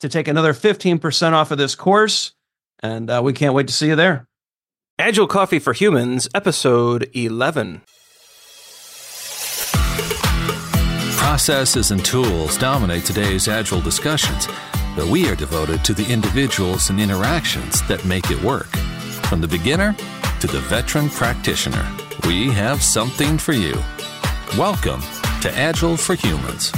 [0.00, 2.32] to take another 15% off of this course.
[2.80, 4.26] And uh, we can't wait to see you there.
[4.98, 7.82] Agile Coffee for Humans, episode 11.
[11.16, 14.46] Processes and tools dominate today's Agile discussions,
[14.94, 18.68] but we are devoted to the individuals and interactions that make it work.
[19.28, 19.94] From the beginner
[20.40, 21.86] to the veteran practitioner,
[22.26, 23.74] we have something for you.
[24.56, 25.02] Welcome
[25.42, 26.72] to Agile for Humans.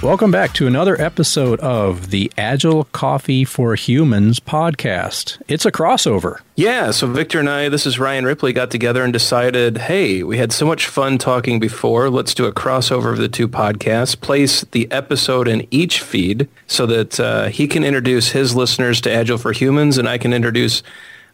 [0.00, 5.42] Welcome back to another episode of the Agile Coffee for Humans podcast.
[5.48, 6.38] It's a crossover.
[6.54, 10.38] Yeah, so Victor and I, this is Ryan Ripley, got together and decided, hey, we
[10.38, 12.10] had so much fun talking before.
[12.10, 16.86] Let's do a crossover of the two podcasts, place the episode in each feed so
[16.86, 20.84] that uh, he can introduce his listeners to Agile for Humans and I can introduce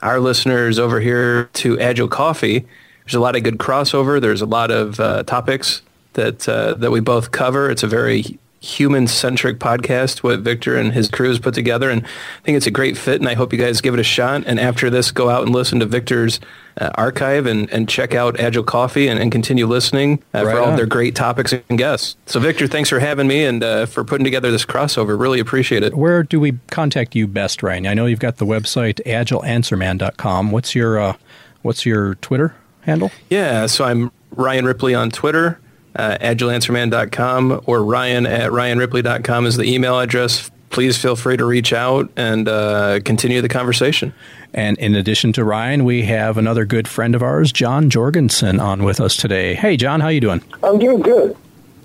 [0.01, 2.65] our listeners over here to Agile Coffee.
[3.05, 4.23] There's a lot of good crossover.
[4.23, 5.83] There's a lot of uh, topics
[6.15, 7.69] that uh, that we both cover.
[7.71, 11.91] It's a very human centric podcast what Victor and his crew has put together.
[11.91, 13.21] And I think it's a great fit.
[13.21, 14.45] And I hope you guys give it a shot.
[14.47, 16.41] And after this, go out and listen to Victor's
[16.81, 20.61] uh, archive and, and check out Agile Coffee and, and continue listening uh, right for
[20.61, 22.17] all of their great topics and guests.
[22.27, 25.19] So, Victor, thanks for having me and uh, for putting together this crossover.
[25.19, 25.95] Really appreciate it.
[25.95, 27.87] Where do we contact you best, Ryan?
[27.87, 30.51] I know you've got the website agileanswerman.com.
[30.51, 31.17] What's your uh,
[31.63, 33.13] what's your Twitter handle?
[33.29, 35.61] Yeah, so I'm Ryan Ripley on Twitter
[35.97, 40.51] uh, agileanswerman.com or ryan at ryanripley.com is the email address.
[40.71, 44.13] Please feel free to reach out and uh, continue the conversation.
[44.53, 48.83] And in addition to Ryan, we have another good friend of ours, Jon Jorgensen, on
[48.83, 49.55] with us today.
[49.55, 50.43] Hey, Jon, how you doing?
[50.63, 51.37] I'm doing good.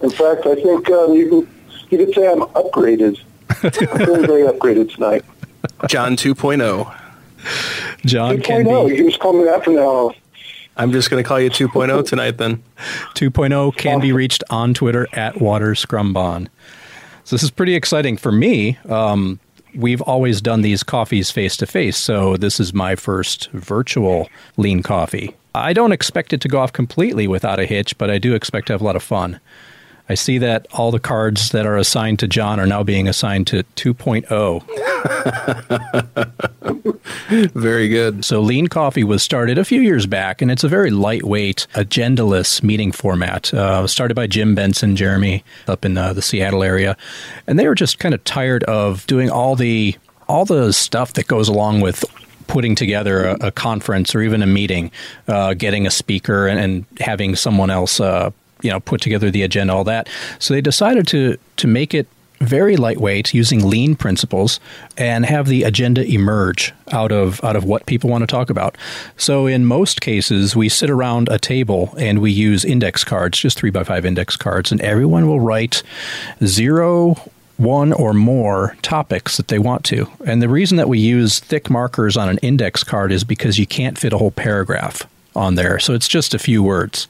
[0.01, 3.19] In fact, I think um, you, can, you could say I'm upgraded.
[3.63, 3.71] I'm
[4.05, 5.25] feeling very upgraded tonight.
[5.87, 6.95] Jon 2.0.
[8.05, 8.43] Jon 2.0.
[8.43, 8.95] Can be...
[8.95, 10.15] You just call me that from now on.
[10.79, 12.63] I'm just going to call you 2.0 tonight then.
[13.16, 16.47] 2.0 can be reached on Twitter at Water Scrumbon.
[17.25, 18.78] So this is pretty exciting for me.
[18.88, 19.41] Um,
[19.75, 24.81] we've always done these coffees face to face, so this is my first virtual lean
[24.81, 25.35] coffee.
[25.53, 28.68] I don't expect it to go off completely without a hitch, but I do expect
[28.68, 29.41] to have a lot of fun.
[30.09, 33.45] I see that all the cards that are assigned to Jon are now being assigned
[33.47, 34.31] to 2.0.
[37.53, 38.25] very good.
[38.25, 42.63] So, Lean Coffee was started a few years back, and it's a very lightweight, agendaless
[42.63, 43.53] meeting format.
[43.53, 46.97] Uh, started by Jim Benson, Jeremy, up in uh, the Seattle area,
[47.45, 49.95] and they were just kind of tired of doing all the
[50.27, 52.03] all the stuff that goes along with
[52.49, 54.91] putting together a, a, conference or even a meeting,
[55.27, 58.31] uh, getting a speaker and, and having someone else uh,
[58.61, 60.09] you know put together the agenda, all that.
[60.39, 62.07] So they decided to to make it
[62.39, 64.59] very lightweight using lean principles
[64.97, 68.77] and have the agenda emerge out of out of what people want to talk about.
[69.17, 73.59] So in most cases we sit around a table and we use index cards, just
[73.59, 75.83] 3 by 5 index cards and everyone will write
[76.45, 77.15] zero
[77.57, 80.09] one or more topics that they want to.
[80.25, 83.67] And the reason that we use thick markers on an index card is because you
[83.67, 85.05] can't fit a whole paragraph
[85.39, 85.80] on there.
[85.80, 87.07] So it's just a few words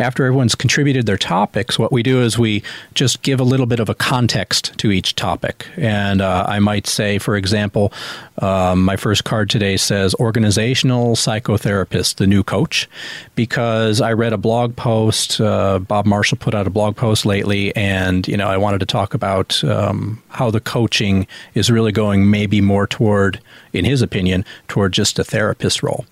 [0.00, 2.62] after everyone's contributed their topics, what we do is we
[2.94, 5.66] just give a little bit of a context to each topic.
[5.76, 7.92] And uh, I might say, for example,
[8.38, 12.88] um, my first card today says organizational psychotherapist, the new coach,
[13.34, 15.40] because I read a blog post.
[15.40, 18.86] Uh, Bob Marshall put out a blog post lately, and you know I wanted to
[18.86, 23.40] talk about um, how the coaching is really going, maybe more toward,
[23.72, 26.04] in his opinion, toward just a therapist role.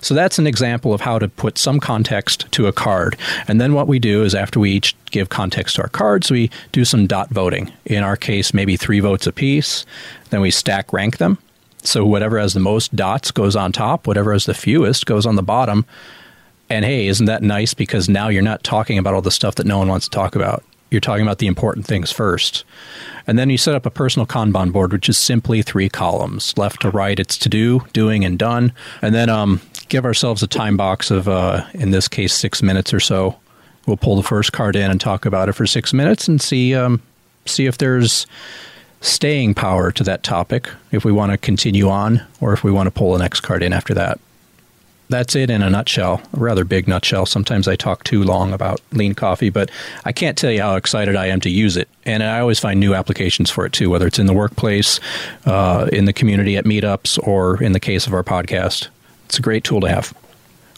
[0.00, 3.16] So that's an example of how to put some context to a card.
[3.48, 6.50] And then what we do is after we each give context to our cards, we
[6.72, 7.72] do some dot voting.
[7.84, 9.86] In our case, maybe three votes apiece.
[10.30, 11.38] Then we stack rank them.
[11.82, 15.36] So whatever has the most dots goes on top, whatever has the fewest goes on
[15.36, 15.84] the bottom.
[16.70, 17.74] And hey, isn't that nice?
[17.74, 20.34] Because now you're not talking about all the stuff that no one wants to talk
[20.34, 20.64] about.
[20.90, 22.64] You're talking about the important things first.
[23.26, 26.56] And then you set up a personal Kanban board, which is simply three columns.
[26.56, 28.72] Left to right, it's to do, doing, and done.
[29.02, 32.92] And then um, give ourselves a time box of, uh, in this case, six minutes
[32.92, 33.36] or so.
[33.86, 36.74] We'll pull the first card in and talk about it for six minutes and see
[36.74, 37.02] um,
[37.44, 38.26] see if there's
[39.02, 40.70] staying power to that topic.
[40.90, 43.62] If we want to continue on, or if we want to pull the next card
[43.62, 44.18] in after that.
[45.10, 47.26] That's it in a nutshell, a rather big nutshell.
[47.26, 49.70] Sometimes I talk too long about lean coffee, but
[50.06, 51.88] I can't tell you how excited I am to use it.
[52.06, 54.98] And I always find new applications for it too, whether it's in the workplace,
[55.44, 58.88] uh, in the community at meetups, or in the case of our podcast.
[59.26, 60.14] It's a great tool to have.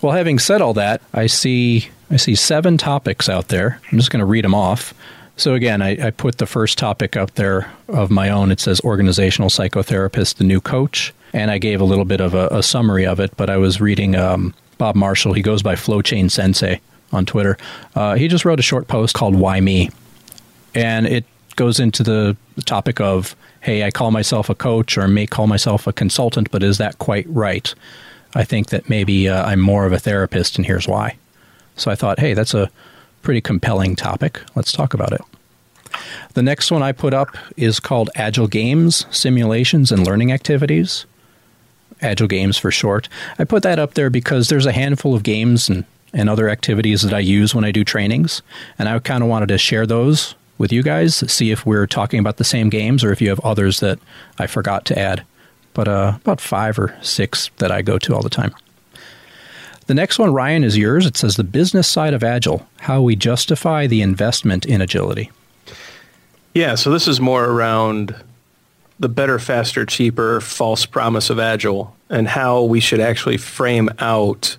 [0.02, 3.80] Well, having said all that, I see I see seven topics out there.
[3.90, 4.94] I'm just going to read them off.
[5.36, 8.50] So again, I, I, put the first topic up there of my own.
[8.50, 12.48] It says organizational psychotherapist, the new coach, and I gave a little bit of a,
[12.48, 13.36] a summary of it.
[13.36, 15.34] But I was reading um, Bob Marshall.
[15.34, 16.80] He goes by Flowchain Sensei
[17.12, 17.58] on Twitter.
[17.94, 19.90] Uh, he just wrote a short post called "Why Me,"
[20.74, 21.24] and it
[21.56, 25.86] goes into the topic of, "Hey, I call myself a coach, or may call myself
[25.86, 27.74] a consultant, but is that quite right?"
[28.36, 31.16] I think that maybe uh, I'm more of a therapist, and here's why.
[31.74, 32.70] So I thought, hey, that's a
[33.22, 34.42] pretty compelling topic.
[34.54, 35.22] Let's talk about it.
[36.34, 41.06] The next one I put up is called Agile Games, Simulations, and Learning Activities.
[42.02, 43.08] Agile Games for short.
[43.38, 47.00] I put that up there because there's a handful of games and, and other activities
[47.02, 48.42] that I use when I do trainings,
[48.78, 52.20] and I kind of wanted to share those with you guys, see if we're talking
[52.20, 53.98] about the same games or if you have others that
[54.38, 55.24] I forgot to add
[55.76, 58.54] but uh, about five or six that I go to all the time.
[59.88, 61.04] The next one, Ryan, is yours.
[61.04, 65.30] It says the business side of Agile, how we justify the investment in agility.
[66.54, 68.16] Yeah, so this is more around
[68.98, 74.56] the better, faster, cheaper false promise of Agile and how we should actually frame out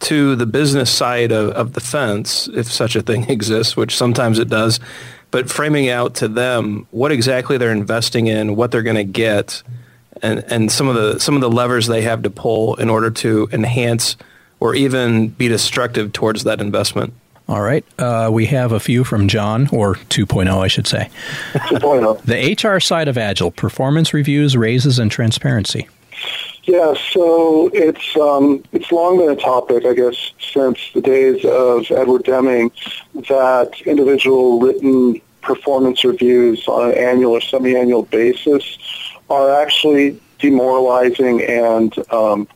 [0.00, 4.38] to the business side of, of the fence, if such a thing exists, which sometimes
[4.38, 4.80] it does,
[5.30, 9.62] but framing out to them what exactly they're investing in, what they're going to get,
[10.22, 13.10] and, and some of the some of the levers they have to pull in order
[13.10, 14.16] to enhance
[14.60, 17.12] or even be destructive towards that investment.
[17.48, 17.84] All right.
[17.98, 21.10] Uh, we have a few from Jon, or 2.0, I should say.
[21.52, 22.24] 2.0.
[22.24, 25.88] The HR side of Agile, performance reviews, raises, and transparency.
[26.64, 31.90] Yeah, so it's um, it's long been a topic, I guess, since the days of
[31.90, 32.70] Edward Deming,
[33.28, 38.78] that individual written performance reviews on an annual or semi-annual basis
[39.30, 42.48] are actually demoralizing and um,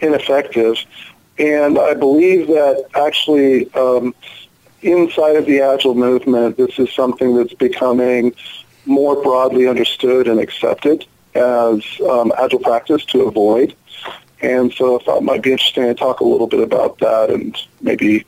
[0.00, 0.78] ineffective.
[1.38, 4.14] And I believe that actually um,
[4.82, 8.34] inside of the Agile movement, this is something that's becoming
[8.86, 11.04] more broadly understood and accepted
[11.34, 13.74] as um, Agile practice to avoid.
[14.40, 17.30] And so I thought it might be interesting to talk a little bit about that
[17.30, 18.24] and maybe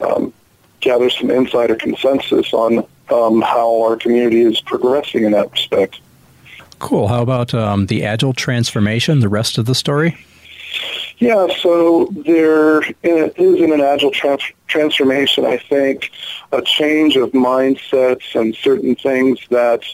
[0.00, 0.32] um,
[0.80, 6.00] gather some insider consensus on um, how our community is progressing in that respect.
[6.82, 7.06] Cool.
[7.06, 10.18] How about um, the agile transformation, the rest of the story?
[11.18, 16.10] Yeah, so there is in an agile trans- transformation, I think,
[16.50, 19.84] a change of mindsets and certain things that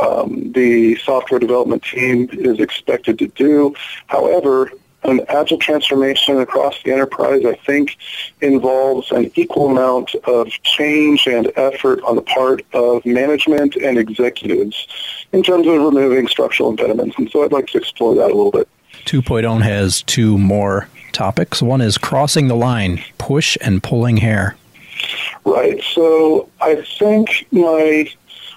[0.00, 3.74] um, the software development team is expected to do.
[4.08, 4.70] However,
[5.08, 7.96] an agile transformation across the enterprise, I think,
[8.40, 14.86] involves an equal amount of change and effort on the part of management and executives
[15.32, 17.16] in terms of removing structural impediments.
[17.18, 18.68] And so I'd like to explore that a little bit.
[19.04, 21.62] 2.0 has two more topics.
[21.62, 24.56] One is crossing the line, push and pulling hair.
[25.44, 25.82] Right.
[25.94, 28.10] So I think my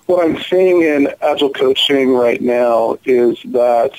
[0.07, 3.91] what I'm seeing in agile coaching right now is that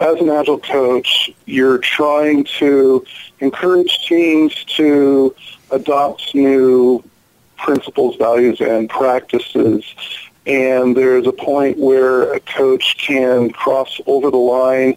[0.00, 3.04] as an agile coach, you're trying to
[3.40, 5.34] encourage teams to
[5.70, 7.04] adopt new
[7.58, 9.84] principles, values, and practices.
[10.46, 14.96] And there's a point where a coach can cross over the line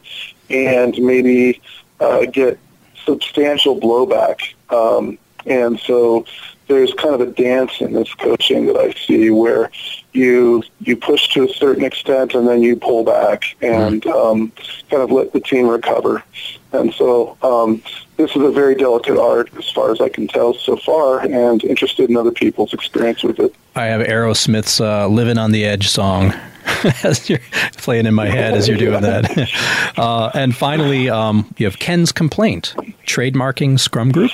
[0.50, 1.62] and maybe
[2.00, 2.58] uh, get
[3.06, 4.54] substantial blowback.
[4.70, 6.26] Um, and so
[6.68, 9.70] there's kind of a dance in this coaching that I see where
[10.14, 14.52] you you push to a certain extent and then you pull back and um,
[14.90, 16.24] kind of let the team recover.
[16.72, 17.82] And so um,
[18.18, 21.64] this is a very delicate art as far as I can tell so far and
[21.64, 23.54] interested in other people's experience with it.
[23.76, 26.34] I have Aerosmith's uh, Living on the Edge song
[27.04, 27.40] as you're
[27.78, 29.50] playing in my head as you're doing that.
[29.96, 32.74] Uh, and finally, um, you have Ken's Complaint,
[33.06, 34.32] trademarking Scrum Group.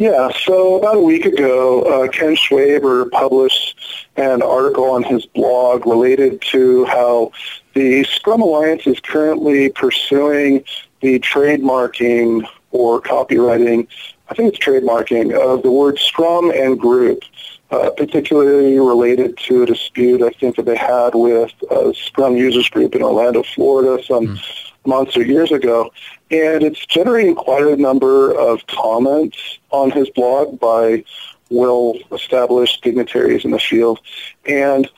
[0.00, 3.78] Yeah, so about a week ago, uh, Ken Schwaber published
[4.16, 7.32] an article on his blog related to how
[7.74, 10.64] the Scrum Alliance is currently pursuing
[11.02, 13.86] the trademarking or copyrighting,
[14.30, 17.22] I think it's trademarking, of the word Scrum and group,
[17.70, 22.70] uh, particularly related to a dispute I think that they had with a Scrum users
[22.70, 24.69] group in Orlando, Florida some mm.
[24.86, 25.90] Months or years ago.
[26.30, 31.04] And it's generating quite a number of comments on his blog by
[31.50, 34.00] well-established dignitaries in the field.
[34.46, 34.88] And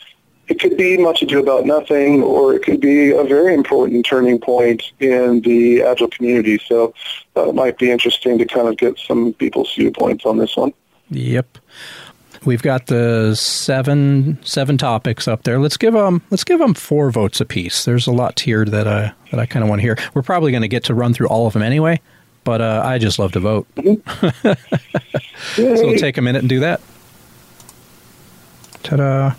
[0.48, 4.38] it could be much ado about nothing, or it could be a very important turning
[4.38, 6.60] point in the Agile community.
[6.66, 6.92] So
[7.36, 10.74] uh, it might be interesting to kind of get some people's viewpoints on this one.
[11.10, 11.58] Yep.
[12.44, 15.60] We've got the seven seven topics up there.
[15.60, 17.84] Let's give them let's give them four votes apiece.
[17.84, 19.96] There's a lot here that I that I kind of want to hear.
[20.14, 22.00] We're probably going to get to run through all of them anyway,
[22.42, 23.68] but uh, I just love to vote.
[23.76, 24.56] so
[25.54, 26.80] we'll take a minute and do that.
[28.82, 29.34] Ta-da!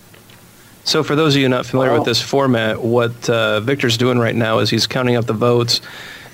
[0.86, 2.00] So, for those of you not familiar wow.
[2.00, 5.82] with this format, what uh, Victor's doing right now is he's counting up the votes,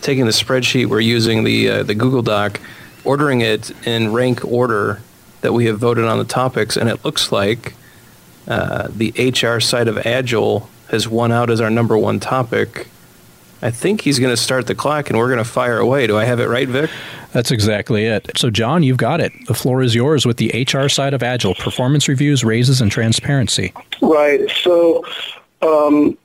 [0.02, 2.60] taking the spreadsheet we're using, the uh, the Google Doc,
[3.04, 5.02] ordering it in rank order
[5.42, 7.74] that we have voted on the topics, and it looks like
[8.48, 12.88] uh, the HR side of Agile has won out as our number one topic.
[13.62, 16.08] I think he's going to start the clock and we're going to fire away.
[16.08, 16.90] Do I have it right, Vic?
[17.34, 18.32] That's exactly it.
[18.38, 19.34] So, Jon, you've got it.
[19.48, 23.74] The floor is yours with the HR side of Agile performance reviews, raises, and transparency.
[24.02, 24.50] Right.
[24.50, 25.06] So,
[25.62, 26.18] um,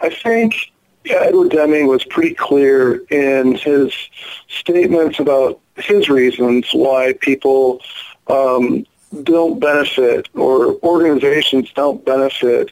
[0.00, 0.72] I think
[1.06, 3.94] Edward Deming was pretty clear in his
[4.48, 7.80] statements about his reasons why people
[8.30, 8.86] um,
[9.24, 12.70] don't benefit or organizations don't benefit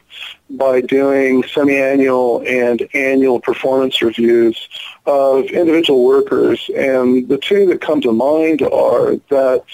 [0.50, 4.68] by doing semi-annual and annual performance reviews
[5.06, 6.70] of individual workers.
[6.76, 9.64] And the two that come to mind are that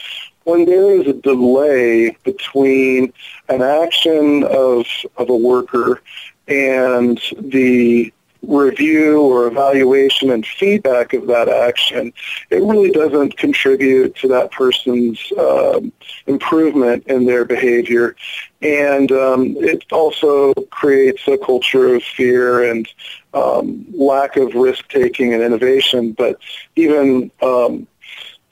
[0.44, 3.12] when there is a delay between
[3.48, 4.86] an action of,
[5.16, 6.00] of a worker
[6.48, 8.12] and the
[8.48, 12.12] review or evaluation and feedback of that action,
[12.50, 15.92] it really doesn't contribute to that person's um,
[16.26, 18.16] improvement in their behavior.
[18.62, 22.88] And um, it also creates a culture of fear and
[23.34, 26.12] um, lack of risk taking and innovation.
[26.12, 26.38] But
[26.76, 27.86] even um,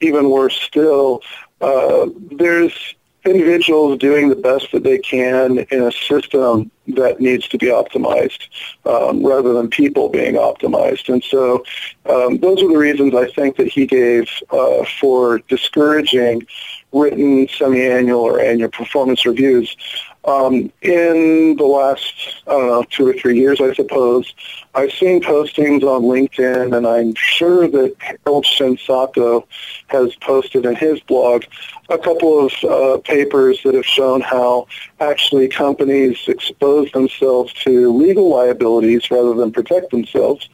[0.01, 1.23] even worse still,
[1.61, 2.95] uh, there's
[3.25, 8.49] individuals doing the best that they can in a system that needs to be optimized
[8.85, 11.09] um, rather than people being optimized.
[11.13, 11.65] And so
[12.07, 16.47] um, those are the reasons I think that he gave uh, for discouraging
[16.93, 19.77] written semi-annual or annual performance reviews.
[20.25, 24.33] Um, in the last, I don't know, two or three years, I suppose,
[24.75, 29.45] I've seen postings on LinkedIn, and I'm sure that Harold Shinsato
[29.89, 31.45] has posted in his blog
[31.89, 34.69] a couple of uh, papers that have shown how
[35.01, 40.49] actually companies expose themselves to legal liabilities rather than protect themselves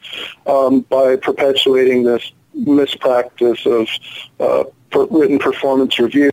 [0.47, 3.87] um, by perpetuating this mispractice of
[4.39, 4.63] uh,
[5.11, 6.31] written performance reviews.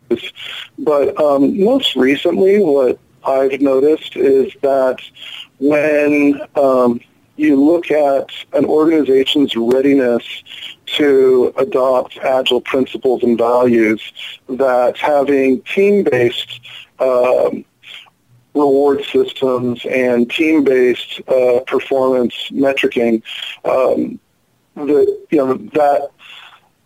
[0.79, 4.99] But um, most recently, what I've noticed is that
[5.59, 7.01] when um,
[7.35, 10.23] you look at an organization's readiness
[10.97, 14.01] to adopt agile principles and values
[14.49, 16.61] that having team-based
[16.99, 17.65] um,
[18.55, 23.21] reward systems and team-based uh, performance metricing,
[23.65, 24.19] um,
[24.75, 26.09] that you know that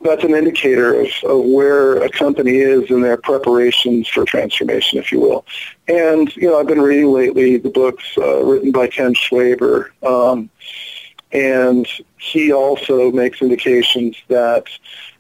[0.03, 5.12] that's an indicator of, of where a company is in their preparations for transformation, if
[5.12, 5.46] you will.
[5.88, 9.89] And you know, I've been reading lately the books uh, written by Ken Schwaber.
[10.03, 10.50] Um,
[11.31, 14.65] and he also makes indications that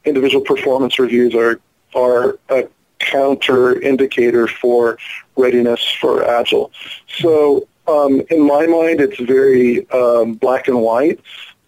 [0.03, 1.59] individual performance reviews are
[1.95, 2.67] are a
[2.99, 4.97] counter indicator for
[5.35, 6.71] readiness for agile.
[7.19, 11.19] So um, in my mind, it's very um, black and white.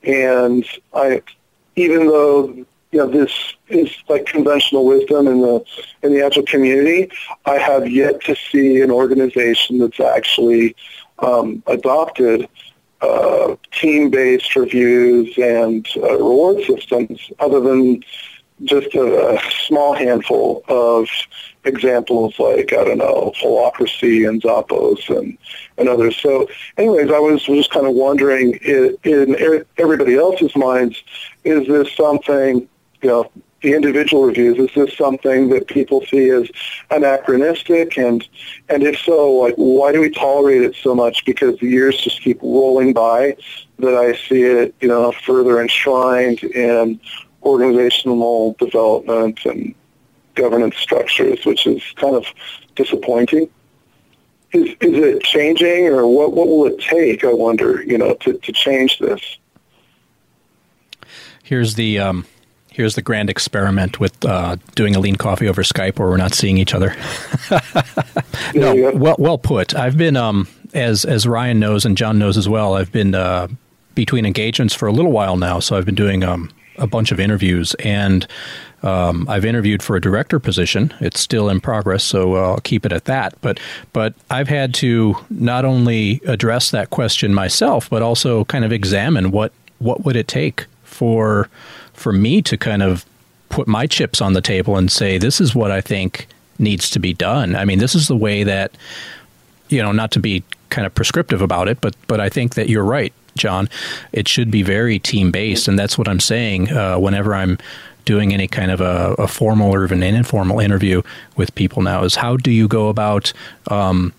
[0.03, 1.21] And I,
[1.75, 5.65] even though you know this is like conventional wisdom in the
[6.03, 7.11] in the agile community,
[7.45, 10.75] I have yet to see an organization that's actually
[11.19, 12.47] um, adopted
[13.01, 18.03] uh, team-based reviews and uh, reward systems other than
[18.63, 21.09] just a, a small handful of
[21.65, 25.37] examples like, I don't know, Holacracy and Zappos and,
[25.77, 26.15] and others.
[26.17, 26.47] So
[26.77, 31.01] anyways, I was just kind of wondering in, in everybody else's minds,
[31.43, 32.69] is this something,
[33.03, 33.31] you know,
[33.61, 36.49] the individual reviews, is this something that people see as
[36.91, 37.97] anachronistic?
[37.97, 38.27] And,
[38.69, 41.23] and if so, like, why do we tolerate it so much?
[41.25, 43.37] Because the years just keep rolling by
[43.79, 46.99] that I see it, you know, further enshrined in
[47.43, 49.73] organizational development and
[50.35, 52.25] governance structures, which is kind of
[52.75, 53.49] disappointing.
[54.51, 58.33] Is, is it changing or what, what will it take, I wonder, you know, to,
[58.33, 59.37] to change this?
[61.43, 62.25] Here's the um,
[62.73, 66.33] here's the grand experiment with uh, doing a lean coffee over Skype where we're not
[66.33, 66.95] seeing each other.
[68.55, 69.73] no, well well put.
[69.75, 72.75] I've been um, as as Ryan knows and Jon knows as well.
[72.75, 73.47] I've been uh,
[73.95, 77.19] between engagements for a little while now, so I've been doing um, a bunch of
[77.19, 78.27] interviews and
[78.81, 80.93] um, I've interviewed for a director position.
[80.99, 83.33] It's still in progress, so I'll keep it at that.
[83.41, 83.59] But
[83.93, 89.31] but I've had to not only address that question myself, but also kind of examine
[89.31, 91.49] what what would it take for
[92.03, 93.05] for me to kind of
[93.49, 96.27] put my chips on the table and say this is what I think
[96.59, 97.55] needs to be done.
[97.55, 98.75] I mean, this is the way that
[99.69, 102.69] you know, not to be kind of prescriptive about it, but but I think that
[102.69, 103.69] you're right, Jon.
[104.11, 106.71] It should be very team based, and that's what I'm saying.
[106.71, 107.57] Uh, whenever I'm
[108.05, 111.01] doing any kind of a, a, formal or even an informal interview
[111.37, 113.31] with people now, is how do you go about
[113.71, 114.11] um,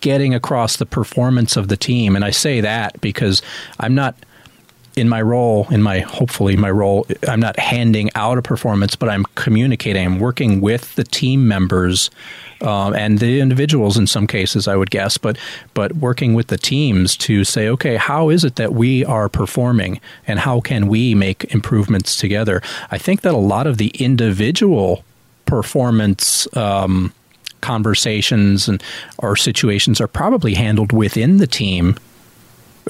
[0.00, 2.16] getting across the performance of the team?
[2.16, 3.40] And I say that because
[3.78, 4.16] I'm not
[4.98, 9.08] in my role, in my hopefully my role, I'm not handing out a performance, but
[9.08, 10.04] I'm communicating.
[10.04, 12.10] I'm working with the team members
[12.60, 15.38] um, and the individuals in some cases, I would guess, but
[15.74, 20.00] but working with the teams to say, okay, how is it that we are performing,
[20.26, 22.60] and how can we make improvements together?
[22.90, 25.04] I think that a lot of the individual
[25.46, 26.48] performance.
[26.56, 27.12] Um,
[27.60, 28.80] conversations and
[29.18, 31.96] or situations are probably handled within the team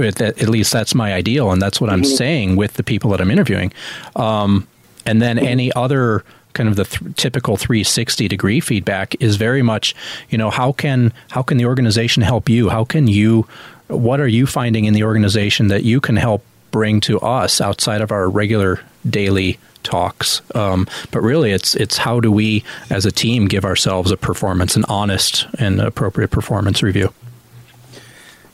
[0.00, 2.16] at least that's my ideal, and that's what I'm mm-hmm.
[2.16, 3.72] saying with the people that I'm interviewing.
[4.16, 4.66] Um,
[5.06, 9.94] and then any other kind of the th- typical 360 degree feedback is very much,
[10.28, 12.68] you know, how can how can the organization help you?
[12.68, 13.46] How can you
[13.88, 18.00] what are you finding in the organization that you can help bring to us outside
[18.00, 20.42] of our regular daily talks.
[20.54, 24.76] Um, but really, it's it's how do we, as a team, give ourselves a performance,
[24.76, 27.12] an honest and appropriate performance review.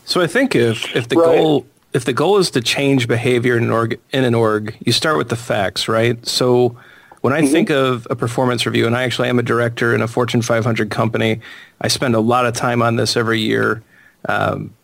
[0.04, 1.24] So I think if if the right.
[1.24, 4.92] goal if the goal is to change behavior in an org in an org, you
[4.92, 6.24] start with the facts, right?
[6.26, 6.76] So
[7.20, 7.52] when I mm-hmm.
[7.52, 10.90] think of a performance review, and I actually am a director in a Fortune 500
[10.90, 11.40] company,
[11.80, 13.82] I spend a lot of time on this every year.
[14.28, 14.74] Um,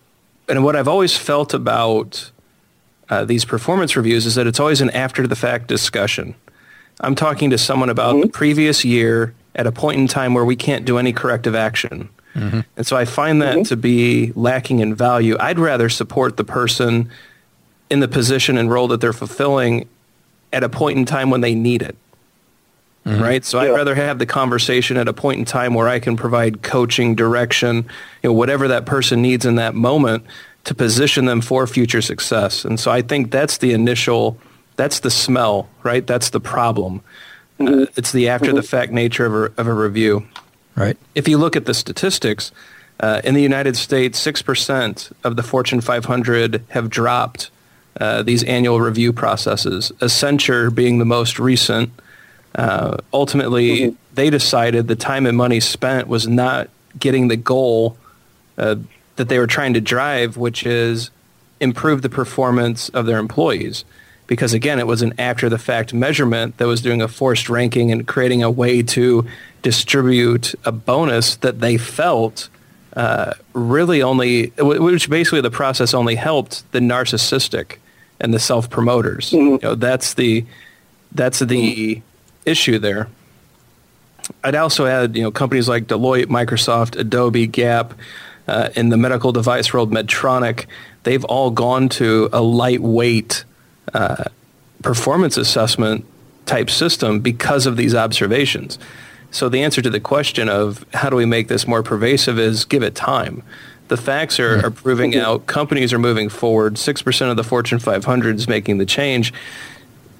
[0.48, 2.30] and what I've always felt about
[3.10, 6.34] uh, these performance reviews is that it's always an after the fact discussion.
[7.00, 8.22] I'm talking to someone about mm-hmm.
[8.22, 12.08] the previous year at a point in time where we can't do any corrective action.
[12.34, 12.60] Mm-hmm.
[12.76, 13.62] And so I find that mm-hmm.
[13.64, 15.36] to be lacking in value.
[15.40, 17.10] I'd rather support the person
[17.90, 19.88] in the position and role that they're fulfilling
[20.52, 21.96] at a point in time when they need it.
[23.06, 23.22] Mm-hmm.
[23.22, 23.44] Right.
[23.44, 23.70] So yeah.
[23.70, 27.14] I'd rather have the conversation at a point in time where I can provide coaching,
[27.14, 27.76] direction,
[28.22, 30.24] you know, whatever that person needs in that moment
[30.64, 32.64] to position them for future success.
[32.64, 34.38] And so I think that's the initial,
[34.76, 36.06] that's the smell, right?
[36.06, 37.00] That's the problem.
[37.58, 37.82] Mm-hmm.
[37.82, 38.66] Uh, it's the after the mm-hmm.
[38.66, 40.26] fact nature of a, of a review.
[40.80, 40.96] Right.
[41.14, 42.52] If you look at the statistics,
[42.98, 47.50] uh, in the United States, 6% of the Fortune 500 have dropped
[48.00, 51.90] uh, these annual review processes, Accenture being the most recent
[52.54, 53.96] uh, ultimately, mm-hmm.
[54.14, 57.96] they decided the time and money spent was not getting the goal
[58.58, 58.76] uh,
[59.16, 61.10] that they were trying to drive, which is
[61.60, 63.84] improve the performance of their employees.
[64.30, 67.90] Because again, it was an after the fact measurement that was doing a forced ranking
[67.90, 69.26] and creating a way to
[69.62, 72.48] distribute a bonus that they felt
[72.94, 77.78] uh, really only, which basically the process only helped the narcissistic
[78.20, 79.32] and the self promoters.
[79.32, 79.48] Mm-hmm.
[79.48, 80.46] You know, that's the
[81.10, 82.00] that's the
[82.46, 83.08] issue there.
[84.44, 87.94] I'd also add, you know, companies like Deloitte, Microsoft, Adobe, Gap,
[88.46, 90.66] uh, in the medical device world, Medtronic,
[91.02, 93.44] they've all gone to a lightweight
[93.94, 94.24] uh,
[94.82, 96.04] performance assessment
[96.46, 98.78] type system because of these observations.
[99.30, 102.64] So the answer to the question of how do we make this more pervasive is
[102.64, 103.42] give it time.
[103.88, 105.46] The facts are, are proving out.
[105.46, 106.74] Companies are moving forward.
[106.74, 109.32] 6% of the Fortune 500 is making the change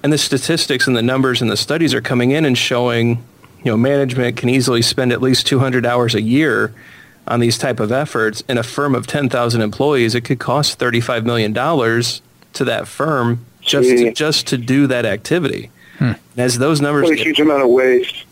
[0.03, 3.23] and the statistics and the numbers and the studies are coming in and showing,
[3.63, 6.73] you know, management can easily spend at least 200 hours a year
[7.27, 8.41] on these type of efforts.
[8.49, 12.21] In a firm of 10,000 employees, it could cost 35 million dollars
[12.53, 15.71] to that firm just to, just to do that activity.
[15.97, 16.13] Hmm.
[16.37, 18.25] As those numbers what a huge amount of waste.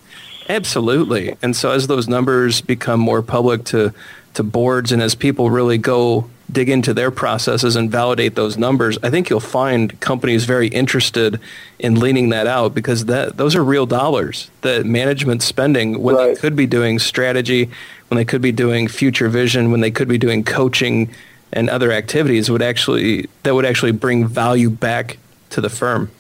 [0.49, 1.35] Absolutely.
[1.43, 3.93] And so as those numbers become more public to
[4.35, 8.97] to boards and as people really go dig into their processes and validate those numbers,
[9.03, 11.39] I think you'll find companies very interested
[11.77, 16.35] in leaning that out because that those are real dollars that management spending when right.
[16.35, 17.69] they could be doing strategy,
[18.07, 21.09] when they could be doing future vision, when they could be doing coaching
[21.51, 25.17] and other activities would actually that would actually bring value back
[25.49, 26.11] to the firm.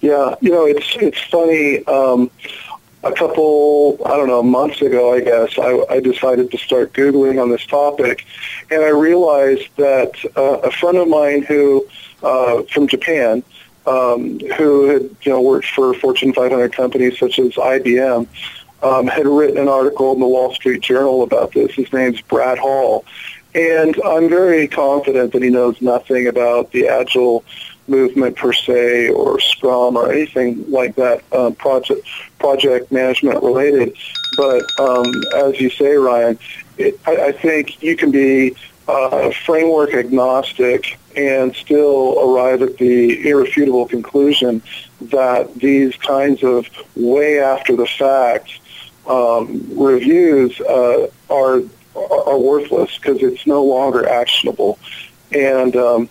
[0.00, 1.84] Yeah, you know, it's it's funny.
[1.86, 2.30] Um,
[3.04, 7.40] a couple, I don't know, months ago, I guess, I, I decided to start Googling
[7.40, 8.24] on this topic.
[8.70, 11.86] And I realized that uh, a friend of mine who,
[12.22, 13.42] uh, from Japan,
[13.86, 18.26] um, who had, you know, worked for Fortune 500 companies such as IBM,
[18.82, 21.72] um, had written an article in the Wall Street Journal about this.
[21.72, 23.04] His name's Brad Hall.
[23.54, 27.44] And I'm very confident that he knows nothing about the Agile
[27.86, 32.06] movement per se or Scrum or anything like that um, project
[32.38, 33.96] project management related.
[34.36, 36.38] But um, as you say, Ryan,
[36.78, 38.56] it, I, I, think you can be
[38.88, 44.62] uh, framework agnostic and still arrive at the irrefutable conclusion
[45.00, 46.66] that these kinds of
[46.96, 48.58] way after the fact
[49.06, 51.62] um, reviews uh, are
[51.96, 54.78] are worthless because it's no longer actionable.
[55.32, 56.08] And um,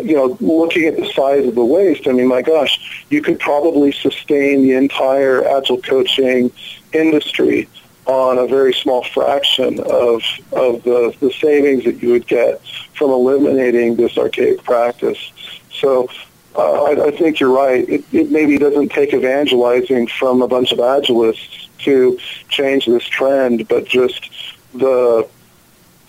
[0.00, 3.38] you know, looking at the size of the waste, I mean, my gosh, you could
[3.38, 6.50] probably sustain the entire agile coaching
[6.92, 7.68] industry
[8.06, 12.60] on a very small fraction of of the, the savings that you would get
[12.94, 15.30] from eliminating this archaic practice.
[15.70, 16.08] So
[16.56, 17.88] uh, I, I think you're right.
[17.88, 23.68] It, it maybe doesn't take evangelizing from a bunch of agilists to change this trend,
[23.68, 24.30] but just
[24.74, 25.28] the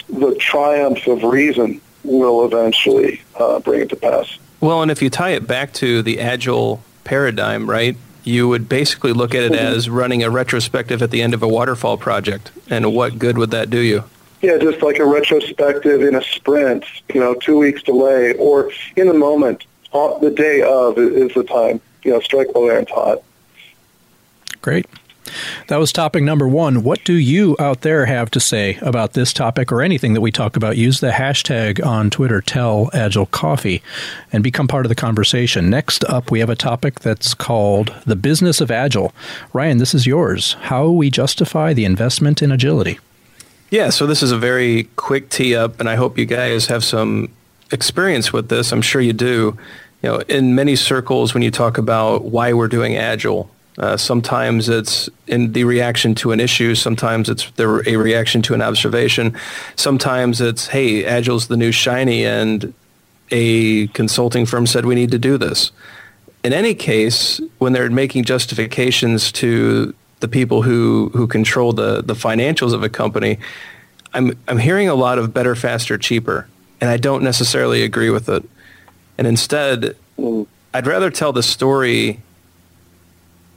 [0.09, 4.37] the triumph of reason will eventually uh, bring it to pass.
[4.59, 7.97] Well, and if you tie it back to the agile paradigm, right?
[8.23, 9.75] You would basically look at it mm-hmm.
[9.75, 12.51] as running a retrospective at the end of a waterfall project.
[12.69, 14.05] And what good would that do you?
[14.41, 19.07] Yeah, just like a retrospective in a sprint, you know, two weeks delay, or in
[19.07, 23.23] the moment, the day of is the time, you know, strike while the iron's hot.
[24.61, 24.85] Great.
[25.67, 26.83] That was topic number one.
[26.83, 30.31] What do you out there have to say about this topic or anything that we
[30.31, 30.77] talk about?
[30.77, 33.81] Use the hashtag on Twitter, tell Agile Coffee,
[34.31, 35.69] and become part of the conversation.
[35.69, 39.13] Next up, we have a topic that's called the business of Agile.
[39.53, 40.53] Ryan, this is yours.
[40.61, 42.99] How we justify the investment in agility.
[43.69, 46.83] Yeah, so this is a very quick tee up, and I hope you guys have
[46.83, 47.31] some
[47.71, 48.71] experience with this.
[48.71, 49.57] I'm sure you do.
[50.03, 54.69] You know, in many circles, when you talk about why we're doing Agile, uh, sometimes
[54.69, 56.75] it's in the reaction to an issue.
[56.75, 59.35] Sometimes it's the, a reaction to an observation.
[59.75, 62.73] Sometimes it's, hey, Agile's the new shiny, and
[63.31, 65.71] a consulting firm said we need to do this.
[66.43, 72.13] In any case, when they're making justifications to the people who, who control the, the
[72.13, 73.39] financials of a company,
[74.13, 76.47] I'm, I'm hearing a lot of better, faster, cheaper,
[76.79, 78.43] and I don't necessarily agree with it.
[79.17, 79.95] And instead,
[80.73, 82.21] I'd rather tell the story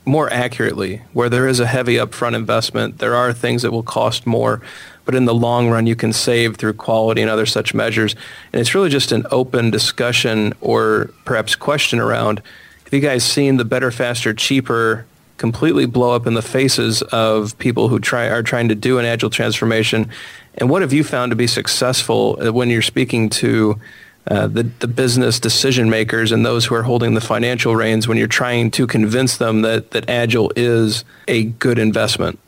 [0.07, 4.25] more accurately, where there is a heavy upfront investment, there are things that will cost
[4.27, 4.63] more,
[5.05, 8.15] but in the long run, you can save through quality and other such measures.
[8.53, 12.41] And it's really just an open discussion or perhaps question around,
[12.85, 15.07] have you guys seen the better, faster, cheaper
[15.39, 19.05] completely blow up in the faces of people who try are trying to do an
[19.05, 20.09] agile transformation?
[20.55, 23.81] And what have you found to be successful when you're speaking to
[24.29, 28.19] uh, the, the business decision makers and those who are holding the financial reins when
[28.19, 32.39] you're trying to convince them that, that Agile is a good investment?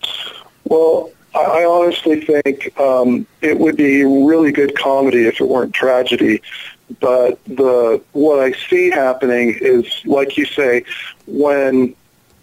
[0.65, 6.43] Well, I honestly think um, it would be really good comedy if it weren't tragedy.
[7.01, 10.85] But the what I see happening is, like you say,
[11.27, 11.95] when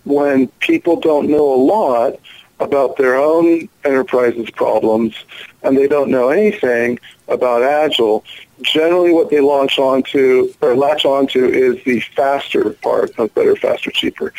[0.06, 2.20] when people don't know a lot
[2.60, 5.16] about their own enterprise's problems
[5.64, 8.24] and they don't know anything about Agile,
[8.62, 13.92] generally what they launch onto or latch onto is the faster part of better, faster,
[13.92, 14.34] cheaper.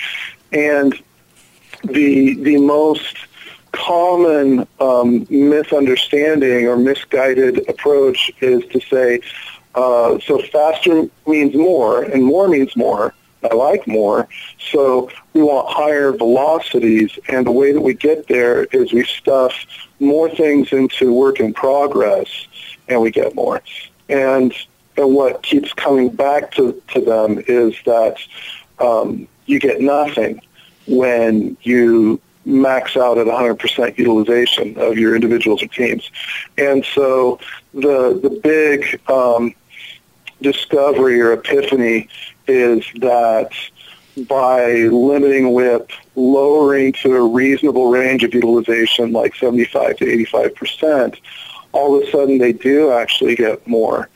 [0.53, 0.95] And
[1.85, 3.17] the the most
[3.73, 9.21] common um, misunderstanding or misguided approach is to say,
[9.75, 13.15] uh, so faster means more, and more means more.
[13.45, 18.65] I like more, so we want higher velocities, and the way that we get there
[18.65, 19.55] is we stuff
[20.01, 22.29] more things into work in progress,
[22.89, 23.61] and we get more.
[24.09, 24.53] And
[24.97, 28.16] and what keeps coming back to, to them is that
[28.79, 30.40] um, you get nothing
[30.87, 36.11] when you max out at 100% utilization of your individuals or teams.
[36.57, 37.40] And so
[37.75, 39.55] the the big um,
[40.40, 42.09] discovery or epiphany
[42.47, 43.51] is that
[44.29, 51.16] by limiting WIP, lowering to a reasonable range of utilization like 75 to 85 percent,
[51.77, 54.09] all of a sudden they do actually get more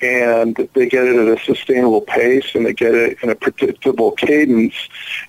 [0.00, 4.10] and they get it at a sustainable pace and they get it in a predictable
[4.10, 4.74] cadence.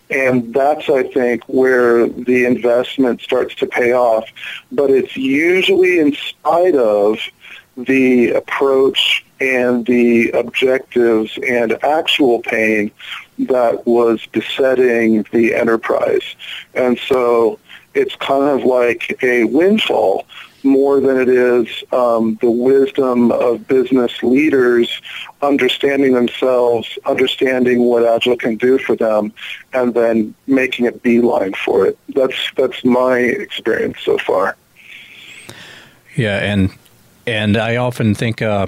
[0.09, 4.27] And that's, I think, where the investment starts to pay off.
[4.71, 7.19] But it's usually in spite of
[7.77, 12.91] the approach and the objectives and actual pain
[13.37, 16.35] that was besetting the enterprise.
[16.73, 17.59] And so
[17.93, 20.25] it's kind of like a windfall
[20.65, 25.01] more than it is um, the wisdom of business leaders
[25.41, 29.31] understanding themselves, understanding what Agile can do for them,
[29.73, 31.97] and then making a beeline for it.
[32.09, 34.57] That's that's my experience so far.
[36.15, 36.71] Yeah, and
[37.27, 38.41] and I often think.
[38.41, 38.67] Uh,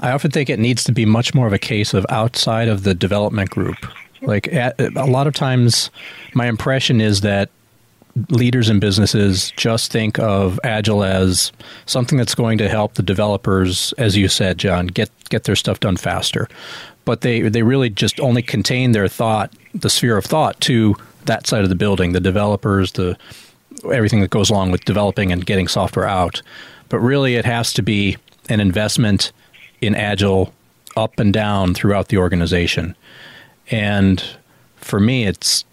[0.00, 2.82] I often think it needs to be much more of a case of outside of
[2.82, 3.76] the development group.
[4.20, 5.90] Like at, a lot of times,
[6.34, 7.48] my impression is that
[8.28, 11.50] leaders and businesses just think of agile as
[11.86, 15.80] something that's going to help the developers as you said jon get get their stuff
[15.80, 16.48] done faster.
[17.04, 20.94] But they they really just only contain their thought the sphere of thought to
[21.26, 23.16] that side of the building the developers the
[23.92, 26.40] everything that goes along with developing and getting software out.
[26.88, 28.16] But really it has to be
[28.48, 29.32] an investment
[29.80, 30.54] in agile
[30.96, 32.94] up and down throughout the organization.
[33.70, 34.22] And
[34.76, 35.64] for me it's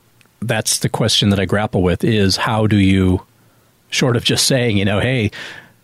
[0.42, 3.22] that's the question that I grapple with is how do you
[3.90, 5.32] short of just saying, you know, hey,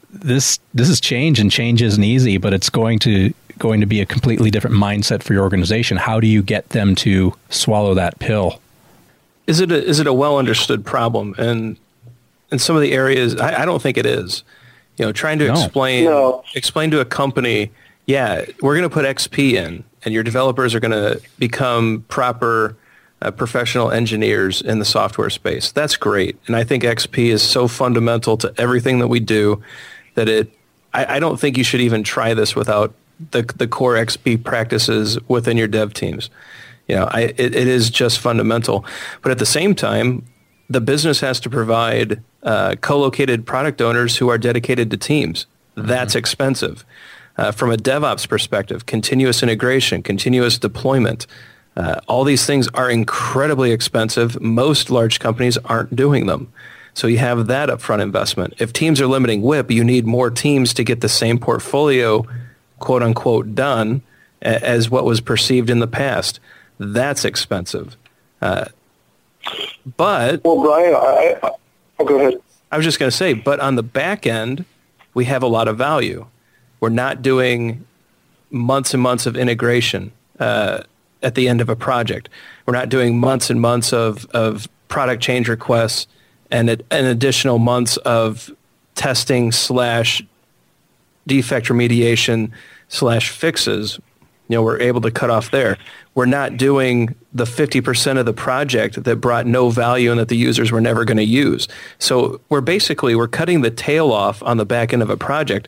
[0.09, 4.01] this this is change and change isn't easy, but it's going to going to be
[4.01, 5.97] a completely different mindset for your organization.
[5.97, 8.61] How do you get them to swallow that pill?
[9.47, 11.35] Is it a, is it a well understood problem?
[11.37, 11.77] And
[12.51, 14.43] in some of the areas, I, I don't think it is.
[14.97, 15.53] You know, trying to no.
[15.53, 16.43] explain no.
[16.55, 17.71] explain to a company,
[18.07, 22.75] yeah, we're going to put XP in, and your developers are going to become proper
[23.21, 25.71] uh, professional engineers in the software space.
[25.71, 26.37] That's great.
[26.47, 29.61] And I think XP is so fundamental to everything that we do
[30.15, 30.51] that it,
[30.93, 32.93] I, I don't think you should even try this without
[33.31, 36.29] the, the core XP practices within your dev teams.
[36.87, 38.85] You know, I, it, it is just fundamental.
[39.21, 40.23] But at the same time,
[40.69, 45.47] the business has to provide uh, co-located product owners who are dedicated to teams.
[45.75, 46.19] That's mm-hmm.
[46.19, 46.85] expensive.
[47.37, 51.27] Uh, from a DevOps perspective, continuous integration, continuous deployment,
[51.77, 54.41] uh, all these things are incredibly expensive.
[54.41, 56.51] Most large companies aren't doing them.
[56.95, 58.55] So you have that upfront investment.
[58.57, 62.25] If teams are limiting WIP, you need more teams to get the same portfolio,
[62.79, 64.01] quote unquote, done
[64.41, 66.39] as what was perceived in the past.
[66.79, 67.95] That's expensive.
[68.41, 68.65] Uh,
[69.95, 71.51] but well, Brian, I, I,
[71.99, 72.41] oh, go ahead.
[72.71, 74.65] I was just going to say, but on the back end,
[75.13, 76.25] we have a lot of value.
[76.79, 77.85] We're not doing
[78.49, 80.11] months and months of integration.
[80.39, 80.81] Uh,
[81.23, 82.29] at the end of a project.
[82.65, 86.07] We're not doing months and months of, of product change requests
[86.51, 88.51] and an additional months of
[88.95, 90.23] testing slash
[91.25, 92.51] defect remediation
[92.87, 93.99] slash fixes.
[94.47, 95.77] You know, we're able to cut off there.
[96.15, 100.37] We're not doing the 50% of the project that brought no value and that the
[100.37, 101.67] users were never going to use.
[101.99, 105.67] So we're basically, we're cutting the tail off on the back end of a project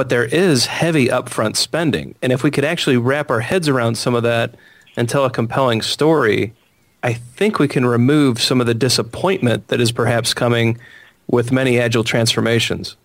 [0.00, 2.14] but there is heavy upfront spending.
[2.22, 4.54] And if we could actually wrap our heads around some of that
[4.96, 6.54] and tell a compelling story,
[7.02, 10.78] I think we can remove some of the disappointment that is perhaps coming
[11.26, 12.96] with many agile transformations.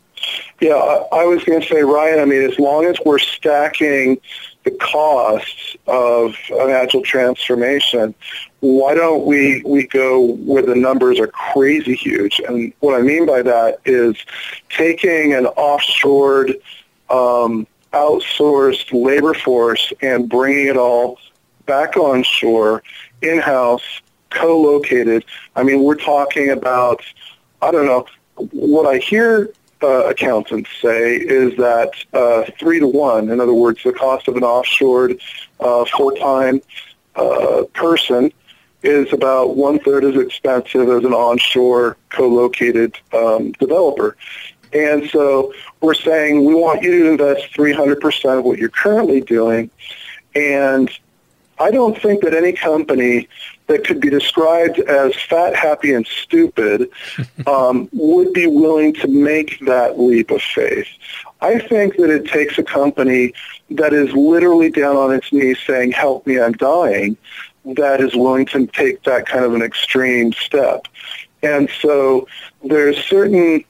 [0.62, 0.76] Yeah,
[1.12, 4.18] I was going to say, Ryan, I mean, as long as we're stacking
[4.64, 8.16] the costs of an agile transformation,
[8.62, 12.40] why don't we, we go where the numbers are crazy huge?
[12.48, 14.16] And what I mean by that is
[14.70, 16.54] taking an offshored,
[17.10, 21.18] um, outsourced labor force and bringing it all
[21.66, 22.84] back on shore,
[23.22, 25.24] in-house, co-located.
[25.56, 27.02] I mean, we're talking about,
[27.62, 28.06] I don't know,
[28.52, 29.50] what I hear
[29.82, 34.36] uh, accountants say is that uh, three to one, in other words, the cost of
[34.36, 35.22] an offshored
[35.60, 36.62] uh, full-time
[37.16, 38.32] uh, person
[38.84, 44.16] is about one-third as expensive as an onshore co-located um, developer.
[44.76, 49.72] And so we're saying we want you to invest 300% of what you're currently doing
[50.36, 50.92] and
[51.58, 53.30] I don't think that any company
[53.68, 56.90] that could be described as fat, happy, and stupid
[57.48, 60.88] um, would be willing to make that leap of faith.
[61.42, 63.34] I think that it takes a company
[63.72, 67.18] that is literally down on its knees saying, help me, I'm dying,
[67.64, 70.88] that is willing to take that kind of an extreme step.
[71.42, 72.28] And so
[72.64, 73.64] there's certain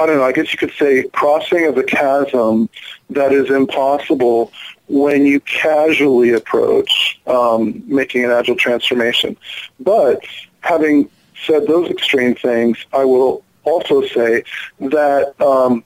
[0.00, 2.70] I don't know, I guess you could say crossing of the chasm
[3.10, 4.50] that is impossible
[4.88, 9.36] when you casually approach um, making an agile transformation.
[9.78, 10.24] But
[10.60, 11.10] having
[11.46, 14.42] said those extreme things, I will also say
[14.80, 15.84] that um,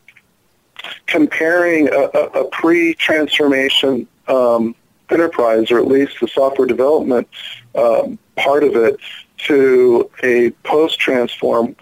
[1.07, 4.77] comparing a, a pre-transformation um,
[5.11, 7.27] enterprise, or at least the software development
[7.75, 8.97] um, part of it,
[9.39, 11.75] to a post-transform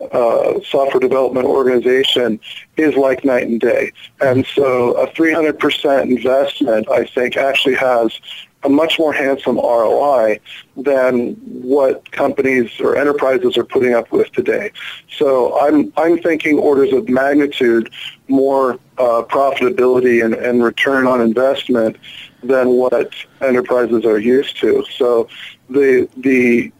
[0.00, 2.38] uh, software development organization
[2.76, 3.92] is like night and day.
[4.20, 8.20] And so a 300% investment, I think, actually has
[8.64, 10.40] a much more handsome ROI
[10.76, 14.72] than what companies or enterprises are putting up with today.
[15.16, 17.92] So I'm, I'm thinking orders of magnitude
[18.26, 21.96] more uh, profitability and, and return on investment
[22.42, 24.84] than what enterprises are used to.
[24.96, 25.28] So
[25.70, 26.72] the, the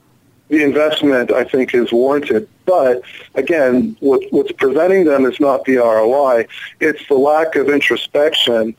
[0.48, 2.48] the investment, I think, is warranted.
[2.64, 3.02] But
[3.34, 6.46] again, what, what's preventing them is not the ROI;
[6.80, 8.74] it's the lack of introspection.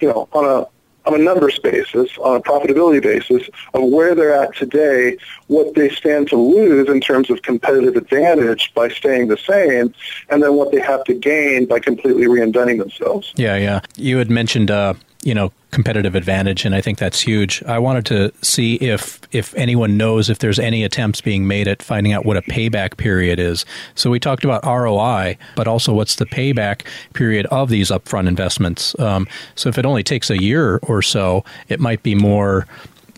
[0.00, 0.66] You know, on a
[1.06, 5.16] on a numbers basis, on a profitability basis, of where they're at today,
[5.48, 9.94] what they stand to lose in terms of competitive advantage by staying the same,
[10.30, 13.32] and then what they have to gain by completely reinventing themselves.
[13.36, 13.80] Yeah, yeah.
[13.96, 17.62] You had mentioned, uh, you know, competitive advantage, and I think that's huge.
[17.64, 21.82] I wanted to see if if anyone knows if there's any attempts being made at
[21.82, 23.64] finding out what a payback period is.
[23.94, 26.82] So we talked about ROI, but also what's the payback
[27.14, 28.96] period of these upfront investments.
[29.00, 32.66] Um, so if it only takes a year or so, it might be more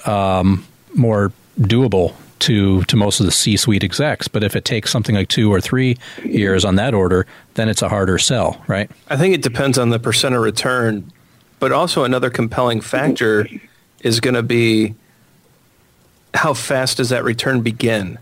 [0.06, 0.64] um,
[0.94, 4.28] more doable to to most of the C-suite execs.
[4.28, 7.82] But if it takes something like two or three years on that order, then it's
[7.82, 8.88] a harder sell, right?
[9.08, 11.10] I think it depends on the percent of return
[11.58, 13.48] but also another compelling factor
[14.00, 14.94] is going to be
[16.34, 18.18] how fast does that return begin?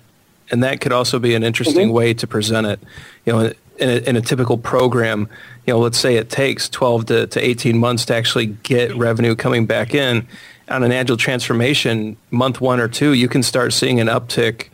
[0.50, 1.96] And that could also be an interesting mm-hmm.
[1.96, 2.80] way to present it.
[3.24, 5.28] You know, in a, in a, typical program,
[5.66, 9.34] you know, let's say it takes 12 to, to 18 months to actually get revenue
[9.34, 10.28] coming back in.
[10.68, 14.68] On an agile transformation, month one or two, you can start seeing an uptick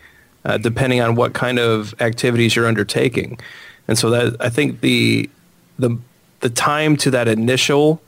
[0.45, 3.39] uh, depending on what kind of activities you're undertaking.
[3.89, 5.29] And so that I think the
[5.79, 5.99] the
[6.41, 8.01] the time to that initial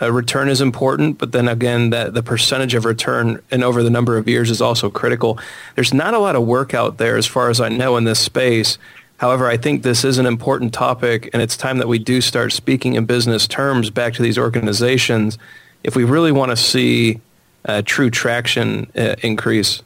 [0.00, 3.90] uh, return is important, but then again, that the percentage of return and over the
[3.90, 5.38] number of years is also critical.
[5.74, 8.20] There's not a lot of work out there, as far as I know, in this
[8.20, 8.78] space.
[9.18, 12.52] However, I think this is an important topic, and it's time that we do start
[12.52, 15.38] speaking in business terms back to these organizations
[15.82, 17.20] if we really want to see
[17.64, 19.82] uh, true traction uh, increase.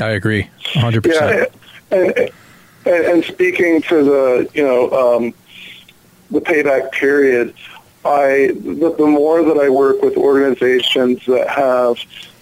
[0.00, 1.06] I agree, 100%.
[1.06, 1.44] Yeah,
[1.90, 2.30] and,
[2.84, 5.34] and, and speaking to the, you know, um,
[6.30, 7.54] the payback period,
[8.04, 11.98] I the, the more that I work with organizations that have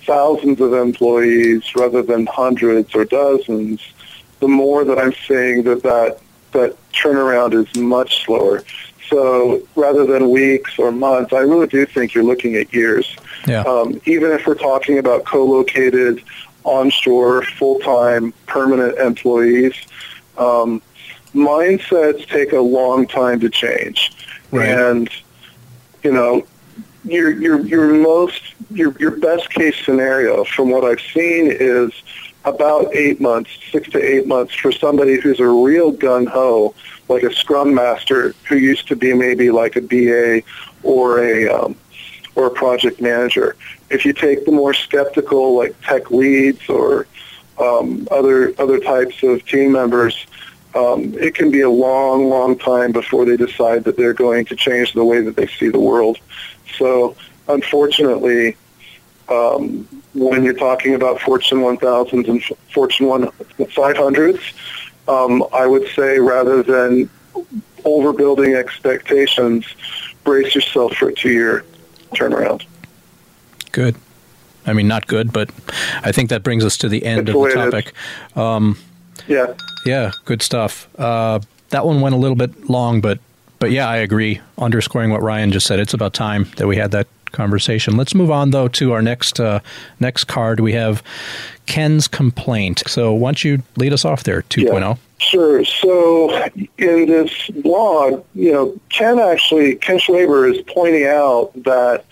[0.07, 3.81] thousands of employees rather than hundreds or dozens,
[4.41, 6.21] the more that I'm seeing that that,
[6.53, 8.63] that turnaround is much slower.
[9.09, 13.17] So rather than weeks or months, I really do think you're looking at years.
[13.47, 13.63] Yeah.
[13.63, 16.23] Um, even if we're talking about co-located,
[16.65, 19.75] onshore, full-time, permanent employees,
[20.37, 20.83] um,
[21.35, 24.13] mindsets take a long time to change.
[24.51, 24.69] Right.
[24.69, 25.09] And
[26.07, 26.47] you know,
[27.05, 31.91] your your your most your your best case scenario from what I've seen is
[32.45, 36.77] about eight months, six to eight months for somebody who's a real gun ho,
[37.09, 40.43] like a scrum master who used to be maybe like a BA
[40.85, 41.75] or a um,
[42.37, 43.57] or a project manager.
[43.91, 47.09] If you take the more skeptical, like tech leads or
[47.59, 50.25] um, other other types of team members,
[50.77, 54.57] um, it can be a long, long time before they decide that they're going to
[54.57, 56.19] change the way that they see the world.
[56.79, 57.17] So,
[57.49, 58.57] unfortunately,
[59.29, 64.41] um, when you're talking about Fortune 1000s and Fortune 500s,
[65.09, 67.09] um, I would say rather than
[67.85, 69.65] overbuilding expectations,
[70.25, 71.65] brace yourself for a two-year
[72.15, 72.65] turnaround.
[73.73, 73.97] Good.
[74.67, 75.51] I mean, not good, but
[76.03, 77.93] I think that brings us to the end it's of the topic.
[78.35, 78.77] Um,
[79.29, 79.55] yeah.
[79.85, 80.89] Yeah, good stuff.
[80.99, 83.19] Uh, that one went a little bit long, but
[83.59, 84.41] but yeah, I agree.
[84.59, 87.97] Underscoring what Ryan just said, it's about time that we had that conversation.
[87.97, 89.61] Let's move on though to our next uh,
[90.01, 90.61] next card.
[90.61, 91.03] We have
[91.67, 92.83] Ken's complaint.
[92.87, 94.81] So why don't you lead us off there, 2.0?
[94.81, 94.97] Yeah.
[95.19, 95.65] Sure.
[95.65, 96.31] So
[96.79, 102.05] in this blog, you know, Ken actually, Ken Schwaber is pointing out that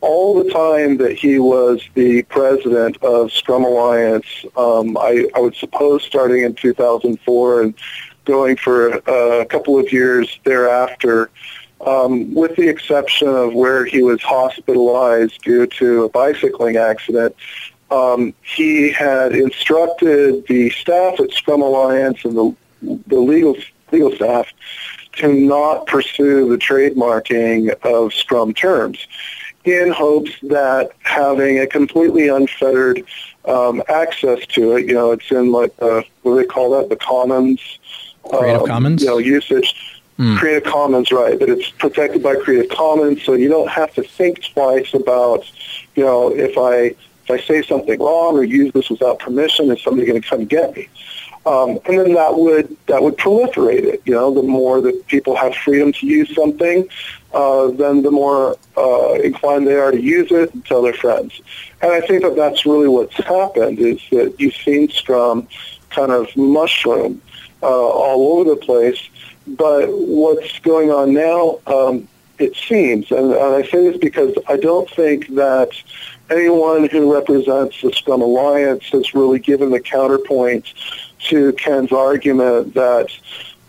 [0.00, 5.54] all the time that he was the president of Scrum Alliance, um, I, I, would
[5.54, 7.74] suppose starting in 2004 and
[8.24, 11.30] going for a, a couple of years thereafter,
[11.86, 17.34] um, with the exception of where he was hospitalized due to a bicycling accident,
[17.90, 22.56] um, he had instructed the staff at Scrum Alliance and the,
[23.06, 23.56] the legal
[23.92, 24.46] legal staff
[25.14, 29.08] to not pursue the trademarking of Scrum terms
[29.74, 33.04] in hopes that having a completely unfettered
[33.44, 36.88] um, access to it, you know, it's in like the, what do they call that,
[36.88, 37.78] the commons?
[38.28, 39.02] Creative um, Commons?
[39.02, 39.74] You know, usage.
[40.18, 40.36] Mm.
[40.36, 44.44] Creative Commons, right, that it's protected by Creative Commons, so you don't have to think
[44.52, 45.50] twice about,
[45.96, 46.94] you know, if I
[47.24, 50.44] if I say something wrong or use this without permission, is somebody going to come
[50.44, 50.88] get me?
[51.46, 54.02] Um, and then that would that would proliferate it.
[54.04, 56.86] You know, the more that people have freedom to use something,
[57.32, 61.40] uh, then the more uh, inclined they are to use it and tell their friends.
[61.80, 65.48] And I think that that's really what's happened is that you've seen Scrum
[65.88, 67.22] kind of mushroom
[67.62, 69.08] uh, all over the place.
[69.46, 72.06] But what's going on now, um,
[72.38, 75.70] it seems, and, and I say this because I don't think that
[76.30, 80.72] anyone who represents the Scrum Alliance has really given the counterpoint
[81.24, 83.10] to Ken's argument that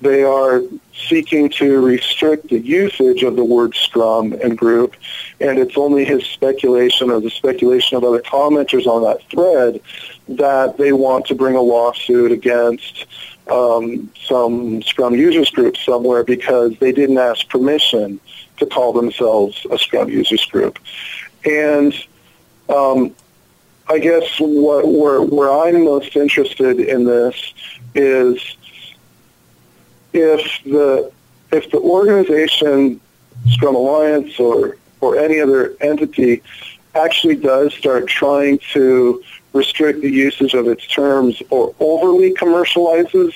[0.02, 0.62] they are
[0.94, 4.96] seeking to restrict the usage of the word scrum and group,
[5.40, 9.80] and it's only his speculation or the speculation of other commenters on that thread
[10.28, 13.06] that they want to bring a lawsuit against
[13.50, 18.20] um, some Scrum users group somewhere because they didn't ask permission
[18.58, 20.80] to call themselves a Scrum users group.
[21.44, 21.94] And
[22.70, 23.16] um,
[23.92, 27.54] I guess what, where, where I'm most interested in this
[27.94, 28.56] is
[30.14, 31.12] if the
[31.52, 33.02] if the organization,
[33.50, 36.42] Scrum Alliance or or any other entity
[36.96, 39.22] actually does start trying to
[39.52, 43.34] restrict the usage of its terms or overly commercializes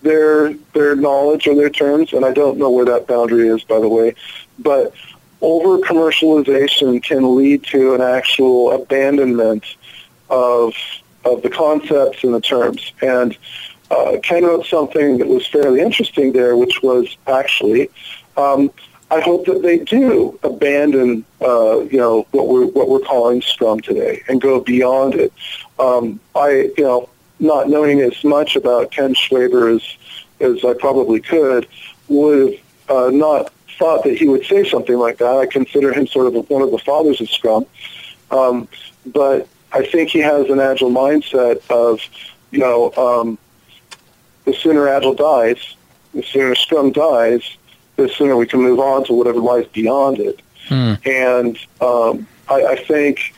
[0.00, 3.78] their their knowledge or their terms, and I don't know where that boundary is, by
[3.78, 4.14] the way,
[4.58, 4.94] but
[5.42, 9.64] over commercialization can lead to an actual abandonment
[10.30, 10.74] of
[11.24, 12.92] of the concepts and the terms.
[13.02, 13.36] And
[13.90, 17.90] uh, Ken wrote something that was fairly interesting there, which was actually,
[18.36, 18.70] um,
[19.10, 23.80] I hope that they do abandon, uh, you know, what we're what we're calling Scrum
[23.80, 25.32] today and go beyond it.
[25.78, 27.08] Um, I, you know,
[27.40, 29.96] not knowing as much about Ken Schwaber as
[30.40, 31.66] as I probably could,
[32.08, 32.54] would
[32.88, 35.36] have uh, not thought that he would say something like that.
[35.36, 37.66] I consider him sort of one of the fathers of Scrum.
[38.30, 38.68] Um,
[39.06, 42.00] but I think he has an agile mindset of,
[42.50, 43.38] you know, um,
[44.44, 45.76] the sooner agile dies,
[46.14, 47.56] the sooner Scrum dies,
[47.96, 50.40] the sooner we can move on to whatever lies beyond it.
[50.68, 50.94] Hmm.
[51.04, 53.34] And um, I, I think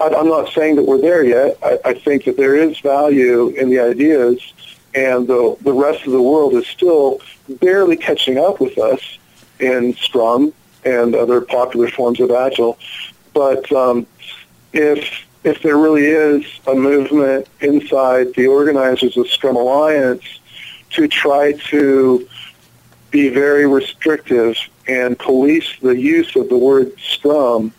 [0.00, 1.58] I, I'm not saying that we're there yet.
[1.62, 4.40] I, I think that there is value in the ideas,
[4.94, 9.18] and the the rest of the world is still barely catching up with us
[9.60, 10.52] in Scrum
[10.84, 12.78] and other popular forms of Agile.
[13.32, 14.06] But um,
[14.72, 20.40] if if there really is a movement inside the organizers of Scrum Alliance
[20.90, 22.26] to try to
[23.10, 24.56] be very restrictive
[24.88, 27.72] and police the use of the word Scrum,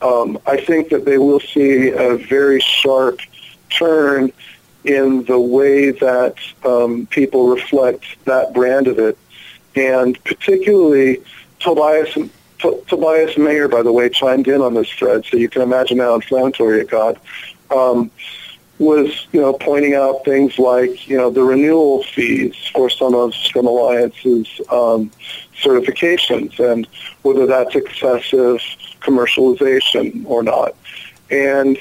[0.00, 3.20] um, I think that they will see a very sharp
[3.70, 4.32] turn
[4.84, 9.18] in the way that um, people reflect that brand of it.
[9.74, 11.22] And particularly
[11.58, 12.16] Tobias
[12.60, 16.14] Tobias Mayer, by the way, chimed in on this thread, so you can imagine how
[16.14, 17.16] inflammatory it got.
[17.70, 18.10] Um,
[18.80, 23.34] was you know pointing out things like you know the renewal fees for some of
[23.34, 25.10] Scrum Alliance's um,
[25.62, 26.88] certifications and
[27.22, 28.58] whether that's excessive
[29.00, 30.74] commercialization or not.
[31.30, 31.78] And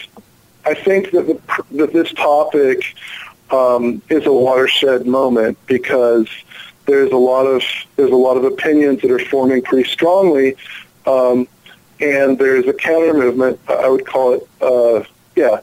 [0.66, 2.84] I think that the, that this topic
[3.50, 6.28] um, is a watershed moment because
[6.90, 7.62] there's a lot of
[7.96, 10.56] there's a lot of opinions that are forming pretty strongly,
[11.06, 11.48] um,
[12.00, 13.60] and there's a counter movement.
[13.70, 15.04] I would call it, uh,
[15.36, 15.62] yeah,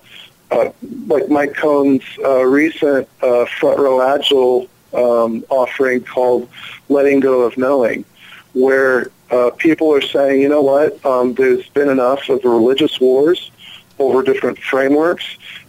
[0.51, 0.71] uh,
[1.07, 6.49] like Mike Cohn's uh, recent uh, front row agile um, offering called
[6.89, 8.05] "Letting Go of Knowing,"
[8.53, 13.01] where uh, people are saying, you know what, um, there's been enough of the religious
[13.01, 13.51] wars
[13.99, 15.25] over different frameworks.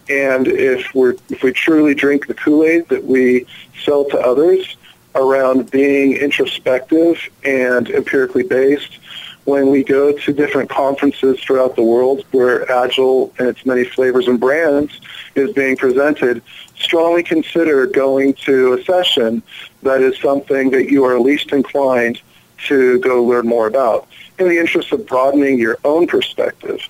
[0.08, 3.46] And if we if we truly drink the Kool-Aid that we
[3.84, 4.77] sell to others,
[5.18, 8.98] around being introspective and empirically based
[9.44, 14.28] when we go to different conferences throughout the world where Agile and its many flavors
[14.28, 15.00] and brands
[15.34, 16.42] is being presented,
[16.76, 19.42] strongly consider going to a session
[19.82, 22.20] that is something that you are least inclined
[22.66, 24.06] to go learn more about
[24.38, 26.86] in the interest of broadening your own perspective.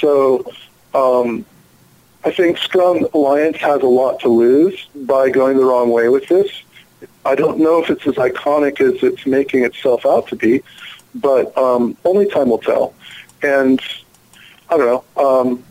[0.00, 0.50] So
[0.94, 1.44] um,
[2.24, 6.26] I think Scrum Alliance has a lot to lose by going the wrong way with
[6.26, 6.50] this.
[7.28, 10.62] I don't know if it's as iconic as it's making itself out to be,
[11.14, 12.94] but um, only time will tell.
[13.42, 13.80] And
[14.70, 15.04] I don't know.
[15.22, 15.64] Um,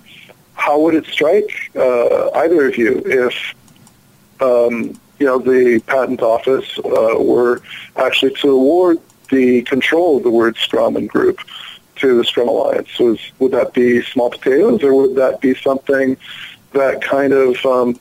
[0.53, 3.55] how would it strike uh, either of you if
[4.39, 7.62] um, you know, the patent office uh, were
[7.95, 8.99] actually to award
[9.32, 11.39] the control of the word Scrum and group
[11.97, 12.99] to the Scrum Alliance.
[12.99, 16.18] Was, would that be small potatoes or would that be something
[16.74, 17.99] that kind of um,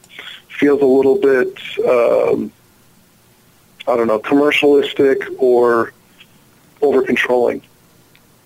[0.48, 2.52] feels a little bit, um,
[3.88, 5.92] I don't know, commercialistic or
[6.82, 7.62] over controlling?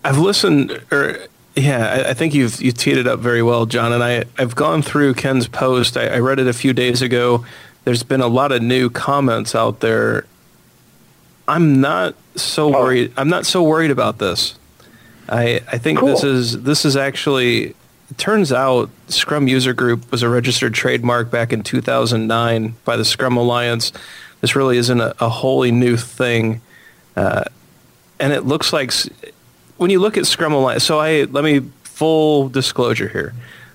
[0.03, 1.17] I've listened, or
[1.55, 3.91] yeah, I, I, think you've you teed it up very well, Jon.
[3.91, 5.97] And I I've gone through Ken's post.
[5.97, 7.45] I, I read it a few days ago.
[7.83, 10.25] There's been a lot of new comments out there.
[11.47, 12.83] I'm not so oh.
[12.83, 13.13] worried.
[13.17, 14.55] I'm not so worried about this.
[15.27, 16.09] I I think cool.
[16.09, 17.75] this is this is actually.
[18.09, 23.05] It turns out Scrum User Group was a registered trademark back in 2009 by the
[23.05, 23.93] Scrum Alliance.
[24.41, 26.61] This really isn't a, a wholly new thing,
[27.15, 27.43] uh,
[28.19, 28.91] and it looks like
[29.77, 33.33] when you look at Scrum Alliance, so I let me full disclosure here.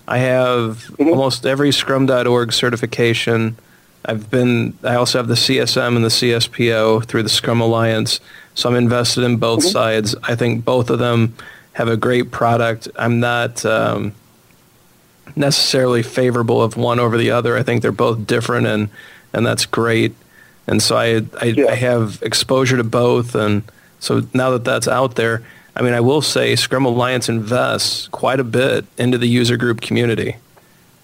[0.09, 1.09] I have mm-hmm.
[1.09, 3.57] almost every Scrum.org certification.
[4.05, 4.79] I've been.
[4.85, 8.21] I also have the CSM and the CSPO through the Scrum Alliance.
[8.55, 9.69] So I'm invested in both mm-hmm.
[9.69, 10.15] sides.
[10.23, 11.35] I think both of them
[11.73, 12.89] have a great product.
[12.97, 14.15] I'm not um,
[15.35, 17.57] necessarily favorable of one over the other.
[17.57, 18.89] I think they're both different, and
[19.33, 20.15] and that's great.
[20.67, 21.67] And so I I, yeah.
[21.67, 23.63] I have exposure to both, and
[24.01, 25.43] so now that that's out there,
[25.77, 29.81] I mean, I will say Scrum Alliance invests quite a bit into the user group
[29.81, 30.37] community.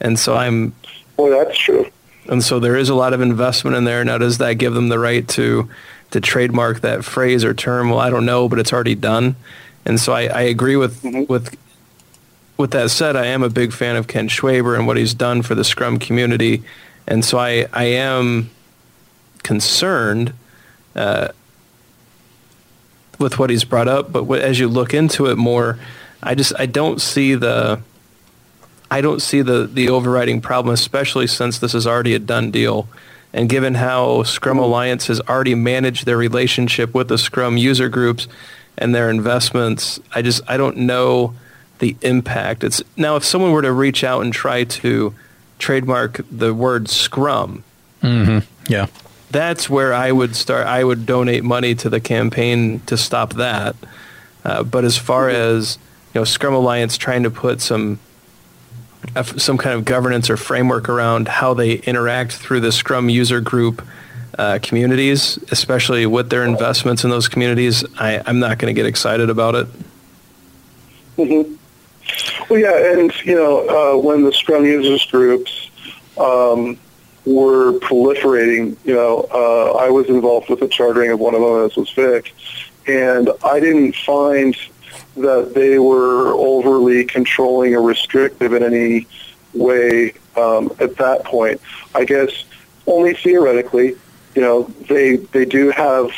[0.01, 0.75] And so I'm.
[1.17, 1.91] Well, that's true.
[2.29, 4.05] And so there is a lot of investment in there.
[4.05, 5.69] Now, does that give them the right to
[6.11, 7.91] to trademark that phrase or term?
[7.91, 9.37] Well, I don't know, but it's already done.
[9.85, 11.31] And so I, I agree with mm-hmm.
[11.31, 11.57] with
[12.57, 15.43] with that said, I am a big fan of Ken Schwaber and what he's done
[15.43, 16.63] for the Scrum community.
[17.07, 18.51] And so I, I am
[19.43, 20.33] concerned
[20.95, 21.29] uh,
[23.19, 25.79] with what he's brought up, but as you look into it more,
[26.23, 27.81] I just I don't see the
[28.91, 32.89] I don't see the the overriding problem, especially since this is already a done deal.
[33.33, 38.29] And given how Scrum Alliance has already managed their relationship with the Scrum user groups
[38.77, 41.35] and their investments, I just I don't know
[41.79, 42.63] the impact.
[42.63, 45.15] It's now if someone were to reach out and try to
[45.59, 47.65] trademark the word Scrum,
[48.03, 48.41] mm-hmm.
[48.71, 48.87] yeah,
[49.33, 50.67] that's where I would start.
[50.67, 53.75] I would donate money to the campaign to stop that.
[54.45, 55.79] Uh, but as far as
[56.15, 57.99] you know, Scrum Alliance trying to put some
[59.17, 63.41] uh, some kind of governance or framework around how they interact through the Scrum user
[63.41, 63.83] group
[64.39, 68.87] uh, communities, especially with their investments in those communities, I, am not going to get
[68.87, 69.67] excited about it.
[71.19, 71.55] Mm-hmm.
[72.49, 75.71] Well, yeah, and you know, uh, when the Scrum users groups
[76.19, 76.79] um,
[77.25, 78.77] were proliferating.
[78.85, 81.91] You know, uh, I was involved with the chartering of one of them, as was
[81.91, 82.35] Vic,
[82.87, 84.57] and I didn't find
[85.17, 89.07] that they were overly controlling or restrictive in any
[89.55, 91.61] way um, at that point.
[91.95, 92.45] I guess
[92.87, 93.97] only theoretically,
[94.35, 96.11] you know, they they do have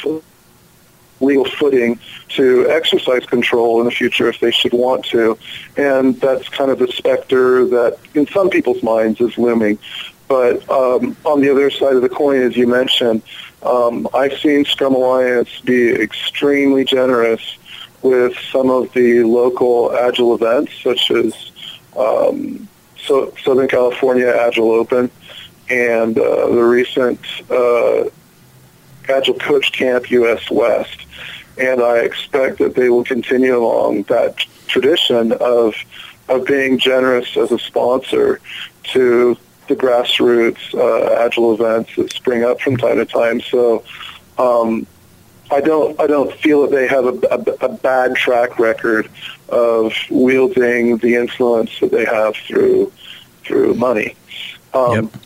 [1.21, 1.99] legal footing
[2.29, 5.39] to exercise control in the future if they should want to.
[5.77, 9.79] And that's kind of the specter that in some people's minds is looming.
[10.29, 13.23] But um, on the other side of the coin, as you mentioned,
[13.63, 17.59] um, I've seen Scrum Alliance be extremely generous
[18.03, 21.53] with some of the local Agile events, such as
[21.97, 22.69] um,
[22.99, 25.11] so Southern California Agile Open
[25.71, 27.21] and uh, the recent
[27.51, 28.05] uh,
[29.09, 31.07] Agile Coach Camp US West.
[31.59, 35.75] And I expect that they will continue along that tradition of
[36.29, 38.41] of being generous as a sponsor
[38.83, 39.37] to
[39.69, 43.41] the grassroots uh, agile events that spring up from time to time.
[43.41, 43.85] So
[44.39, 44.87] um,
[45.51, 49.09] I don't I don't feel that they have a, a, a, bad track record
[49.51, 52.93] of wielding the influence that they have through
[53.43, 54.17] through money.
[54.73, 55.23] Um, yep.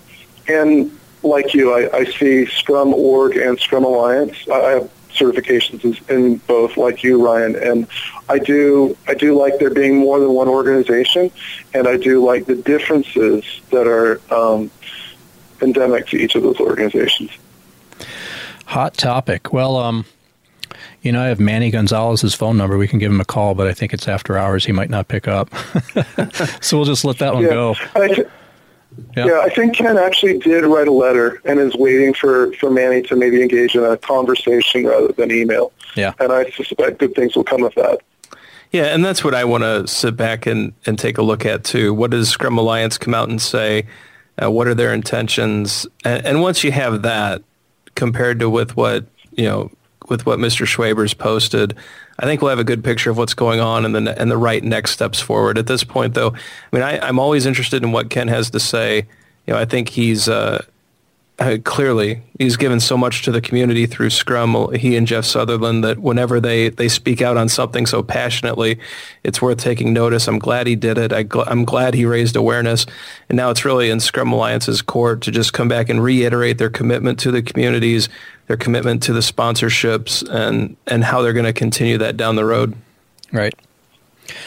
[0.49, 4.37] And like you, I, I see Scrum Org and Scrum Alliance.
[4.53, 7.57] I have certifications in both, like you, Ryan.
[7.57, 7.87] And
[8.29, 11.31] I do I do like there being more than one organization,
[11.75, 14.71] and I do like the differences that are um,
[15.63, 17.31] endemic to each of those organizations.
[18.67, 19.53] Hot topic.
[19.53, 20.05] Well, um,
[21.03, 22.77] you know, I have Manny Gonzalez's phone number.
[22.77, 24.65] We can give him a call, but I think it's after hours.
[24.65, 25.49] He might not pick up.
[26.61, 27.75] so we'll just let that one yeah, go.
[29.17, 29.27] Yeah.
[29.27, 33.03] yeah, I think Ken actually did write a letter and is waiting for, for Manny
[33.03, 35.73] to maybe engage in a conversation rather than email.
[35.95, 36.15] Yeah.
[36.19, 38.01] And I suspect good things will come of that.
[38.71, 41.65] Yeah, and that's what I want to sit back and, and take a look at
[41.65, 41.95] too.
[41.95, 43.87] What does Scrum Alliance come out and say?
[44.41, 45.87] Uh, what are their intentions?
[46.05, 47.43] And, and, once you have that
[47.95, 49.71] compared to with what you know
[50.09, 50.65] with what Mr.
[50.65, 51.75] Schwaber's posted,
[52.19, 54.37] I think we'll have a good picture of what's going on and the and the
[54.37, 55.59] right next steps forward.
[55.59, 58.61] At this point, though, I mean, I, am always interested in what Ken has to
[58.61, 59.07] say.
[59.47, 60.65] You know, I think he's uh,
[61.39, 64.73] uh, clearly he's given so much to the community through Scrum.
[64.75, 68.81] He and Jeff Sutherland that whenever they they speak out on something so passionately,
[69.23, 70.27] it's worth taking notice.
[70.27, 71.13] I'm glad he did it.
[71.13, 72.87] I I'm glad he raised awareness,
[73.29, 76.71] and now it's really in Scrum Alliance's court to just come back and reiterate their
[76.71, 78.09] commitment to the communities,
[78.49, 82.45] their commitment to the sponsorships, and and how they're going to continue that down the
[82.45, 82.75] road.
[83.33, 83.55] Right.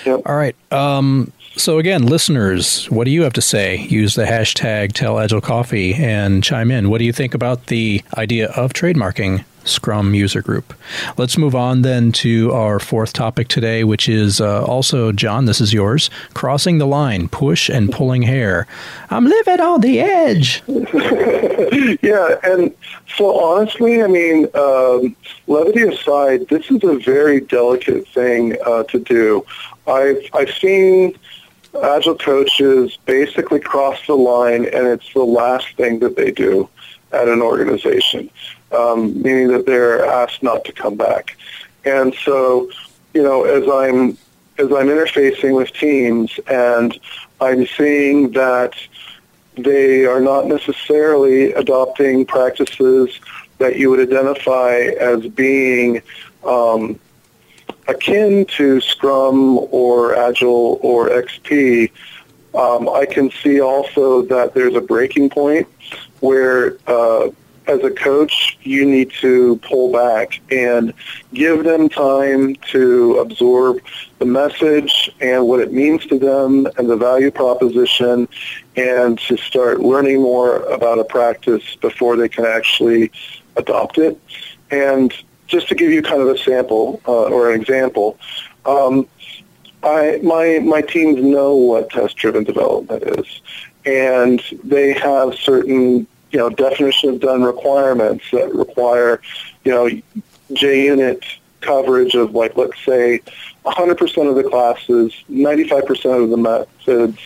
[0.06, 0.22] Yep.
[0.26, 0.56] All right.
[0.72, 3.78] Um, so again, listeners, what do you have to say?
[3.78, 6.90] Use the hashtag Tell Agile Coffee and chime in.
[6.90, 10.74] What do you think about the idea of trademarking Scrum user group?
[11.18, 15.46] Let's move on then to our fourth topic today, which is uh, also Jon.
[15.46, 16.10] This is yours.
[16.34, 18.66] Crossing the line, push and pulling hair.
[19.10, 20.64] I'm living on the edge.
[22.02, 22.74] yeah, and
[23.18, 25.16] so honestly, I mean, um,
[25.48, 29.46] levity aside, this is a very delicate thing uh, to do.
[29.88, 31.18] I've I've seen
[31.82, 36.70] agile coaches basically cross the line and it's the last thing that they do
[37.14, 38.30] at an organization,
[38.72, 41.38] um, meaning that they're asked not to come back.
[41.86, 42.70] And so,
[43.14, 44.18] you know, as I'm
[44.58, 46.98] as I'm interfacing with teams and
[47.40, 48.74] I'm seeing that
[49.58, 53.20] they are not necessarily adopting practices
[53.58, 56.02] that you would identify as being
[56.44, 57.00] um,
[57.92, 61.92] akin to Scrum or Agile or XP,
[62.54, 65.68] um, I can see also that there's a breaking point
[66.20, 67.30] where uh,
[67.68, 70.94] as a coach, you need to pull back and
[71.34, 73.80] give them time to absorb
[74.20, 78.28] the message and what it means to them and the value proposition
[78.76, 83.12] and to start learning more about a practice before they can actually
[83.56, 84.20] adopt it.
[84.72, 85.14] And
[85.52, 88.18] just to give you kind of a sample uh, or an example,
[88.66, 89.08] um,
[89.84, 93.42] I, my my teams know what test-driven development is,
[93.86, 99.22] and they have certain you know definition of done requirements that require
[99.66, 99.90] you know
[100.54, 101.24] JUnit
[101.60, 103.22] coverage of like let's say
[103.66, 107.20] 100% of the classes, 95% of the methods,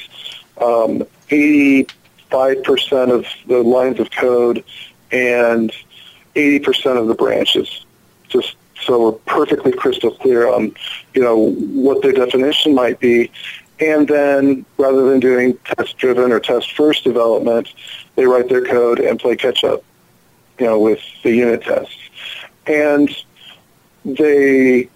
[0.57, 4.63] um, 85% of the lines of code,
[5.11, 5.71] and
[6.35, 7.84] 80% of the branches
[8.35, 10.75] just so we're perfectly crystal clear on,
[11.13, 13.31] you know, what their definition might be.
[13.79, 17.73] And then rather than doing test-driven or test-first development,
[18.15, 19.83] they write their code and play catch-up,
[20.59, 21.97] you know, with the unit tests.
[22.67, 23.09] And
[24.03, 24.89] they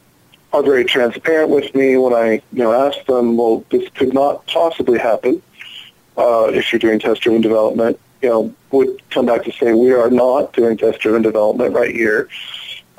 [0.53, 4.45] are very transparent with me when I, you know, ask them, well, this could not
[4.47, 5.41] possibly happen
[6.17, 7.99] uh, if you're doing test-driven development.
[8.21, 12.27] You know, would come back to say we are not doing test-driven development right here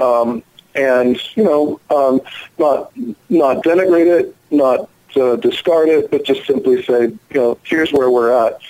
[0.01, 0.43] um,
[0.75, 2.21] and you know, um,
[2.59, 2.93] not
[3.29, 8.11] not denigrate it, not uh, discard it, but just simply say, you know, here's where
[8.11, 8.61] we're at.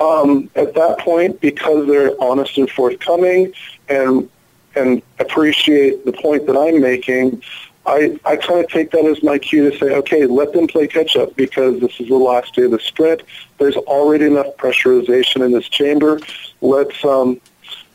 [0.00, 3.52] Um, at that point, because they're honest and forthcoming,
[3.88, 4.28] and
[4.74, 7.42] and appreciate the point that I'm making,
[7.86, 10.88] I, I kind of take that as my cue to say, okay, let them play
[10.88, 13.22] catch up because this is the last day of the sprint.
[13.58, 16.18] There's already enough pressurization in this chamber.
[16.60, 17.40] Let's um,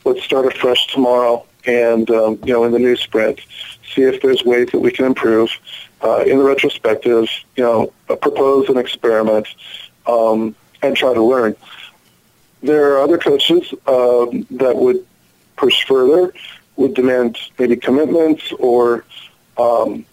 [0.05, 3.39] let's start afresh tomorrow and um, you know in the new sprint,
[3.93, 5.51] see if there's ways that we can improve.
[6.01, 9.47] Uh, in the retrospective, you know, propose an experiment
[10.07, 11.55] um, and try to learn.
[12.63, 15.05] There are other coaches um, that would
[15.57, 16.33] push further,
[16.77, 19.03] would demand maybe commitments or
[19.57, 20.05] um,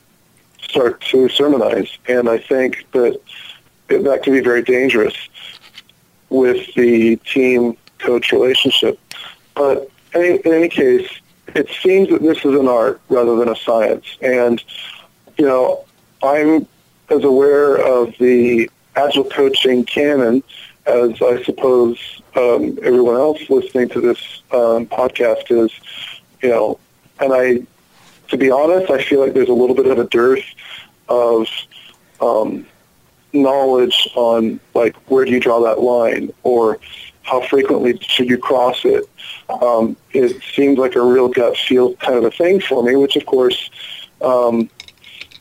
[0.60, 3.20] start to sermonize, and I think that
[3.86, 5.14] that can be very dangerous
[6.28, 8.98] with the team coach relationship.
[9.54, 11.08] But in any case,
[11.54, 14.04] it seems that this is an art rather than a science.
[14.20, 14.62] And,
[15.38, 15.84] you know,
[16.22, 16.66] I'm
[17.10, 20.42] as aware of the agile coaching canon
[20.86, 21.98] as I suppose
[22.36, 25.72] um, everyone else listening to this um, podcast is,
[26.42, 26.78] you know,
[27.20, 27.66] and I,
[28.28, 30.44] to be honest, I feel like there's a little bit of a dearth
[31.08, 31.48] of
[32.20, 32.66] um,
[33.32, 36.78] knowledge on like where do you draw that line or
[37.26, 39.04] how frequently should you cross it?
[39.48, 43.16] Um, it seems like a real gut feel kind of a thing for me, which
[43.16, 43.68] of course
[44.22, 44.70] um,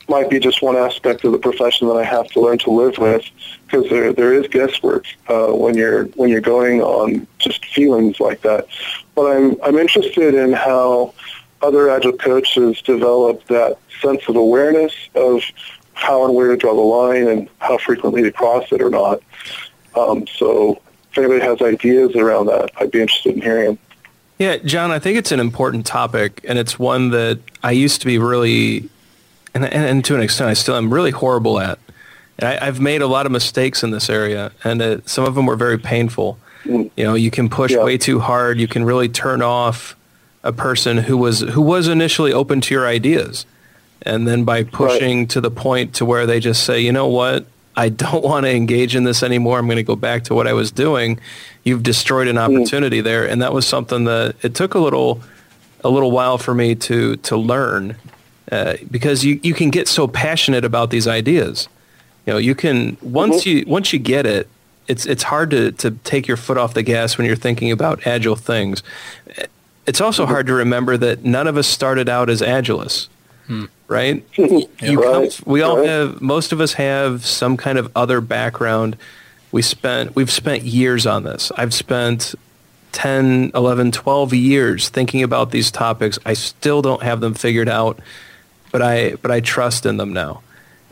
[0.10, 2.98] might be just one aspect of the profession that I have to learn to live
[2.98, 3.24] with
[3.66, 8.42] because there there is guesswork uh, when you're when you're going on just feelings like
[8.42, 8.68] that.
[9.14, 11.14] But I'm I'm interested in how
[11.62, 15.42] other agile coaches develop that sense of awareness of
[15.94, 19.22] how and where to draw the line and how frequently to cross it or not.
[19.96, 20.82] Um, so
[21.16, 23.80] if anybody has ideas around that, I'd be interested in hearing them.
[24.38, 28.06] Yeah, Jon, I think it's an important topic, and it's one that I used to
[28.06, 28.90] be really,
[29.54, 31.80] and, and, and to an extent I still am really horrible at.
[32.42, 35.46] I, have made a lot of mistakes in this area, and it, some of them
[35.46, 36.38] were very painful.
[36.66, 36.92] Mm.
[36.98, 37.86] You know, you can push Yeah.
[37.86, 38.60] way too hard.
[38.60, 39.96] You can really turn off
[40.44, 43.46] a person who was who was initially open to your ideas,
[44.02, 47.46] and then by pushing to the point to where they just say, you know what,
[47.76, 49.60] I don't want to engage in this anymore.
[49.60, 51.20] I'm going to go back to what I was doing.
[51.64, 52.40] You've destroyed an mm.
[52.40, 55.22] opportunity there, and that was something that it took a little
[55.84, 57.96] a little while for me to to learn
[58.52, 61.68] uh, because you you can get so passionate about these ideas.
[62.26, 63.60] You know, you can once mm-hmm.
[63.60, 64.50] you once you get it,
[64.88, 68.06] it's it's hard to to take your foot off the gas when you're thinking about
[68.06, 68.84] agile things.
[69.86, 70.32] It's also mm-hmm.
[70.32, 73.08] hard to remember that none of us started out as agilists,
[73.48, 73.66] Hmm.
[73.88, 74.24] right?
[74.38, 75.88] You come, we all right.
[75.88, 78.98] have most of us have some kind of other background.
[79.52, 81.52] We spent we've spent years on this.
[81.58, 82.36] I've spent
[82.92, 86.18] 10, 11, 12 years thinking about these topics.
[86.26, 88.00] I still don't have them figured out,
[88.72, 90.42] but I but I trust in them now.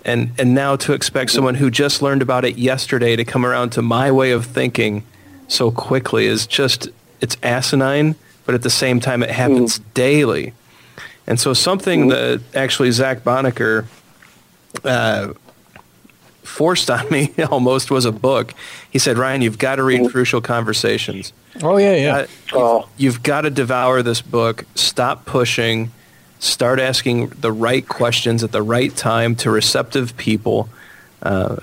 [0.05, 3.71] And and now to expect someone who just learned about it yesterday to come around
[3.71, 5.03] to my way of thinking
[5.47, 6.89] so quickly is just
[7.21, 9.83] it's asinine, but at the same time it happens hmm.
[9.93, 10.53] daily.
[11.27, 13.85] And so something that actually Zach Bonaker
[14.83, 15.33] uh,
[16.43, 18.53] forced on me almost was a book.
[18.89, 21.31] He said, Ryan, you've got to read Crucial Conversations.
[21.61, 22.15] Oh yeah, yeah.
[22.15, 22.89] Uh, Oh.
[22.97, 24.65] You've got to devour this book.
[24.75, 25.91] Stop pushing.
[26.39, 30.69] Start asking the right questions at the right time to receptive people.
[31.21, 31.57] Uh,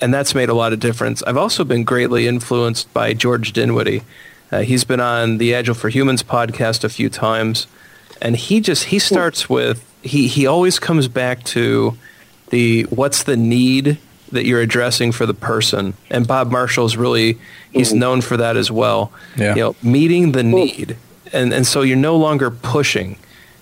[0.00, 1.22] and that's made a lot of difference.
[1.24, 4.02] I've also been greatly influenced by George Dinwiddie.
[4.50, 7.66] Uh, he's been on the Agile for Humans podcast a few times,
[8.22, 11.98] and he just he starts with he he always comes back to
[12.48, 13.98] the what's the need
[14.30, 15.92] that you're addressing for the person.
[16.08, 17.38] And Bob Marshall's really
[17.72, 17.98] he's mm-hmm.
[17.98, 19.12] known for that as well.
[19.36, 19.54] Yeah.
[19.54, 20.96] You know, meeting the need,
[21.32, 23.18] and and so you're no longer pushing.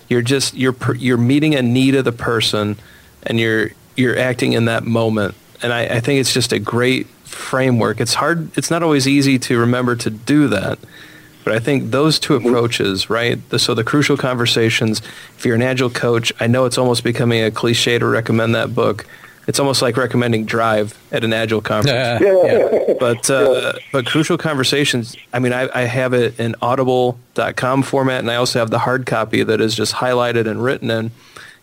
[0.07, 2.77] You're just you're you're meeting a need of the person,
[3.23, 5.35] and you're you're acting in that moment.
[5.63, 7.99] And I, I think it's just a great framework.
[7.99, 8.55] It's hard.
[8.57, 10.79] It's not always easy to remember to do that.
[11.43, 13.37] But I think those two approaches, right?
[13.49, 15.01] The, so the crucial conversations.
[15.37, 18.75] If you're an agile coach, I know it's almost becoming a cliche to recommend that
[18.75, 19.05] book.
[19.47, 22.93] It's almost like recommending Drive at an agile conference yeah.
[22.99, 28.31] but uh, but crucial conversations i mean I, I have it in audible.com format and
[28.31, 31.11] i also have the hard copy that is just highlighted and written in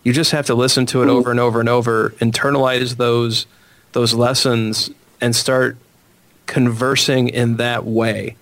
[0.03, 3.47] you just have to listen to it over and over and over internalize those
[3.93, 5.77] those lessons and start
[6.47, 8.37] conversing in that way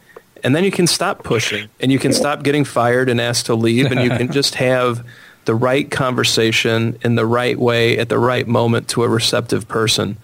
[0.46, 3.56] and then you can stop pushing and you can stop getting fired and asked to
[3.56, 5.04] leave and you can just have
[5.44, 10.16] the right conversation in the right way at the right moment to a receptive person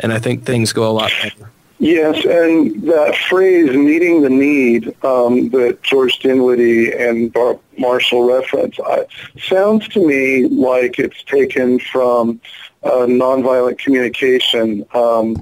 [0.00, 4.88] and i think things go a lot better Yes, and that phrase "meeting the need"
[5.04, 9.04] um, that George Dinwiddie and Bar- Marshall reference I,
[9.38, 12.40] sounds to me like it's taken from
[12.82, 14.86] uh, nonviolent communication.
[14.94, 15.36] Um,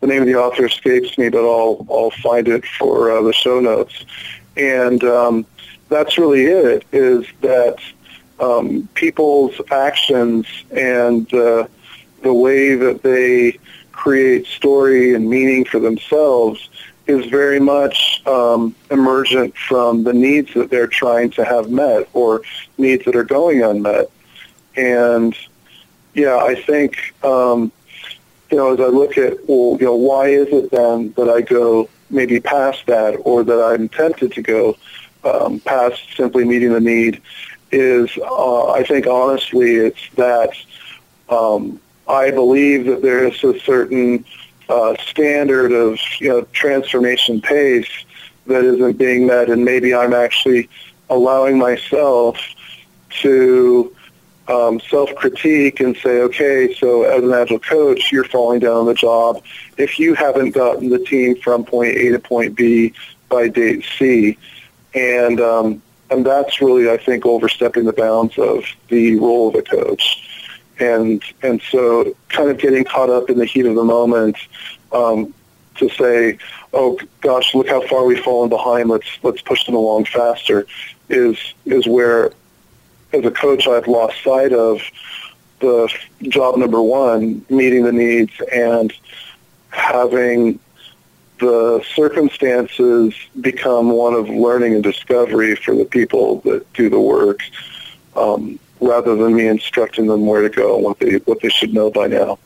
[0.00, 3.32] the name of the author escapes me, but I'll I'll find it for uh, the
[3.32, 4.04] show notes.
[4.56, 5.46] And um,
[5.88, 6.84] that's really it.
[6.92, 7.78] Is that
[8.40, 11.66] um, people's actions and uh,
[12.22, 13.58] the way that they
[13.92, 16.68] create story and meaning for themselves
[17.06, 22.42] is very much um, emergent from the needs that they're trying to have met or
[22.76, 24.10] needs that are going unmet.
[24.76, 25.34] And
[26.14, 27.72] yeah, I think um,
[28.50, 31.40] you know as I look at well, you know, why is it then that I
[31.42, 34.76] go maybe past that or that I'm tempted to go
[35.24, 37.20] um, past simply meeting the need
[37.70, 40.50] is uh, I think honestly it's that
[41.28, 44.24] um, I believe that there is a certain
[44.68, 47.90] uh, standard of you know transformation pace
[48.46, 50.68] that isn't being met, and maybe I'm actually
[51.10, 52.38] allowing myself
[53.22, 53.94] to
[54.48, 58.94] um, self-critique and say, okay, so as an agile coach, you're falling down on the
[58.94, 59.42] job
[59.76, 62.92] if you haven't gotten the team from point A to point B
[63.28, 64.38] by date C,
[64.94, 69.62] and um, and that's really, I think, overstepping the bounds of the role of a
[69.62, 70.24] coach
[70.80, 74.36] and and so kind of getting caught up in the heat of the moment
[74.92, 75.34] um,
[75.76, 76.38] to say,
[76.72, 78.88] oh gosh, look how far we've fallen behind.
[78.88, 80.66] Let's let's push them along faster.
[81.08, 82.30] Is is where,
[83.12, 84.80] as a coach, I've lost sight of
[85.60, 85.92] the
[86.22, 88.92] job number one, meeting the needs and
[89.70, 90.58] having
[91.40, 97.40] the circumstances become one of learning and discovery for the people that do the work.
[98.16, 101.74] Um, rather than me instructing them where to go and what they what they should
[101.74, 102.38] know by now.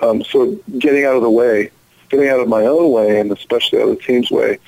[0.00, 1.70] Um, so getting out of the way,
[2.08, 4.58] getting out of my own way, and especially out of the team's way,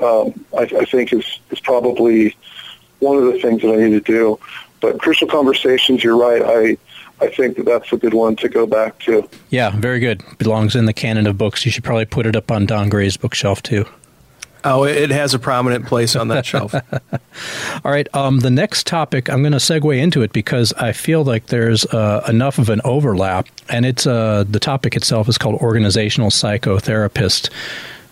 [0.00, 2.36] um, I, I think is is probably
[3.00, 4.38] one of the things that I need to do.
[4.84, 6.42] But crucial conversations, you're right.
[6.42, 9.26] I I think that that's a good one to go back to.
[9.48, 10.22] Yeah, very good.
[10.36, 11.64] Belongs in the canon of books.
[11.64, 13.86] You should probably put it up on Don Gray's bookshelf too.
[14.62, 16.74] Oh, it has a prominent place on that shelf.
[16.74, 18.06] All right.
[18.14, 21.86] Um, the next topic, I'm going to segue into it because I feel like there's
[21.86, 27.48] uh, enough of an overlap, and it's uh, the topic itself is called organizational psychotherapist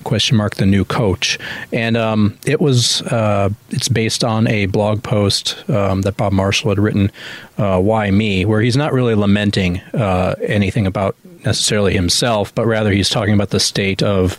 [0.03, 1.38] question mark the new coach.
[1.72, 6.70] And um, it was uh, it's based on a blog post um, that bob marshall
[6.70, 7.11] had written
[7.59, 12.92] uh, why me where he's not really lamenting uh, anything about necessarily himself but rather
[12.92, 14.38] he's talking about the state of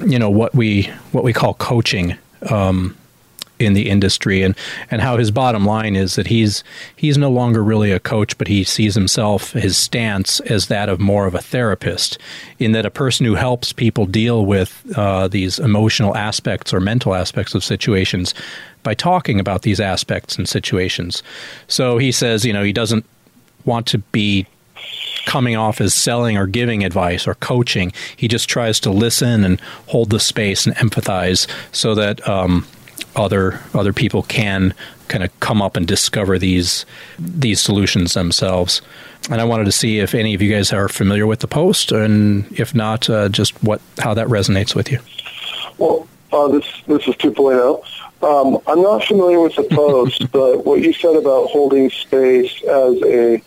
[0.00, 2.16] you know what we what we call coaching
[2.50, 2.96] um,
[3.58, 4.54] in the industry and
[4.90, 6.62] and how his bottom line is that he's
[6.96, 11.00] he's no longer really a coach but he sees himself his stance as that of
[11.00, 12.18] more of a therapist
[12.58, 17.14] in that a person who helps people deal with uh, these emotional aspects or mental
[17.14, 18.34] aspects of situations
[18.82, 21.22] by talking about these aspects and situations
[21.66, 23.04] so he says you know he doesn't
[23.64, 24.46] want to be
[25.26, 27.92] coming off as selling or giving advice or coaching.
[28.16, 32.66] He just tries to listen and hold the space and empathize so that um,
[33.16, 34.74] other other people can
[35.08, 36.84] kind of come up and discover these
[37.18, 38.82] these solutions themselves.
[39.30, 41.90] And I wanted to see if any of you guys are familiar with the post,
[41.90, 45.00] and if not, uh, just what how that resonates with you.
[45.78, 47.82] Well, uh, this this is 2.0.
[48.22, 53.02] Um, I'm not familiar with the post, but what you said about holding space as
[53.02, 53.42] a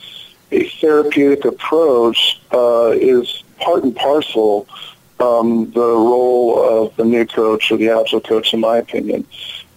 [0.51, 4.67] a therapeutic approach uh, is part and parcel
[5.20, 9.26] um, the role of the new coach or the agile coach, in my opinion.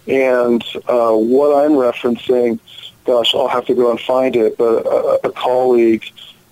[0.07, 2.59] And uh, what I'm referencing,
[3.05, 6.03] gosh, I'll have to go and find it, but a, a colleague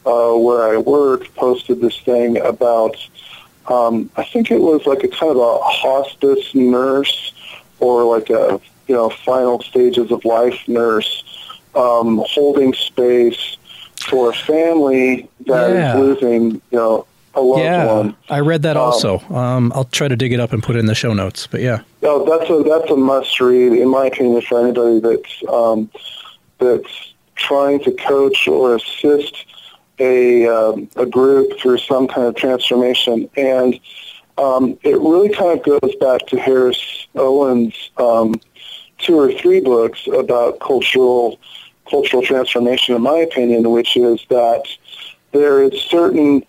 [0.06, 2.96] uh, where I work posted this thing about,
[3.68, 7.34] um, I think it was like a kind of a hospice nurse
[7.80, 11.24] or like a, you know, final stages of life nurse
[11.76, 13.58] um, holding space
[14.00, 15.94] for a family that yeah.
[15.94, 18.16] is losing, you know, a loved yeah, one.
[18.30, 19.20] I read that um, also.
[19.30, 21.48] Um, I'll try to dig it up and put it in the show notes.
[21.48, 25.44] But yeah, no, that's a that's a must read in my opinion for anybody that's
[25.50, 25.90] um,
[26.60, 29.46] that's trying to coach or assist
[30.00, 33.30] a um, a group through some kind of transformation.
[33.38, 33.80] And
[34.38, 38.36] um, it really kind of goes back to Harrison Owen's um,
[38.98, 41.40] two or three books about cultural
[41.90, 44.64] cultural transformation, in my opinion, which is that
[45.34, 46.44] there is certain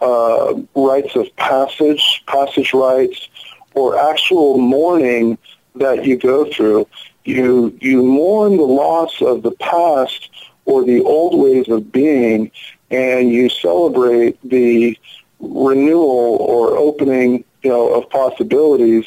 [0.00, 3.28] uh, rites of passage, passage rites,
[3.74, 5.38] or actual mourning
[5.76, 6.86] that you go through.
[7.24, 10.30] You you mourn the loss of the past
[10.64, 12.50] or the old ways of being,
[12.90, 14.98] and you celebrate the
[15.40, 19.06] renewal or opening, you know, of possibilities.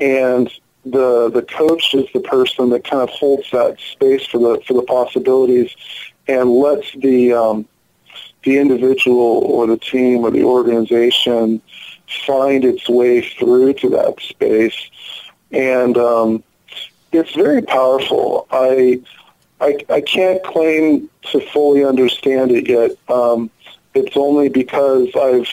[0.00, 0.50] And
[0.84, 4.74] the the coach is the person that kind of holds that space for the for
[4.74, 5.74] the possibilities
[6.28, 7.66] and lets the um,
[8.44, 11.60] the individual or the team or the organization
[12.26, 14.90] find its way through to that space.
[15.52, 16.44] And um,
[17.12, 18.46] it's very powerful.
[18.50, 19.00] I,
[19.60, 22.92] I I can't claim to fully understand it yet.
[23.08, 23.50] Um,
[23.94, 25.48] it's only because I've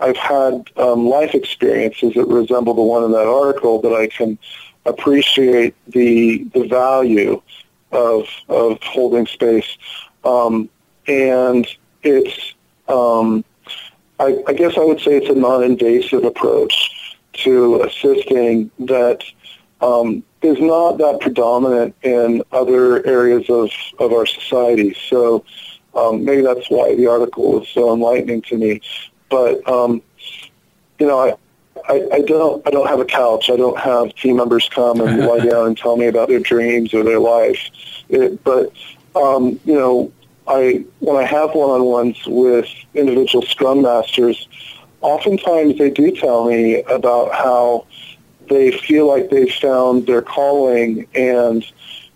[0.00, 4.38] I've had um, life experiences that resemble the one in that article that I can
[4.86, 7.40] appreciate the the value
[7.92, 9.76] of of holding space,
[10.24, 10.68] um,
[11.06, 11.66] and
[12.02, 12.54] it's
[12.88, 13.44] um,
[14.20, 19.24] I, I, guess I would say it's a non-invasive approach to assisting that
[19.80, 24.96] um, is not that predominant in other areas of, of our society.
[25.08, 25.44] So
[25.94, 28.80] um, maybe that's why the article was so enlightening to me.
[29.30, 30.02] But um,
[30.98, 31.34] you know, I,
[31.88, 33.50] I, I don't I don't have a couch.
[33.50, 36.94] I don't have team members come and lie down and tell me about their dreams
[36.94, 37.58] or their life.
[38.08, 38.72] It, but
[39.16, 40.12] um, you know,
[40.46, 44.48] I when I have one-on-ones with individual scrum masters,
[45.00, 47.86] oftentimes they do tell me about how
[48.48, 51.64] they feel like they've found their calling and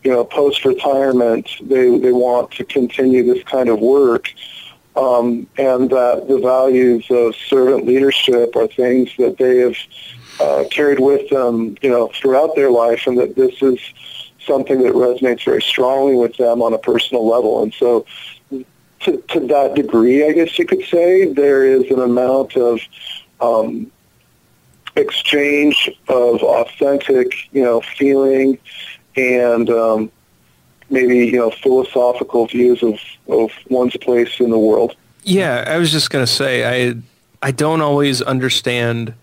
[0.04, 4.30] you know post retirement they they want to continue this kind of work
[4.98, 9.76] um, and that the values of servant leadership are things that they have
[10.40, 13.78] uh, carried with them, you know, throughout their life, and that this is
[14.48, 17.62] something that resonates very strongly with them on a personal level.
[17.62, 18.04] And so,
[18.50, 22.80] to, to that degree, I guess you could say, there is an amount of
[23.40, 23.92] um,
[24.96, 28.58] exchange of authentic, you know, feeling
[29.18, 30.10] and um,
[30.90, 34.96] maybe you know philosophical views of, of one's place in the world.
[35.22, 36.94] Yeah, I was just gonna say I
[37.42, 39.14] I don't always understand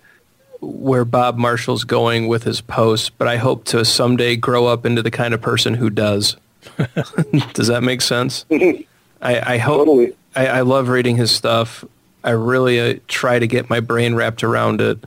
[0.66, 5.02] where Bob Marshall's going with his posts, but I hope to someday grow up into
[5.02, 6.38] the kind of person who does.
[7.54, 8.46] does that make sense?
[8.52, 8.86] I,
[9.22, 9.86] I hope.
[9.86, 10.14] Totally.
[10.36, 11.86] I, I love reading his stuff.
[12.24, 14.98] I really uh, try to get my brain wrapped around it.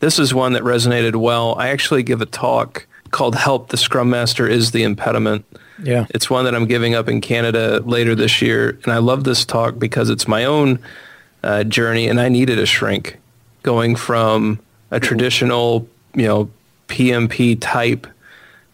[0.00, 1.54] this is one that resonated well.
[1.56, 5.44] I actually give a talk called Help the Scrum Master is the Impediment.
[5.82, 6.06] Yeah.
[6.10, 8.78] It's one that I'm giving up in Canada later this year.
[8.84, 10.80] And I love this talk because it's my own
[11.42, 13.18] uh, journey and I needed a shrink
[13.62, 14.58] going from
[14.94, 16.48] a traditional, you know,
[16.86, 18.06] PMP type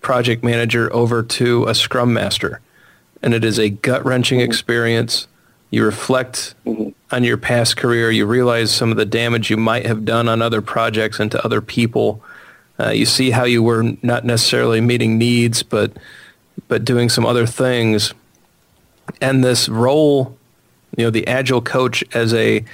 [0.03, 2.61] project manager over to a scrum master.
[3.23, 5.27] And it is a gut wrenching experience.
[5.71, 8.11] You reflect on your past career.
[8.11, 11.43] You realize some of the damage you might have done on other projects and to
[11.43, 12.23] other people.
[12.79, 15.93] Uh, you see how you were not necessarily meeting needs, but
[16.68, 18.12] but doing some other things.
[19.23, 20.37] And this role,
[20.97, 22.64] you know, the agile coach as a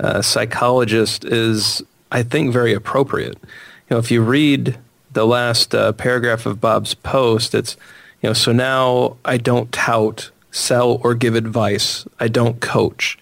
[0.00, 3.36] uh, psychologist is, I think, very appropriate.
[3.42, 4.78] You know, if you read
[5.12, 7.76] the last uh, paragraph of Bob's post, it's,
[8.22, 12.06] you know, so now I don't tout, sell, or give advice.
[12.18, 13.18] I don't coach.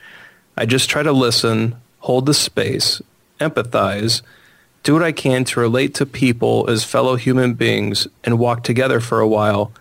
[0.57, 3.03] I just try to listen, hold the space,
[3.41, 4.23] empathize,
[4.83, 9.01] do what I can to relate to people as fellow human beings and walk together
[9.01, 9.73] for a while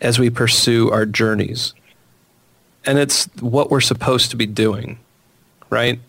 [0.00, 1.74] as we pursue our journeys.
[2.86, 4.98] And it's what we're supposed to be doing,
[5.70, 6.00] right?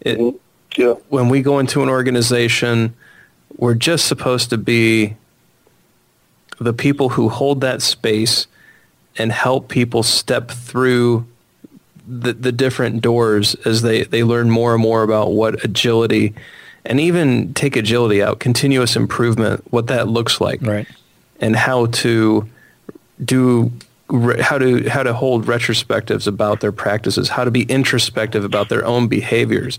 [0.00, 0.36] It, Mm-hmm.
[0.76, 0.94] Yeah.
[1.08, 2.94] when we go into an organization,
[3.56, 5.16] we're just supposed to be
[6.60, 8.46] the people who hold that space
[9.16, 11.26] and help people step through
[12.06, 16.34] the, the different doors as they, they learn more and more about what agility
[16.84, 20.86] and even take agility out, continuous improvement, what that looks like Right.
[21.40, 22.48] and how to
[23.22, 23.70] do
[24.40, 28.84] how to how to hold retrospectives about their practices, how to be introspective about their
[28.84, 29.78] own behaviors,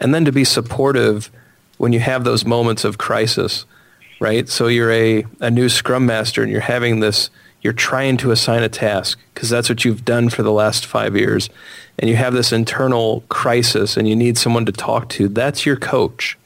[0.00, 1.30] and then to be supportive
[1.76, 3.64] when you have those moments of crisis,
[4.18, 4.48] right?
[4.48, 7.30] So you're a, a new scrum master and you're having this
[7.62, 11.14] you're trying to assign a task because that's what you've done for the last 5
[11.14, 11.50] years
[11.98, 15.28] and you have this internal crisis and you need someone to talk to.
[15.28, 16.38] That's your coach.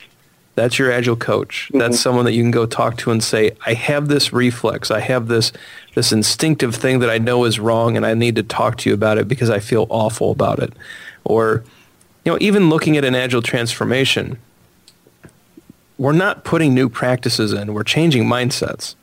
[0.57, 1.69] That's your agile coach.
[1.69, 1.79] Mm-hmm.
[1.79, 4.91] That's someone that you can go talk to and say, I have this reflex.
[4.91, 5.53] I have this
[5.95, 8.95] this instinctive thing that I know is wrong and I need to talk to you
[8.95, 10.73] about it because I feel awful about it.
[11.25, 11.65] Or,
[12.25, 14.39] you know, even looking at an agile transformation,
[15.99, 17.75] we're not putting new practices in.
[17.75, 18.95] We're changing mindsets.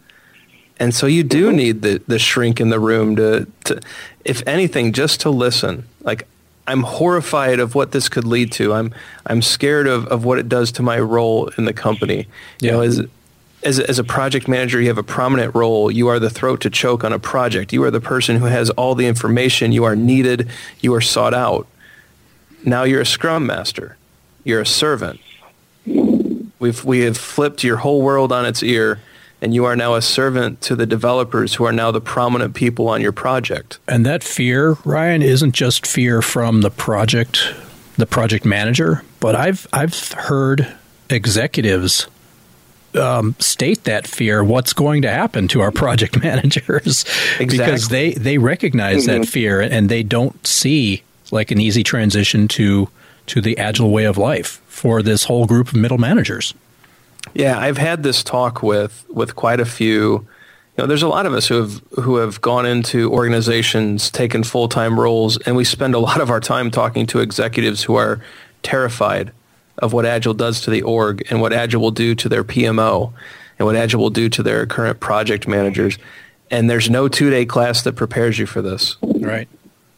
[0.80, 3.80] And so you do need the, the shrink in the room to, to,
[4.26, 5.88] if anything, just to listen.
[6.02, 6.28] Like,
[6.66, 8.74] I'm horrified of what this could lead to.
[8.74, 8.94] I'm,
[9.26, 12.28] I'm scared of, of what it does to my role in the company.
[12.60, 13.06] You know, as,
[13.64, 15.92] as, as a project manager, you have a prominent role.
[15.92, 17.74] You are the throat to choke on a project.
[17.74, 19.72] You are the person who has all the information.
[19.72, 20.50] You are needed.
[20.80, 21.68] You are sought out.
[22.64, 23.98] Now you're a scrum master.
[24.44, 25.20] You're a servant.
[25.86, 29.00] We've, we have flipped your whole world on its ear,
[29.42, 32.88] and you are now a servant to the developers who are now the prominent people
[32.88, 33.80] on your project.
[33.88, 37.54] And that fear, Ryan, isn't just fear from the project,
[37.98, 40.68] the project manager, but I've I've heard
[41.10, 42.08] executives
[42.96, 44.44] um, state that fear.
[44.44, 47.06] What's going to happen to our project managers?
[47.40, 52.90] Because they they recognize that fear and they don't see like an easy transition to
[53.28, 56.54] to the agile way of life for this whole group of middle managers.
[57.34, 60.26] Yeah, I've had this talk with with quite a few.
[60.78, 64.44] You know, there's a lot of us who have who have gone into organizations, taken
[64.44, 67.96] full time roles, and we spend a lot of our time talking to executives who
[67.96, 68.22] are
[68.64, 69.32] terrified
[69.78, 73.14] of what Agile does to the org and what Agile will do to their PMO
[73.58, 75.98] and what Agile will do to their current project managers.
[76.50, 79.48] And there's no two day class that prepares you for this Right.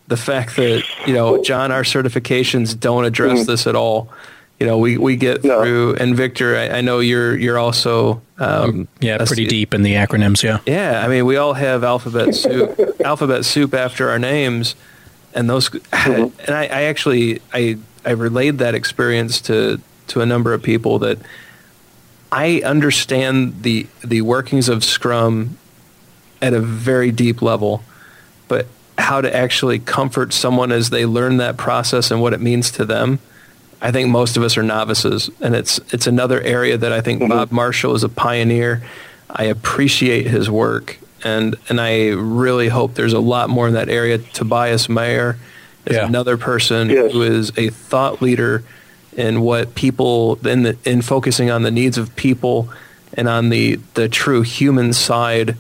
[0.08, 3.51] The fact that you know Jon, our certifications don't address mm-hmm.
[3.51, 4.12] this at all.
[4.60, 5.62] You know, we, we get No.
[5.62, 9.74] through, and Victor, I, I know you're you're also um, mm, Yeah, a- pretty deep
[9.74, 10.43] in the acronyms.
[10.43, 10.60] Yeah.
[10.66, 14.76] Yeah, I mean, we all have alphabet soup, alphabet soup after our names,
[15.34, 15.70] and those.
[15.93, 16.39] Mm-hmm.
[16.41, 20.99] And I, I actually I I relayed that experience to to a number of people
[20.99, 21.18] that
[22.32, 25.58] I understand the the workings of Scrum
[26.41, 27.84] at a very deep level,
[28.47, 28.68] but
[28.98, 32.86] how to actually comfort someone as they learn that process and what it means to
[32.86, 33.20] them.
[33.82, 37.22] I think most of us are novices, and it's it's another area that I think
[37.22, 37.30] mm-hmm.
[37.30, 38.82] Bob Marshall is a pioneer.
[39.30, 43.89] I appreciate his work, and and I really hope there's a lot more in that
[43.89, 44.20] area.
[44.20, 45.38] Tobias Mayer
[45.86, 46.06] is Yeah.
[46.08, 47.12] another person Yes.
[47.12, 48.64] who is a thought leader
[49.18, 52.70] in what people in the, in focusing on the needs of people
[53.16, 55.58] and on the the true human side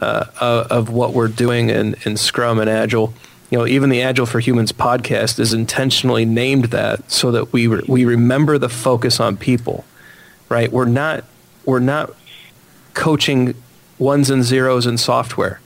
[0.00, 0.26] uh,
[0.70, 3.14] of, what we're doing in, in Scrum and Agile.
[3.50, 7.66] You know, even the Agile for Humans podcast is intentionally named that so that we
[7.66, 9.84] re- we remember the focus on people.
[10.48, 10.72] Right?
[10.72, 11.24] We're not
[11.64, 12.14] we're not
[12.94, 13.54] coaching
[13.98, 15.60] ones and zeros in software,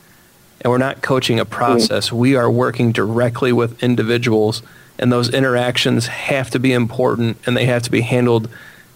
[0.60, 2.12] and we're not coaching a process.
[2.12, 4.62] We are working directly with individuals,
[4.98, 8.48] and those interactions have to be important, and they have to be handled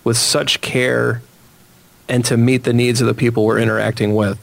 [0.05, 1.23] with such care
[2.09, 4.39] and to meet the needs of the people we're interacting with.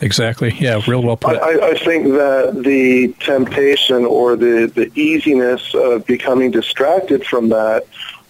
[0.00, 0.54] Exactly.
[0.58, 1.40] Yeah, real well put.
[1.40, 7.86] I, I think that the temptation or the, the easiness of becoming distracted from that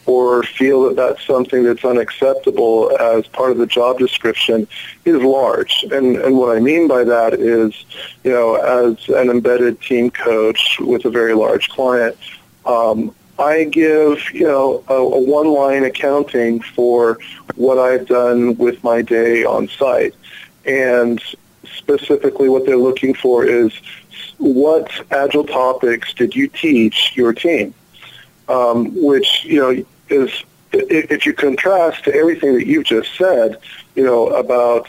[0.06, 4.68] or feel that that's something that's unacceptable as part of the job description
[5.04, 5.84] is large.
[5.90, 7.74] And, and what I mean by that is,
[8.22, 12.16] you know, as an embedded team coach with a very large client,
[12.64, 17.18] um, I give, you know, a, a one-line accounting for
[17.56, 20.14] what I've done with my day on site.
[20.64, 21.20] And
[21.86, 23.72] specifically what they're looking for is
[24.38, 27.72] what agile topics did you teach your team?
[28.48, 30.30] Um, which, you know, is
[30.72, 33.58] if you contrast to everything that you've just said,
[33.94, 34.88] you know, about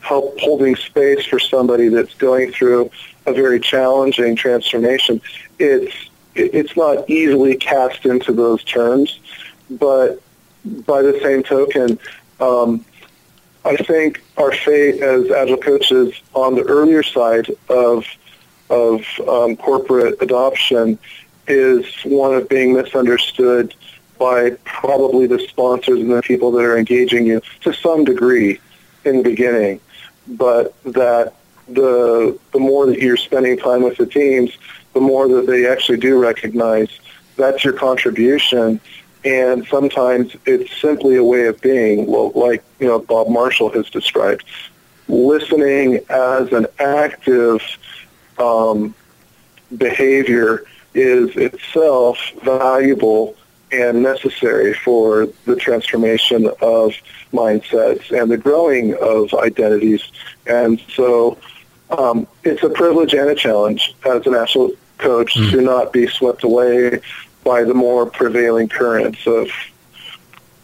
[0.00, 2.90] help holding space for somebody that's going through
[3.26, 5.20] a very challenging transformation,
[5.58, 5.94] it's
[6.34, 9.20] it's not easily cast into those terms,
[9.70, 10.20] but
[10.64, 11.98] by the same token,
[12.40, 12.84] um,
[13.64, 18.06] I think our fate as agile coaches on the earlier side of
[18.70, 20.98] of um, corporate adoption
[21.46, 23.74] is one of being misunderstood
[24.18, 28.58] by probably the sponsors and the people that are engaging you to some degree
[29.04, 29.80] in the beginning,
[30.26, 31.34] but that
[31.68, 34.56] the the more that you're spending time with the teams,
[34.92, 36.88] the more that they actually do recognize
[37.36, 38.80] that's your contribution.
[39.24, 43.88] And sometimes it's simply a way of being, well, like you know Bob Marshall has
[43.88, 44.44] described,
[45.08, 47.62] listening as an active
[48.38, 48.94] um,
[49.76, 50.64] behavior
[50.94, 53.36] is itself valuable
[53.72, 56.94] and necessary for the transformation of
[57.32, 60.02] mindsets and the growing of identities.
[60.46, 61.38] And so
[61.90, 65.50] um, it's a privilege and a challenge as an actual coach mm.
[65.50, 67.00] to not be swept away
[67.44, 69.48] by the more prevailing currents of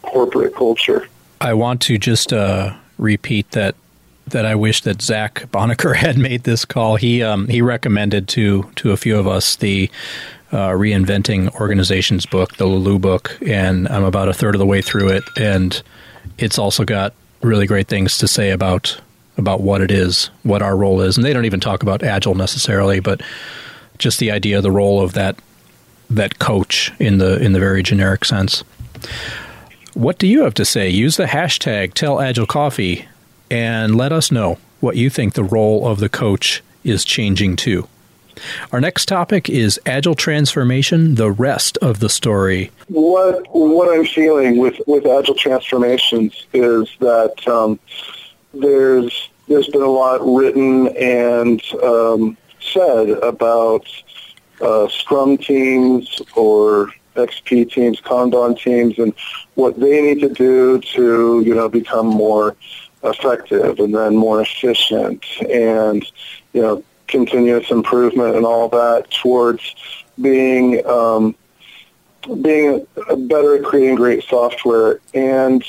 [0.02, 1.06] corporate culture.
[1.40, 3.74] I want to just uh, repeat that
[4.26, 6.96] that I wish that Zach Bonaker had made this call.
[6.96, 9.90] He um, he recommended to to a few of us the
[10.52, 14.82] uh, reinventing organizations book, the Laloux book, and I'm about a third of the way
[14.82, 15.80] through it, and
[16.38, 19.00] it's also got really great things to say about
[19.36, 22.34] about what it is, what our role is, and they don't even talk about agile
[22.34, 23.22] necessarily, but
[23.96, 25.36] just the idea, the role of that
[26.10, 28.64] that coach in the in the very generic sense.
[29.94, 30.88] What do you have to say?
[30.88, 33.06] Use the hashtag Tell Agile Coffee
[33.50, 37.88] and let us know what you think the role of the coach is changing to.
[38.72, 42.70] Our next topic is agile transformation, the rest of the story.
[42.88, 47.78] What what I'm feeling with, with agile transformations is that um,
[48.54, 53.86] there's there's been a lot written and um, said about
[54.60, 59.12] uh, Scrum teams or XP teams, Kanban teams, and
[59.54, 62.56] what they need to do to you know become more
[63.02, 66.04] effective and then more efficient and
[66.52, 69.74] you know continuous improvement and all that towards
[70.20, 71.34] being um,
[72.42, 72.86] being
[73.28, 75.00] better at creating great software.
[75.14, 75.64] And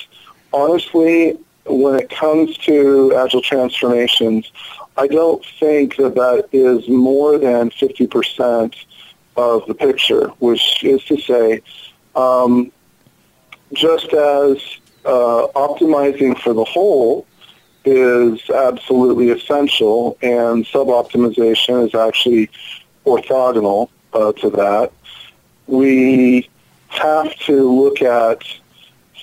[0.54, 4.52] honestly, when it comes to agile transformations,
[5.02, 8.76] I don't think that that is more than 50%
[9.36, 11.64] of the picture, which is to say,
[12.16, 12.72] um,
[13.74, 14.58] just as
[15.04, 17.26] uh, optimizing for the whole
[17.84, 22.52] is absolutely essential, and sub-optimization is actually
[23.08, 24.91] orthogonal uh, to that.
[25.66, 26.47] We
[26.89, 28.43] have to look at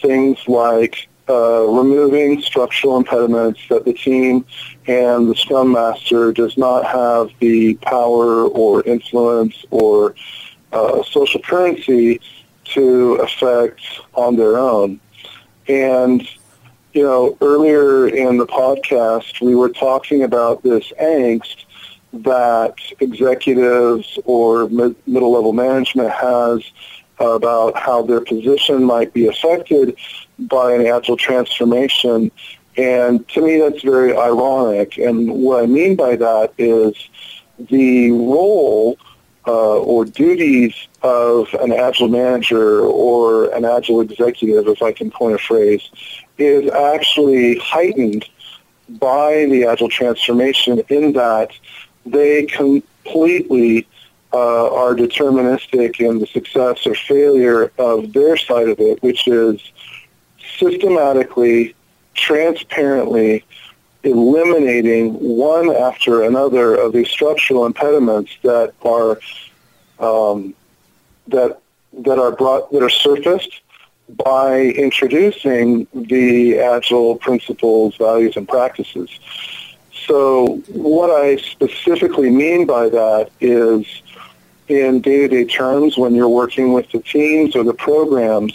[0.02, 4.44] things like uh, removing structural impediments that the team
[4.86, 10.14] and the Scrum Master does not have the power or influence or
[10.72, 12.20] uh, social currency
[12.64, 13.80] to affect
[14.14, 15.00] on their own.
[15.68, 16.26] And
[16.92, 21.64] you know, earlier in the podcast, we were talking about this angst
[22.12, 26.62] that executives or mid- middle level management has
[27.20, 29.96] about how their position might be affected
[30.38, 32.30] by an agile transformation.
[32.76, 34.98] And to me, that's very ironic.
[34.98, 36.94] And what I mean by that is
[37.58, 38.98] the role
[39.46, 45.34] uh, or duties of an agile manager or an agile executive, if I can coin
[45.34, 45.88] a phrase,
[46.36, 48.28] is actually heightened
[48.88, 51.50] by the agile transformation in that
[52.06, 53.86] they completely
[54.32, 59.60] uh, are deterministic in the success or failure of their side of it, which is
[60.58, 61.74] systematically,
[62.14, 63.44] transparently
[64.02, 69.18] eliminating one after another of these structural impediments that are
[69.98, 70.54] um,
[71.26, 71.60] that
[71.92, 73.60] that are brought that are surfaced
[74.24, 79.10] by introducing the Agile principles, values, and practices.
[80.06, 83.84] So what I specifically mean by that is
[84.68, 88.52] in day-to-day terms when you're working with the teams or the programs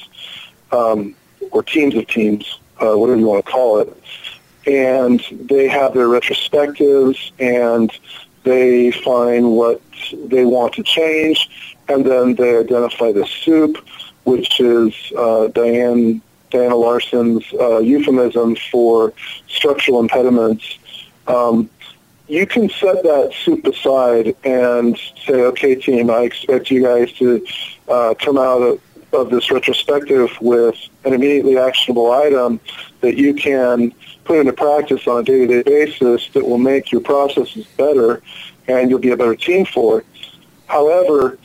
[0.71, 1.15] um,
[1.51, 4.03] or teams of teams, uh, whatever you want to call it,
[4.65, 7.91] and they have their retrospectives and
[8.43, 9.81] they find what
[10.25, 11.49] they want to change
[11.87, 13.77] and then they identify the soup,
[14.23, 19.11] which is uh, Diane Diana Larsen's uh, euphemism for
[19.47, 20.77] structural impediments.
[21.27, 21.67] Um,
[22.33, 27.45] you can set that soup aside and say, okay, team, I expect you guys to
[27.87, 28.81] uh, come out of,
[29.13, 32.59] of this retrospective with an immediately actionable item
[33.01, 33.93] that you can
[34.23, 38.23] put into practice on a day-to-day basis that will make your processes better
[38.67, 40.07] and you'll be a better team for it.
[40.65, 41.37] However,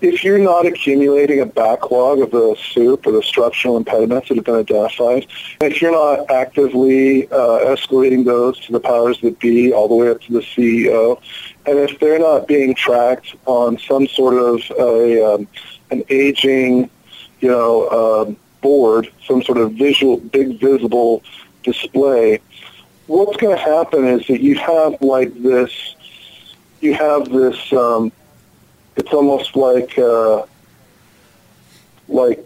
[0.00, 4.44] if you're not accumulating a backlog of the soup or the structural impediments that have
[4.44, 5.26] been identified,
[5.60, 10.08] if you're not actively uh, escalating those to the powers that be all the way
[10.08, 11.20] up to the CEO,
[11.66, 15.48] and if they're not being tracked on some sort of a, um,
[15.90, 16.88] an aging,
[17.40, 21.24] you know, uh, board, some sort of visual, big visible
[21.64, 22.40] display,
[23.08, 25.96] what's going to happen is that you have like this,
[26.80, 28.12] you have this um,
[28.98, 30.44] it's almost like uh,
[32.08, 32.44] like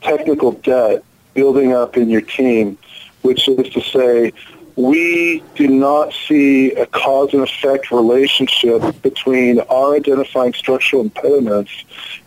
[0.00, 1.04] technical debt
[1.34, 2.78] building up in your team,
[3.22, 4.32] which is to say,
[4.76, 11.72] we do not see a cause and effect relationship between our identifying structural impediments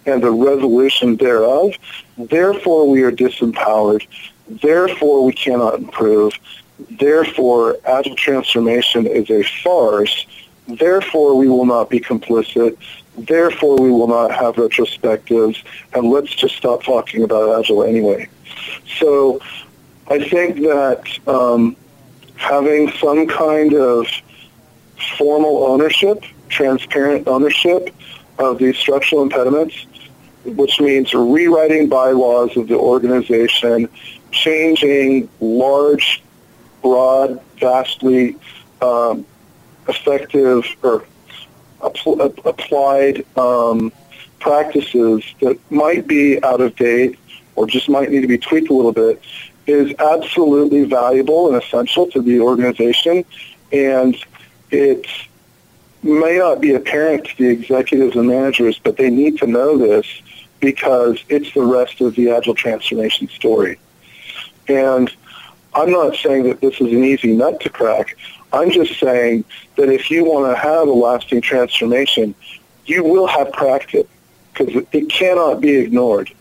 [0.06, 1.74] and the resolution thereof.
[2.18, 4.06] Therefore, we are disempowered.
[4.48, 6.34] Therefore, we cannot improve.
[6.92, 10.28] Therefore, agile transformation is a farce.
[10.68, 12.78] Therefore, we will not be complicit.
[13.18, 15.64] Therefore, we will not have retrospectives,
[15.94, 18.28] and let's just stop talking about Agile anyway.
[18.98, 19.40] So
[20.08, 21.76] I think that um,
[22.36, 24.08] having some kind of
[25.18, 27.94] formal ownership, transparent ownership
[28.40, 29.86] of these structural impediments,
[30.46, 33.88] which means rewriting bylaws of the organization,
[34.32, 36.22] changing large,
[36.82, 38.36] broad, vastly
[38.82, 39.26] um,
[39.88, 41.06] effective or
[41.84, 43.92] apl- applied um,
[44.40, 47.18] practices that might be out of date
[47.56, 49.22] or just might need to be tweaked a little bit
[49.68, 53.24] is absolutely valuable and essential to the organization.
[53.72, 54.18] And
[54.72, 55.08] it
[56.02, 60.06] may not be apparent to the executives and managers, but they need to know this
[60.60, 63.80] because it's the rest of the Agile transformation story.
[64.68, 65.12] And
[65.74, 68.18] I'm not saying that this is an easy nut to crack.
[68.54, 69.44] I'm just saying
[69.76, 72.36] that if you want to have a lasting transformation,
[72.86, 74.08] you will have practice
[74.54, 76.32] because it cannot be ignored.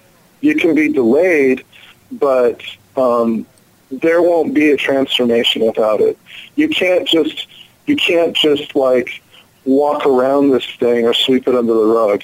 [0.43, 1.65] You can be delayed,
[2.11, 2.61] but
[2.97, 3.47] um,
[3.91, 6.19] there won't be a transformation without it.
[6.55, 7.47] You can't just
[7.87, 9.23] you can't just like
[9.65, 12.23] walk around this thing or sweep it under the rug.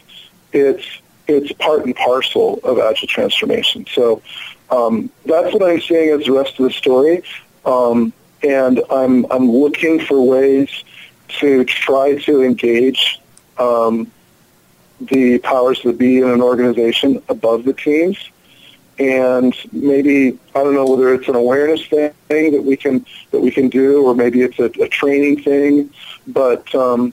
[0.52, 0.84] It's
[1.26, 3.86] it's part and parcel of agile transformation.
[3.94, 4.22] So
[4.70, 7.22] um, that's what I'm seeing as the rest of the story.
[7.64, 8.12] Um,
[8.42, 10.84] and I'm I'm looking for ways
[11.40, 13.20] to try to engage
[13.58, 14.10] um,
[15.00, 18.18] the powers that be in an organization above the teams,
[18.98, 23.50] and maybe I don't know whether it's an awareness thing that we can that we
[23.50, 25.90] can do, or maybe it's a, a training thing,
[26.26, 27.12] but um,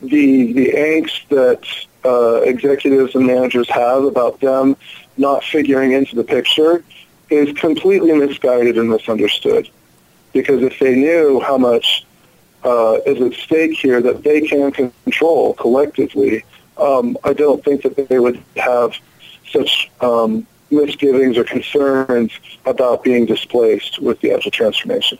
[0.00, 1.64] the the angst that
[2.04, 4.76] uh, executives and managers have about them
[5.16, 6.84] not figuring into the picture
[7.30, 9.68] is completely misguided and misunderstood
[10.34, 12.04] because if they knew how much
[12.64, 16.44] uh, is at stake here that they can control collectively,
[16.76, 18.94] um, I don't think that they would have
[19.50, 22.32] such um, misgivings or concerns
[22.66, 25.18] about being displaced with the agile transformation.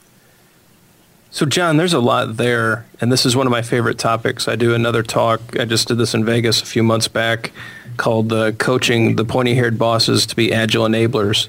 [1.31, 4.47] So, Jon, there's a lot there, and this is one of my favorite topics.
[4.47, 5.59] I do another talk.
[5.59, 7.51] I just did this in Vegas a few months back
[7.97, 11.49] called uh, Coaching the Pointy Haired Bosses to be Agile Enablers.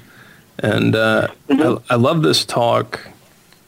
[0.58, 1.84] And uh, mm-hmm.
[1.90, 3.00] I, I love this talk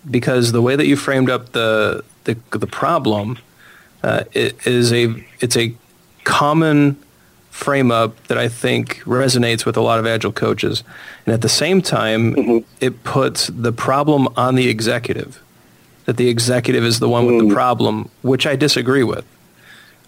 [0.09, 3.39] because the way that you framed up the the, the problem
[4.03, 5.75] uh, is a it's a
[6.25, 6.97] common
[7.51, 10.85] frame up that I think resonates with a lot of agile coaches,
[11.27, 12.59] and at the same time, mm-hmm.
[12.81, 15.43] it puts the problem on the executive.
[16.05, 17.27] That the executive is the one mm.
[17.27, 17.55] with the mm.
[17.55, 19.27] problem, which I disagree with.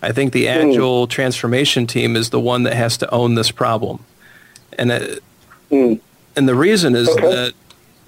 [0.01, 0.71] I think the mm.
[0.71, 4.05] agile transformation team is the one that has to own this problem,
[4.79, 5.23] and it,
[5.71, 6.01] mm.
[6.37, 7.21] and the reason is okay.
[7.21, 7.55] that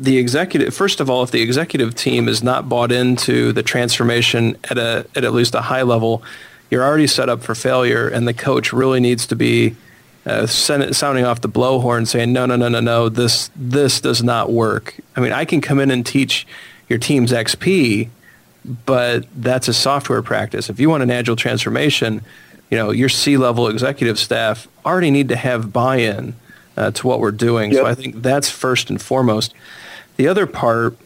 [0.03, 4.57] the executive first of all if the executive team is not bought into the transformation
[4.65, 6.23] at a at at least a high level
[6.71, 9.77] you're already set up for failure and the coach really needs to be
[10.25, 14.53] uh, sounding off the blowhorn, saying no, no, no, no, no, this this does not
[14.53, 14.97] work.
[15.17, 16.47] I mean, I can come in and teach
[16.89, 18.09] your teams XP,
[18.87, 20.71] but that's a software practice.
[20.71, 22.23] If you want an agile transformation,
[22.71, 26.35] you know your C-level executive staff already need to have buy-in
[26.77, 27.73] uh, to what we're doing.
[27.73, 27.81] Yep.
[27.81, 29.55] So I think that's first and foremost.
[30.17, 30.97] The other part,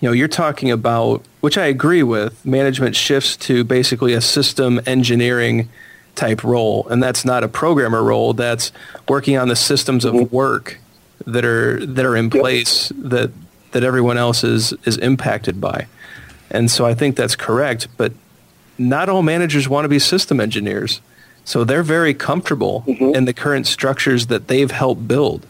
[0.00, 4.80] you know, you're talking about, which I agree with, management shifts to basically a system
[4.86, 5.68] engineering
[6.14, 8.34] type role, and that's not a programmer role.
[8.34, 8.72] That's
[9.08, 10.78] working on the systems of work
[11.26, 13.10] that are that are in place yep.
[13.10, 13.30] that
[13.72, 15.86] that everyone else is is impacted by.
[16.50, 18.12] And so I think that's correct, but
[18.78, 21.00] not all managers want to be system engineers.
[21.44, 23.14] So they're very comfortable mm-hmm.
[23.14, 25.46] in the current structures that they've helped build.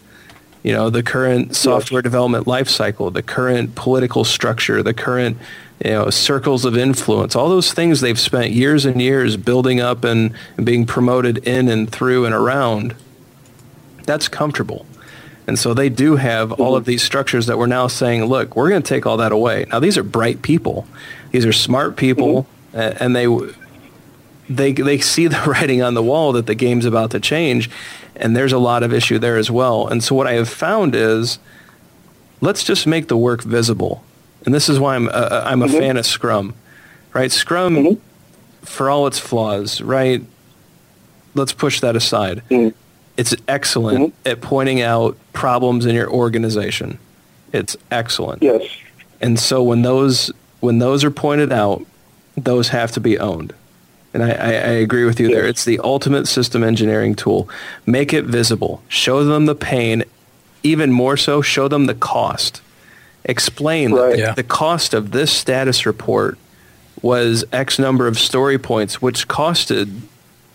[0.64, 5.36] You know, the current software development lifecycle, the current political structure, the current
[5.84, 10.04] you know, circles of influence, all those things they've spent years and years building up
[10.04, 12.94] and, and being promoted in and through and around,
[14.04, 14.86] that's comfortable.
[15.46, 16.76] And so they do have all mm-hmm.
[16.76, 19.66] of these structures that we're now saying, look, we're going to take all that away.
[19.70, 20.86] Now, these are bright people.
[21.30, 23.02] These are smart people, mm-hmm.
[23.04, 23.26] and they,
[24.48, 27.70] they, they see the writing on the wall that the game's about to change,
[28.16, 29.88] and there's a lot of issue there as well.
[29.88, 31.38] And so what I have found is,
[32.40, 34.04] let's just make the work visible
[34.44, 35.78] and this is why I'm uh, uh, I'm a mm-hmm.
[35.78, 36.54] fan of Scrum,
[37.12, 37.32] right?
[37.32, 38.64] Scrum, mm-hmm.
[38.64, 40.22] for all its flaws, right?
[41.34, 42.42] Let's push that aside.
[42.50, 42.76] Mm-hmm.
[43.16, 44.28] It's excellent mm-hmm.
[44.28, 46.98] at pointing out problems in your organization.
[47.52, 48.42] It's excellent.
[48.42, 48.62] Yes.
[49.20, 51.84] And so when those when those are pointed out,
[52.36, 53.54] those have to be owned.
[54.14, 55.36] And I, I, I agree with you yes.
[55.36, 55.46] there.
[55.46, 57.48] It's the ultimate system engineering tool.
[57.84, 58.82] Make it visible.
[58.88, 60.04] Show them the pain.
[60.62, 62.62] Even more so, show them the cost
[63.24, 64.10] explain right.
[64.10, 64.32] that the, yeah.
[64.32, 66.38] the cost of this status report
[67.02, 70.00] was X number of story points, which costed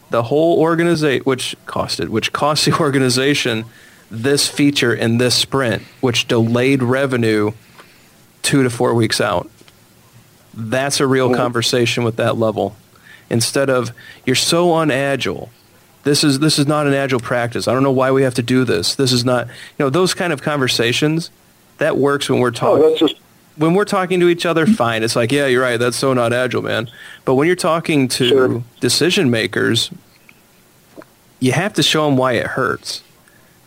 [0.10, 3.66] the whole organization, which costed, which cost the organization
[4.12, 7.52] this feature in this sprint, which delayed revenue
[8.42, 9.50] two to four weeks out.
[10.54, 11.38] That's a real mm-hmm.
[11.38, 12.76] conversation with that level.
[13.30, 13.92] Instead of
[14.26, 15.50] you're so unagile.
[16.04, 17.68] This is this is not an agile practice.
[17.68, 18.96] I don't know why we have to do this.
[18.96, 21.30] This is not you know those kind of conversations
[21.78, 22.86] that works when we're talking.
[22.86, 23.16] Oh, just-
[23.60, 25.04] when we're talking to each other, fine.
[25.04, 25.78] It's like, yeah, you're right.
[25.78, 26.90] That's so not agile, man.
[27.26, 28.64] But when you're talking to sure.
[28.80, 29.92] decision makers,
[31.42, 33.04] you have to show them why it hurts.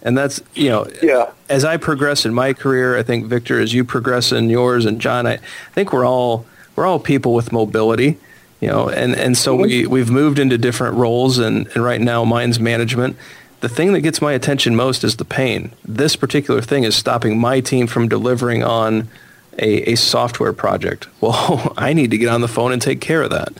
[0.01, 1.31] And that's, you know, yeah.
[1.51, 4.99] as I progress in my career, I think Victor, as you progress in yours and
[4.99, 5.37] Jon, I
[5.75, 8.19] think we're all, we're all people with mobility,
[8.63, 12.25] you know, and, and so we, we've moved into different roles and, and right now
[12.25, 13.19] mine's management
[13.63, 15.71] the thing that gets my attention most is the pain.
[15.85, 19.09] This particular thing is stopping my team from delivering on
[19.57, 21.07] a, a software project.
[21.21, 23.53] Well, I need to get on the phone and take care of that.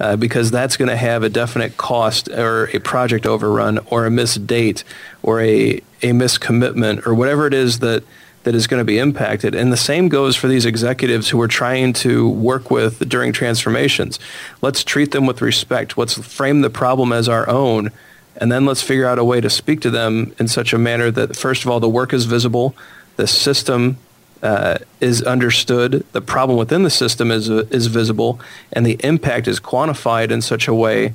[0.00, 4.10] Uh, because that's going to have a definite cost or a project overrun or a
[4.10, 4.82] missed date
[5.22, 8.02] or a, a miscommitment or whatever it is that,
[8.44, 9.54] that is going to be impacted.
[9.54, 14.18] And the same goes for these executives who are trying to work with during transformations.
[14.62, 15.98] Let's treat them with respect.
[15.98, 17.90] Let's frame the problem as our own
[18.36, 21.10] and then let's figure out a way to speak to them in such a manner
[21.10, 22.74] that, first of all, the work is visible,
[23.16, 23.96] the system
[24.42, 28.40] uh, is understood, the problem within the system is, uh, is visible,
[28.72, 31.14] and the impact is quantified in such a way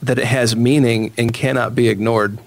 [0.00, 2.38] that it has meaning and cannot be ignored.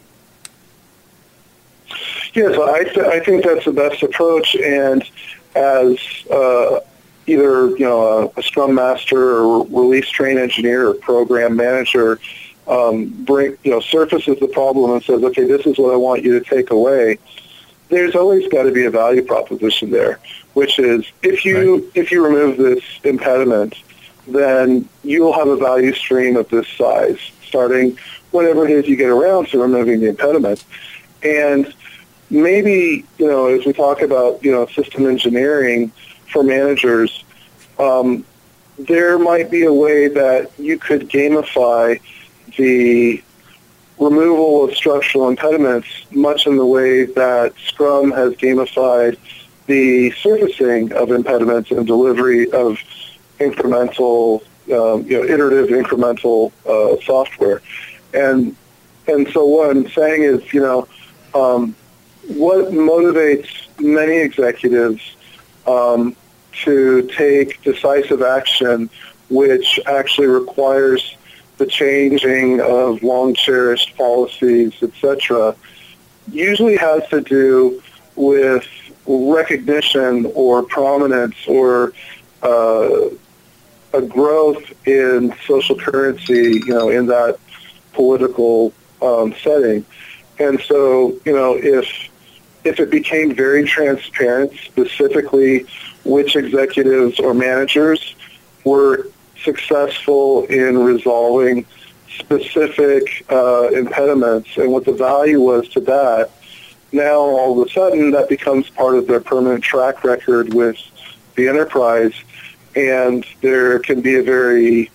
[2.34, 4.56] Yes, I, th- I think that's the best approach.
[4.56, 5.04] And
[5.56, 5.98] as
[6.32, 6.80] uh,
[7.28, 12.20] either you know a, a Scrum Master or release train engineer or program manager,
[12.68, 16.24] um, bring, you know, surfaces the problem and says, okay, this is what I want
[16.24, 17.18] you to take away,
[17.90, 20.20] there's always got to be a value proposition there,
[20.54, 21.92] which is if you right.
[21.96, 23.76] if you remove this impediment,
[24.28, 27.98] then you'll have a value stream of this size, starting
[28.32, 30.64] whatever it is you get around to removing the impediment.
[31.24, 31.74] And
[32.32, 35.92] maybe, you know, as we talk about, you know, system engineering
[36.32, 37.24] for managers,
[37.78, 38.26] um,
[38.80, 42.00] there might be a way that you could gamify
[42.58, 43.22] the
[44.00, 49.18] removal of structural impediments much in the way that Scrum has gamified
[49.68, 52.80] the surfacing of impediments and delivery of
[53.40, 54.42] incremental,
[54.72, 57.62] um, you know, iterative incremental uh, software.
[58.14, 58.56] And
[59.08, 60.88] and so what I'm saying is, you know,
[61.34, 61.76] um,
[62.28, 63.50] what motivates
[63.80, 65.16] many executives
[65.66, 66.16] um,
[66.64, 68.90] to take decisive action,
[69.30, 71.16] which actually requires
[71.58, 75.56] the changing of long cherished policies, etc.,
[76.32, 77.82] usually has to do
[78.16, 78.68] with
[79.06, 81.94] recognition or prominence or
[82.44, 83.10] uh,
[83.94, 87.38] a growth in social currency, you know, in that
[87.94, 89.86] political um, setting.
[90.40, 92.11] And so, you know, if
[92.64, 95.66] if it became very transparent, specifically
[96.04, 98.16] which executives or managers
[98.64, 99.08] were
[99.44, 101.66] successful in resolving
[102.20, 106.30] specific uh, impediments and what the value was to that,
[106.92, 110.78] now all of a sudden that becomes part of their permanent track record with
[111.36, 112.14] the enterprise.
[112.76, 114.92] And there can be a very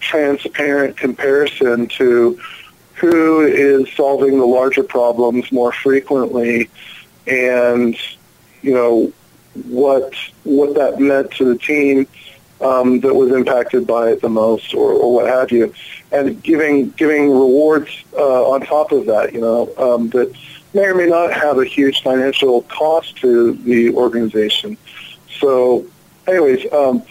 [0.00, 2.40] transparent comparison to
[3.00, 6.68] who is solving the larger problems more frequently.
[7.26, 7.96] And
[8.62, 9.12] you know
[9.66, 10.14] what
[10.44, 12.06] what that meant to the team
[12.60, 15.72] um, that was impacted by it the most or, or what have you.
[16.10, 20.34] And giving giving rewards uh, on top of that you know um, that
[20.74, 24.76] may or may not have a huge financial cost to the organization.
[25.38, 25.86] So
[26.26, 27.02] anyways um,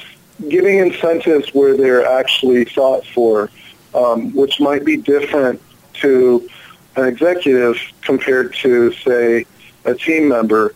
[0.50, 3.50] giving incentives where they're actually sought for,
[3.96, 5.62] um, which might be different
[6.02, 6.48] to
[6.96, 9.46] an executive compared to, say,
[9.86, 10.74] a team member,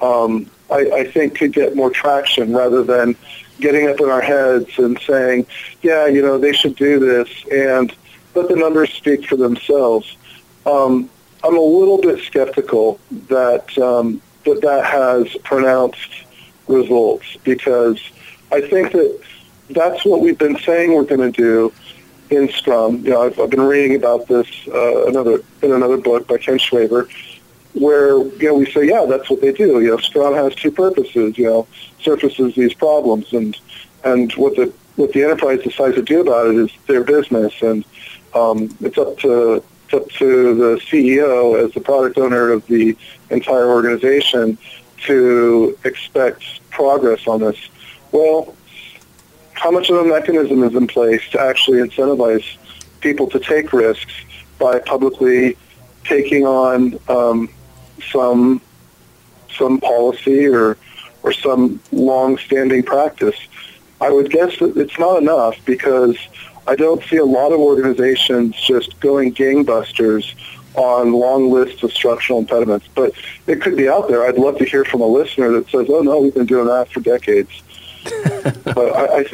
[0.00, 3.16] um, I, I think could get more traction rather than
[3.60, 5.46] getting up in our heads and saying,
[5.82, 7.94] yeah, you know, they should do this, and
[8.34, 10.16] let the numbers speak for themselves.
[10.66, 11.10] Um,
[11.44, 16.24] I'm a little bit skeptical that um, that that has pronounced
[16.68, 18.00] results because
[18.50, 19.20] I think that
[19.70, 21.72] that's what we've been saying we're going to do
[22.32, 23.04] in Scrum.
[23.04, 26.58] You know, I've, I've been reading about this uh, another in another book by Ken
[26.58, 27.08] Schwaber,
[27.74, 29.80] where you know we say, yeah, that's what they do.
[29.80, 31.36] You know, Scrum has two purposes.
[31.38, 31.66] You know,
[32.00, 33.56] surfaces these problems, and
[34.04, 37.84] and what the what the enterprise decides to do about it is their business, and
[38.34, 42.96] um, it's up to it's up to the CEO as the product owner of the
[43.30, 44.58] entire organization
[45.06, 47.68] to expect progress on this
[48.12, 48.54] well,
[49.54, 52.56] how much of a mechanism is in place to actually incentivize
[53.00, 54.12] people to take risks
[54.58, 55.56] by publicly
[56.04, 57.48] taking on um,
[58.10, 58.60] some
[59.56, 60.76] some policy or
[61.22, 63.36] or some long-standing practice?
[64.00, 66.16] I would guess that it's not enough because
[66.66, 70.34] I don't see a lot of organizations just going gangbusters
[70.74, 72.88] on long lists of structural impediments.
[72.94, 73.12] But
[73.46, 74.26] it could be out there.
[74.26, 76.88] I'd love to hear from a listener that says, "Oh no, we've been doing that
[76.90, 77.62] for decades."
[78.64, 79.24] but I, I,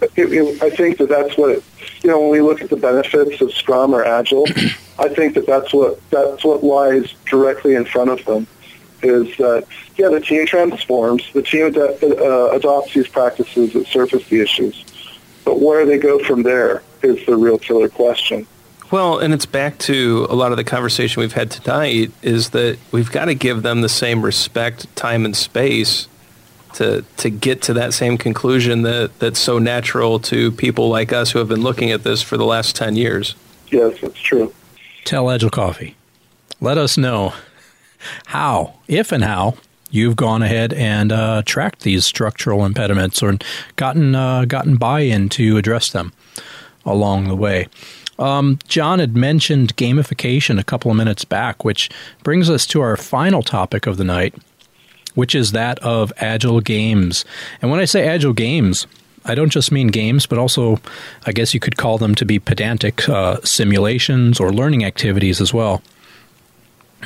[0.00, 1.62] it, it, I think that that's what
[2.02, 4.46] you know when we look at the benefits of Scrum or Agile.
[4.98, 8.46] I think that that's what that's what lies directly in front of them.
[9.02, 9.66] Is that
[9.96, 14.84] yeah, the team transforms, the team ad- uh, adopts these practices that surface the issues,
[15.44, 18.46] but where they go from there is the real killer question.
[18.90, 22.78] Well, and it's back to a lot of the conversation we've had tonight is that
[22.92, 26.06] we've got to give them the same respect, time, and space
[26.76, 31.30] to to get to that same conclusion that that's so natural to people like us
[31.30, 33.34] who have been looking at this for the last 10 years.
[33.70, 34.52] Yes, that's true.
[35.04, 35.96] Tell Agile Coffee.
[36.60, 37.34] Let us know
[38.26, 39.54] how, if and how,
[39.90, 43.38] you've gone ahead and uh, tracked these structural impediments or
[43.76, 46.12] gotten uh, gotten buy-in to address them
[46.84, 47.68] along the way.
[48.18, 51.90] Um, John had mentioned gamification a couple of minutes back, which
[52.22, 54.34] brings us to our final topic of the night,
[55.16, 57.24] which is that of agile games.
[57.60, 58.86] And when I say agile games,
[59.24, 60.78] I don't just mean games, but also,
[61.24, 65.52] I guess you could call them to be pedantic uh, simulations or learning activities as
[65.52, 65.82] well.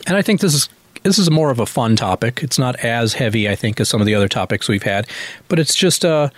[0.06, 0.68] And I think this is
[1.02, 2.40] this is more of a fun topic.
[2.42, 5.06] It's not as heavy, I think, as some of the other topics we've had,
[5.48, 6.30] but it's just a, uh,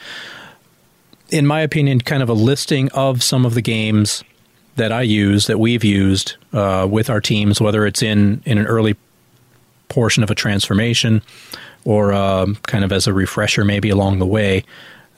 [1.30, 4.22] in my opinion, kind of a listing of some of the games
[4.76, 8.66] that I use that we've used uh, with our teams, whether it's in in an
[8.66, 8.94] early
[9.88, 11.22] portion of a transformation
[11.84, 14.64] or um, kind of as a refresher maybe along the way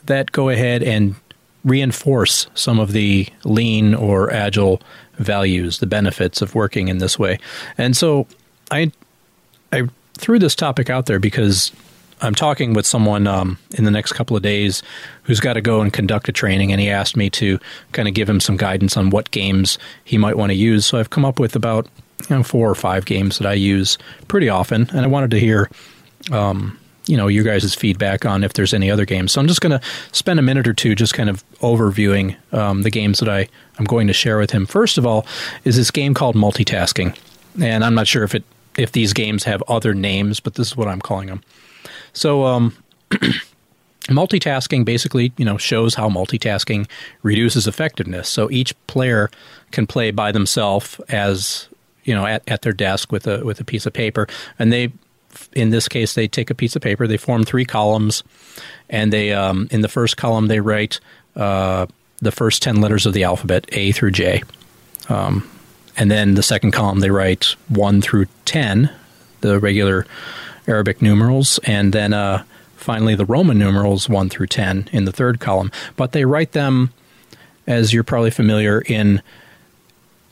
[0.07, 1.15] that go ahead and
[1.65, 4.83] reinforce some of the lean or agile
[5.15, 7.39] values, the benefits of working in this way.
[7.79, 8.27] And so
[8.71, 8.93] I
[9.73, 11.73] I threw this topic out there because
[12.21, 14.83] I'm talking with someone um, in the next couple of days
[15.25, 17.59] who's got to go and conduct a training, and he asked me to
[17.93, 20.87] kind of give him some guidance on what games he might want to use.
[20.87, 21.87] So I've come up with about
[22.29, 25.41] you know, four or five games that I use pretty often, and I wanted to
[25.41, 25.69] hear,
[26.31, 29.33] um, you know, your guys' feedback on if there's any other games.
[29.33, 32.83] So I'm just going to spend a minute or two just kind of overviewing um,
[32.83, 33.49] the games that I
[33.79, 34.67] I'm going to share with him.
[34.67, 35.27] First of all,
[35.65, 37.17] is this game called Multitasking,
[37.61, 38.45] and I'm not sure if it
[38.77, 41.43] if these games have other names, but this is what I'm calling them.
[42.13, 42.45] So.
[42.45, 42.77] Um,
[44.09, 46.87] multitasking basically you know shows how multitasking
[47.23, 49.31] reduces effectiveness so each player
[49.71, 51.69] can play by themselves as
[52.05, 54.29] you know, at, at their desk with a with a piece of paper,
[54.59, 54.93] and they,
[55.55, 58.23] in this case, they take a piece of paper, they form three columns,
[58.89, 61.01] and they um, in the first column they write
[61.37, 61.87] uh,
[62.21, 64.43] the first ten letters of the alphabet, A through J.
[65.09, 65.49] Um,
[65.97, 68.91] and then the second column they write one through ten,
[69.41, 70.07] the regular
[70.67, 72.45] Arabic numerals, and then uh,
[72.77, 75.71] finally the Roman numerals one through ten in the third column.
[75.97, 76.93] But they write them,
[77.67, 79.23] as you're probably familiar, in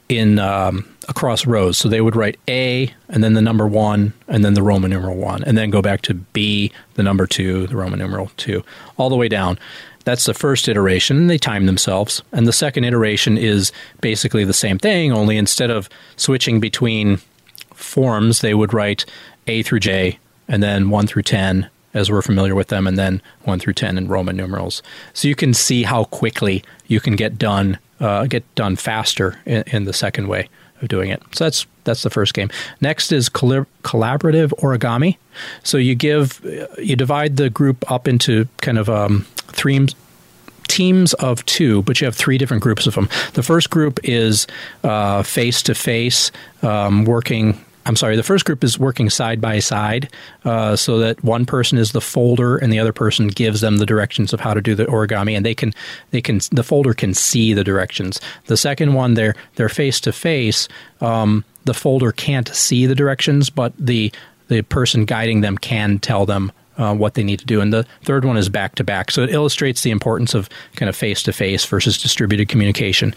[0.09, 1.79] in um, across rows.
[1.79, 5.17] So they would write A and then the number one and then the Roman numeral
[5.17, 8.65] one, and then go back to B, the number two, the Roman numeral two,
[8.97, 9.59] all the way down.
[10.05, 12.23] That's the first iteration, and they time themselves.
[12.33, 17.21] And the second iteration is basically the same thing, only instead of switching between
[17.75, 19.05] forms, they would write
[19.47, 20.19] A through J,
[20.49, 23.97] and then 1 through 10, as we're familiar with them, and then 1 through 10
[23.97, 24.83] in Roman numerals.
[25.13, 29.63] So you can see how quickly you can get done, uh, get done faster in,
[29.69, 30.49] in the second way
[30.83, 31.23] of doing it.
[31.33, 32.51] So that's that's the first game.
[32.81, 35.17] Next is collab- collaborative origami.
[35.63, 39.89] So you give uh, you divide the group up into kind of um, three
[40.69, 43.09] teams of two, but you have three different groups of them.
[43.35, 44.47] The first group is
[44.85, 46.31] uh, face to face,
[46.63, 50.11] um, working I'm sorry, the first group is working side by side
[50.45, 53.87] uh, so that one person is the folder and the other person gives them the
[53.87, 55.73] directions of how to do the origami and they can
[56.11, 58.21] they can the folder can see the directions.
[58.47, 60.69] The second one they're they're face to face.
[61.65, 64.13] The folder can't see the directions, but the
[64.49, 67.61] the person guiding them can tell them uh, what they need to do.
[67.61, 69.11] And the third one is back to back.
[69.11, 73.15] So it illustrates the importance of kind of face to face versus distributed communication.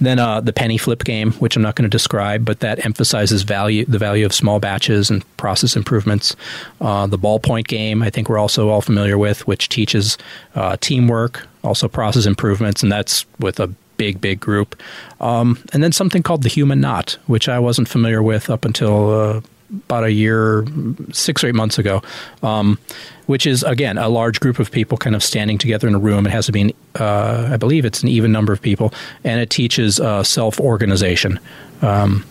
[0.00, 3.42] Then uh, the penny flip game, which I'm not going to describe, but that emphasizes
[3.42, 6.36] value the value of small batches and process improvements.
[6.80, 10.18] Uh, the ballpoint game, I think we're also all familiar with, which teaches
[10.54, 14.80] uh, teamwork, also process improvements, and that's with a big, big group.
[15.20, 19.10] Um, and then something called the human knot, which I wasn't familiar with up until
[19.10, 20.64] uh, about a year,
[21.12, 22.02] six or eight months ago,
[22.42, 22.78] um,
[23.26, 26.26] which is again a large group of people kind of standing together in a room.
[26.26, 28.92] It has to be, an, uh, I believe, it's an even number of people,
[29.24, 31.40] and it teaches uh, self organization.
[31.82, 32.24] Um,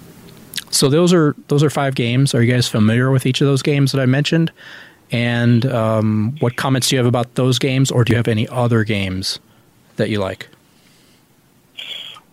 [0.72, 2.36] so those are those are five games.
[2.36, 4.52] Are you guys familiar with each of those games that I mentioned?
[5.12, 8.48] And um, what comments do you have about those games, or do you have any
[8.50, 9.40] other games
[9.96, 10.50] that you like?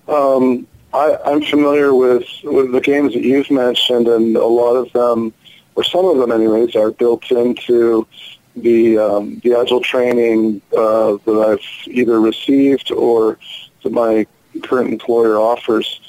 [0.08, 4.92] Um, I, I'm familiar with, with the games that you've mentioned, and a lot of
[4.92, 5.32] them,
[5.74, 8.06] or some of them anyways, are built into
[8.54, 13.38] the um, the agile training uh, that I've either received or
[13.82, 14.26] that my
[14.62, 16.00] current employer offers.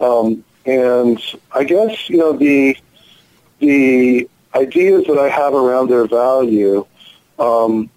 [0.00, 1.20] Um, and
[1.52, 2.76] I guess you know the
[3.58, 6.86] the ideas that I have around their value
[7.38, 7.90] um,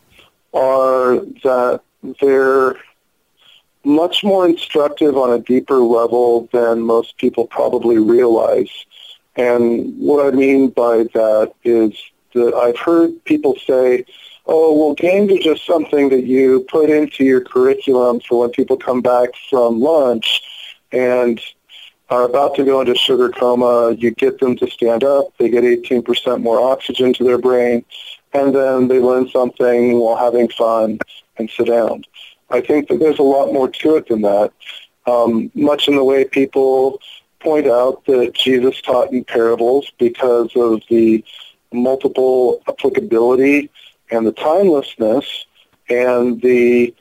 [0.53, 1.81] are that
[2.19, 2.75] they're
[3.85, 8.71] much more instructive on a deeper level than most people probably realize.
[9.35, 11.93] And what I mean by that is
[12.33, 14.05] that I've heard people say,
[14.45, 18.77] oh, well, games are just something that you put into your curriculum for when people
[18.77, 20.41] come back from lunch
[20.91, 21.41] and
[22.09, 23.93] are about to go into sugar coma.
[23.93, 25.35] You get them to stand up.
[25.39, 27.85] They get 18% more oxygen to their brain.
[28.33, 30.99] And then they learn something while having fun
[31.37, 32.03] and sit down.
[32.53, 34.53] I think that there's a lot more to it than that.
[35.07, 37.01] Um, much in the way people
[37.39, 41.25] point out that Jesus taught in parables because of the
[41.73, 43.71] multiple applicability
[44.11, 45.45] and the timelessness
[45.89, 46.93] and the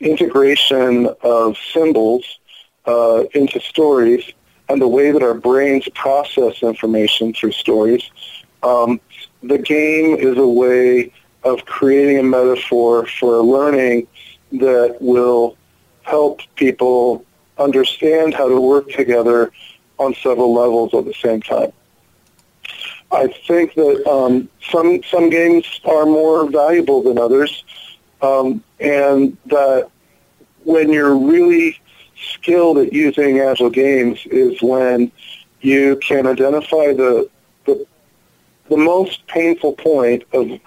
[0.00, 2.24] integration of symbols
[2.86, 4.24] uh, into stories
[4.70, 8.10] and the way that our brains process information through stories.
[8.62, 8.98] Um,
[9.42, 11.12] the game is a way
[11.44, 14.06] of creating a metaphor for learning
[14.58, 15.56] that will
[16.02, 17.24] help people
[17.58, 19.52] understand how to work together
[19.98, 21.72] on several levels at the same time.
[23.10, 27.64] I think that um, some some games are more valuable than others,
[28.22, 29.88] um, and that
[30.64, 31.78] when you're really
[32.16, 35.12] skilled at using agile games is when
[35.60, 37.28] you can identify the
[37.66, 37.86] the,
[38.68, 40.58] the most painful point of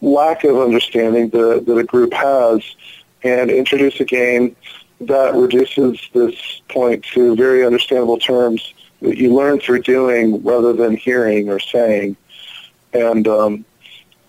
[0.00, 2.62] lack of understanding that, that a group has
[3.24, 4.54] and introduce a game
[5.00, 10.96] that reduces this point to very understandable terms that you learn through doing rather than
[10.96, 12.16] hearing or saying,
[12.92, 13.64] and um,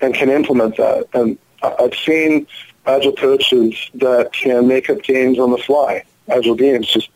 [0.01, 1.07] and can implement that.
[1.13, 2.47] And I've seen
[2.85, 6.03] agile coaches that can make up games on the fly.
[6.27, 7.09] Agile games just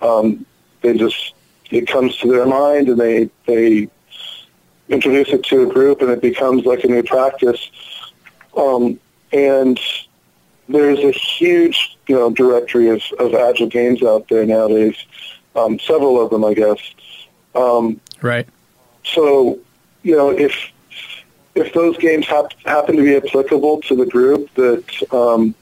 [0.00, 0.46] um,
[0.82, 1.34] they just
[1.70, 3.88] it comes to their mind and they they
[4.88, 7.70] introduce it to a group and it becomes like a new practice.
[8.56, 9.00] Um,
[9.32, 9.80] and
[10.68, 14.96] there's a huge you know directory of, of agile games out there nowadays.
[15.56, 16.78] Um, several of them, I guess.
[17.54, 18.48] Um, right.
[19.04, 19.58] So,
[20.02, 20.70] you know, if
[21.54, 25.54] if those games hap- happen to be applicable to the group that um,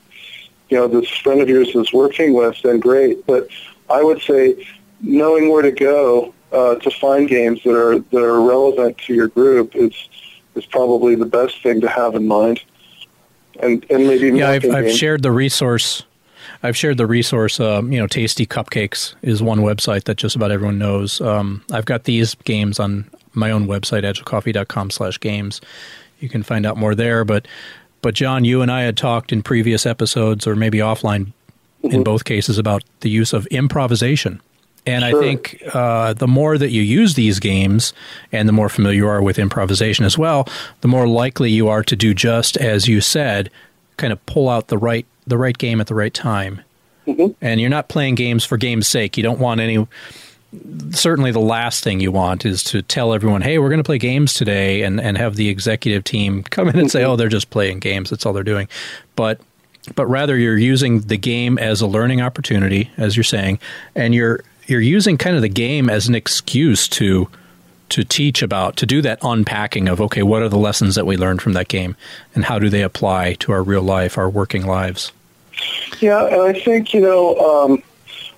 [0.70, 3.27] you know this friend of yours is working with, then great.
[3.27, 3.49] But
[3.91, 4.66] I would say
[5.01, 9.29] knowing where to go uh, to find games that are that are relevant to your
[9.29, 9.93] group is
[10.55, 12.62] is probably the best thing to have in mind.
[13.61, 16.05] And and maybe yeah, I've, I've shared the resource.
[16.62, 17.59] I've shared the resource.
[17.59, 21.20] Um, you know, Tasty Cupcakes is one website that just about everyone knows.
[21.20, 25.61] Um, I've got these games on my own website, agilecoffee.com slash games.
[26.20, 27.24] You can find out more there.
[27.24, 27.47] But
[28.01, 31.33] but Jon, you and I had talked in previous episodes, or maybe offline,
[31.83, 31.91] mm-hmm.
[31.91, 34.41] in both cases, about the use of improvisation.
[34.85, 35.19] And sure.
[35.19, 37.93] I think uh, the more that you use these games
[38.33, 40.49] and the more familiar you are with improvisation as well,
[40.81, 43.51] the more likely you are to do just as you said,
[43.97, 46.63] kind of pull out the right the right game at the right time.
[47.07, 47.33] Mm-hmm.
[47.41, 49.17] And you're not playing games for game's sake.
[49.17, 49.87] You don't want any.
[50.91, 53.99] Certainly, the last thing you want is to tell everyone, "Hey, we're going to play
[53.99, 57.13] games today," and and have the executive team come in and say, mm-hmm.
[57.13, 58.11] "Oh, they're just playing games.
[58.11, 58.69] That's all they're doing."
[59.17, 59.41] But
[59.97, 63.59] but rather you're using the game as a learning opportunity, as you're saying,
[63.97, 67.28] and you're you're using kind of the game as an excuse to
[67.89, 71.16] to teach about to do that unpacking of okay what are the lessons that we
[71.16, 71.97] learned from that game
[72.34, 75.12] and how do they apply to our real life our working lives?
[76.01, 77.82] Yeah and i think you know um,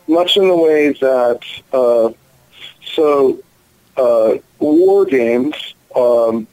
[0.08, 1.40] much in the way that
[1.72, 2.10] uh,
[2.94, 3.38] so
[3.96, 6.46] uh, war games um,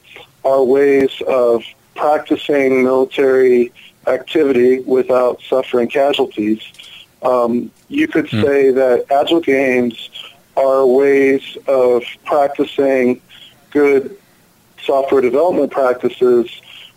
[0.43, 1.63] are ways of
[1.95, 3.71] practicing military
[4.07, 6.61] activity without suffering casualties
[7.21, 8.41] um, you could mm.
[8.41, 10.09] say that agile games
[10.57, 13.21] are ways of practicing
[13.71, 14.17] good
[14.81, 16.49] software development practices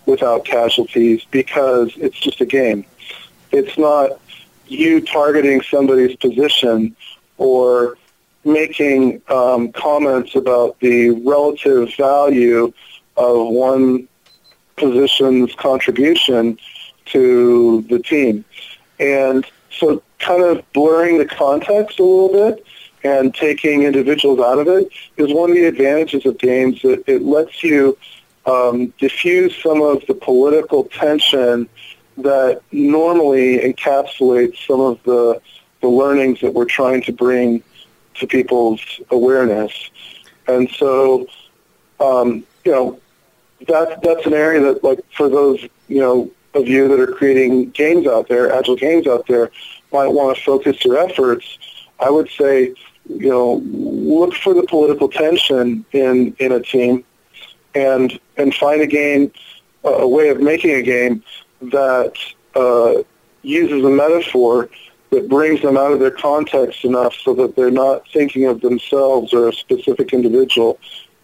[0.06, 2.84] without casualties because it's just a game.
[3.52, 4.20] It's not
[4.66, 6.96] you targeting somebody's position
[7.38, 7.96] or
[8.44, 12.72] making um, comments about the relative value
[13.16, 14.08] of one
[14.76, 16.58] position's contribution
[17.06, 18.44] to the team.
[18.98, 19.46] And
[19.78, 22.66] so kind of blurring the context a little bit
[23.02, 26.80] and taking individuals out of it is one of the advantages of games.
[26.84, 27.98] It, it lets you
[28.46, 31.68] um, diffuse some of the political tension
[32.18, 35.40] that normally encapsulates some of the,
[35.82, 37.62] the learnings that we're trying to bring
[38.14, 38.80] to people's
[39.10, 39.90] awareness.
[40.46, 41.26] And so,
[42.00, 43.00] um, you know,
[43.66, 47.70] that, that's an area that, like, for those, you know, of you that are creating
[47.70, 49.50] games out there, agile games out there,
[49.92, 51.58] might want to focus your efforts,
[52.00, 52.74] I would say,
[53.08, 57.04] you know, look for the political tension in, in a team
[57.74, 59.32] and, and find a game,
[59.84, 61.22] a way of making a game
[61.62, 62.14] that
[62.54, 63.02] uh,
[63.42, 64.68] uses a metaphor
[65.10, 69.32] that brings them out of their context enough so that they're not thinking of themselves
[69.32, 70.78] or a specific individual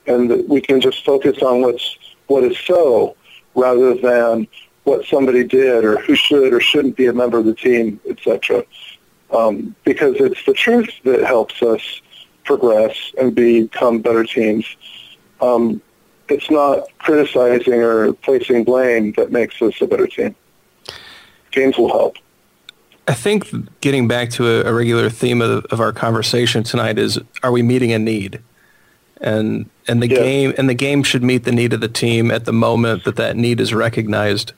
[0.07, 3.17] and that we can just focus on what's what is so
[3.55, 4.47] rather than
[4.85, 8.65] what somebody did or who should or shouldn't be a member of the team, etc.
[9.31, 12.01] Um, because it's the truth that helps us
[12.45, 14.67] progress and become better teams.
[15.41, 15.81] Um,
[16.29, 20.35] it's not criticizing or placing blame that makes us a better team.
[21.51, 22.17] Games will help.
[23.09, 23.49] I think
[23.81, 27.63] getting back to a, a regular theme of, of, our conversation tonight is: Are we
[27.63, 28.41] meeting a need?
[29.21, 30.17] And and the yeah.
[30.17, 33.17] game and the game should meet the need of the team at the moment that
[33.17, 34.53] that need is recognized.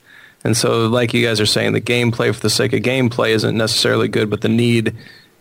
[0.45, 3.57] And so, like you guys are saying, the gameplay for the sake of gameplay isn't
[3.57, 4.97] necessarily good, but the need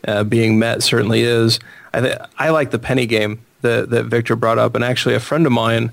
[0.07, 1.59] uh, being met certainly is.
[1.93, 5.19] I, th- I like the penny game that, that Victor brought up, and actually, a
[5.19, 5.91] friend of mine,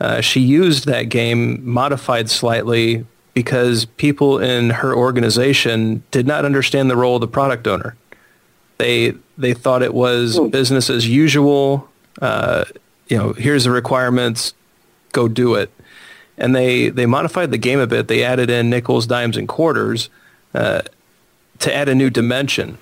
[0.00, 3.04] uh, she used that game modified slightly
[3.34, 7.96] because people in her organization did not understand the role of the product owner.
[8.78, 10.48] They they thought it was hmm.
[10.48, 11.88] business as usual.
[12.20, 12.64] Uh,
[13.08, 14.54] you know, here's the requirements,
[15.12, 15.70] go do it
[16.38, 18.08] and they they modified the game a bit.
[18.08, 20.08] They added in nickels, dimes, and quarters
[20.54, 20.82] uh,
[21.58, 22.78] to add a new dimension,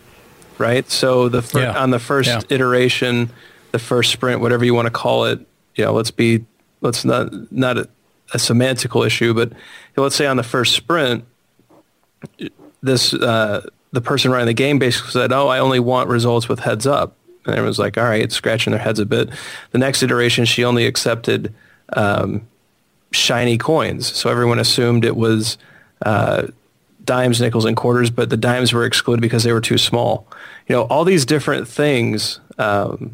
[0.59, 0.89] right?
[0.91, 1.83] So the fir- yeah.
[1.83, 2.41] on the first yeah.
[2.51, 3.31] iteration,
[3.73, 5.41] the first sprint, whatever you want to call it,
[5.74, 6.45] you know, let's be
[6.83, 7.89] let's not not a,
[8.35, 9.53] a semantical issue, but
[9.97, 11.24] let's say on the first sprint,
[12.83, 16.61] this uh, the person running the game basically said, "Oh, I only want results with
[16.61, 17.16] heads up."
[17.47, 19.31] And everyone's like, "All right," scratching their heads a bit.
[19.70, 21.55] The next iteration, she only accepted
[21.95, 22.47] um,
[23.16, 24.06] shiny coins.
[24.14, 25.59] So everyone assumed it was
[26.02, 26.48] uh,
[27.05, 30.26] dimes, nickels, and quarters, but the dimes were excluded because they were too small.
[30.68, 33.12] You know, all these different things, um,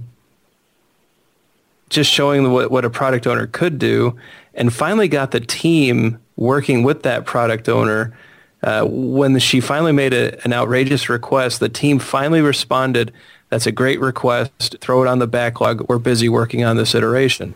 [1.90, 4.16] just showing what, what a product owner could do,
[4.54, 8.16] and finally got the team working with that product owner.
[8.62, 13.12] Uh, when she finally made a, an outrageous request, the team finally responded,
[13.52, 14.76] that's a great request.
[14.80, 15.86] Throw it on the backlog.
[15.88, 17.54] We're busy working on this iteration.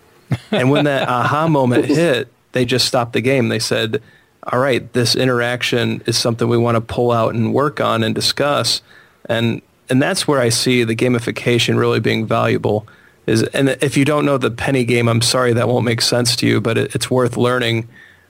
[0.50, 3.48] and when that aha moment hit, they just stopped the game.
[3.48, 4.02] They said,
[4.52, 8.14] all right, this interaction is something we want to pull out and work on and
[8.14, 8.82] discuss.
[9.28, 12.86] And and that's where I see the gamification really being valuable.
[13.26, 16.36] Is and if you don't know the penny game, I'm sorry that won't make sense
[16.36, 17.88] to you, but it, it's worth learning.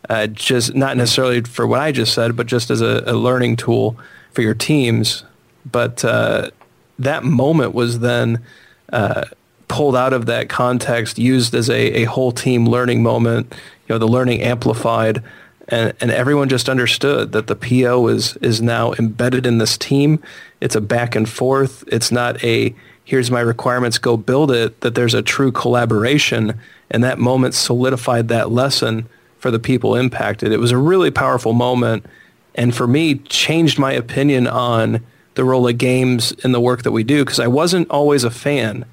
[0.09, 3.57] Uh, just not necessarily for what I just said, but just as a, a learning
[3.57, 3.99] tool
[4.33, 5.25] for your teams.
[5.71, 6.51] But uh,
[6.99, 8.45] that moment was then
[8.93, 9.25] uh,
[9.69, 13.53] pulled out of that context, used as a, a whole team learning moment.
[13.89, 15.23] You know, the learning amplified,
[15.69, 20.23] and, and everyone just understood that the PO is is now embedded in this team.
[20.61, 21.85] It's a back and forth.
[21.89, 24.81] It's not a here's my requirements, go build it.
[24.81, 26.61] That there's a true collaboration,
[26.91, 29.09] and that moment solidified that lesson
[29.39, 30.53] for the people impacted.
[30.53, 32.07] It was a really powerful moment,
[32.55, 35.05] and for me, changed my opinion on
[35.35, 38.31] the role of games in the work that we do because I wasn't always a
[38.31, 38.85] fan.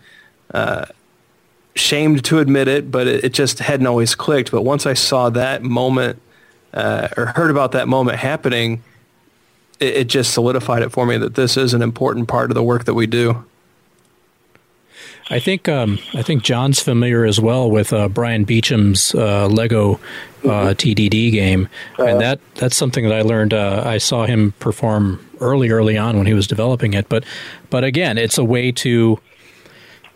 [0.54, 0.86] Uh,
[1.76, 4.52] shamed to admit it, but it, it, just hadn't always clicked.
[4.52, 6.22] But once I saw that moment
[6.74, 8.84] uh, or heard about that moment happening,
[9.80, 12.64] it, it, just solidified it for me that this is an important part of the
[12.64, 13.44] work that we do.
[15.30, 19.96] I think um, I think Jon's familiar as well with uh, Bryan Beecham's uh, Lego
[20.44, 23.54] uh, TDD game, and that that's something that I learned.
[23.54, 27.08] Uh, I saw him perform early, early on when he was developing it.
[27.08, 27.24] But
[27.70, 29.18] but again, it's a way to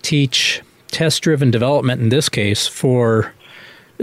[0.02, 0.62] teach
[0.92, 3.34] test-driven development in this case for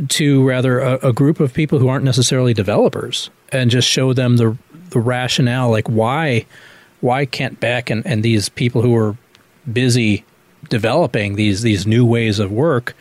[0.08, 4.36] to rather a, a group of people who aren't necessarily developers, and just show them
[4.36, 4.56] the
[4.90, 6.46] the rationale, like why
[7.00, 9.16] why Kent Beck and, and these people who are
[9.72, 10.24] busy
[10.68, 12.94] developing these these new ways of work,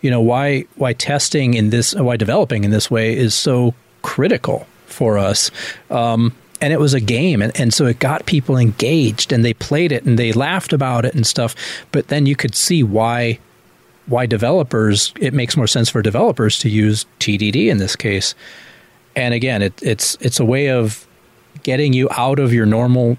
[0.00, 4.66] you know why why testing in this why developing in this way is so critical
[4.86, 5.50] for us.
[5.90, 9.54] Um, and it was a game and, and so it got people engaged and they
[9.54, 11.54] played it and they laughed about it and stuff
[11.92, 13.38] but then you could see why
[14.06, 18.34] why developers it makes more sense for developers to use TDD in this case
[19.14, 21.06] and again it, it's it's a way of
[21.62, 23.16] getting you out of your normal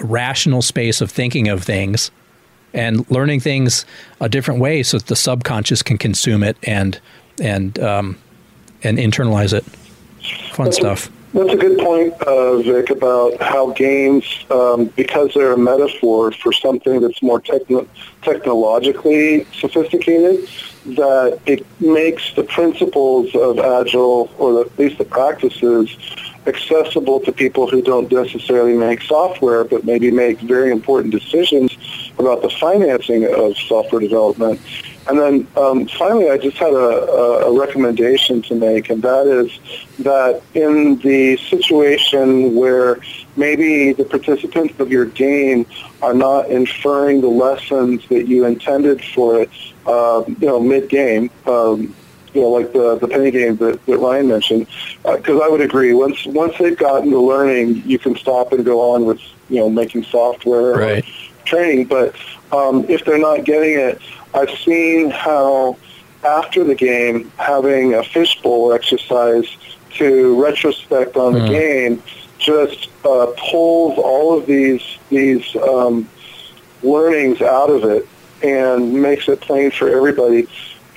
[0.00, 2.10] rational space of thinking of things
[2.74, 3.86] and learning things
[4.20, 7.00] a different way so that the subconscious can consume it and
[7.40, 8.18] and um,
[8.82, 9.64] and internalize it.
[10.54, 11.10] Fun stuff.
[11.34, 16.52] That's a good point, uh, Vic, about how games, um, because they're a metaphor for
[16.52, 17.88] something that's more techno-
[18.22, 20.48] technologically sophisticated,
[20.94, 25.96] that it makes the principles of Agile, or at least the practices,
[26.46, 31.76] accessible to people who don't necessarily make software, but maybe make very important decisions
[32.16, 34.60] about the financing of software development.
[35.06, 39.50] And then um, finally, I just had a, a, recommendation to make, and that is
[39.98, 42.98] that in the situation where
[43.36, 45.66] maybe the participants of your game
[46.00, 49.50] are not inferring the lessons that you intended for it,
[49.86, 51.94] uh, you know, mid-game, um,
[52.32, 54.66] you know, like the the penny game that, that Ryan mentioned,
[55.02, 55.92] because uh, I would agree.
[55.92, 59.68] Once once they've gotten the learning, you can stop and go on with you know
[59.68, 61.04] making software right.
[61.04, 61.86] or training.
[61.86, 62.16] But
[62.52, 64.00] um, if they're not getting it,
[64.34, 65.76] I've seen how
[66.24, 69.56] after the game having a fishbowl exercise
[69.94, 71.46] to retrospect on mm.
[71.46, 72.02] the game
[72.38, 76.08] just uh, pulls all of these these um,
[76.82, 78.06] learnings out of it
[78.42, 80.46] and makes it plain for everybody.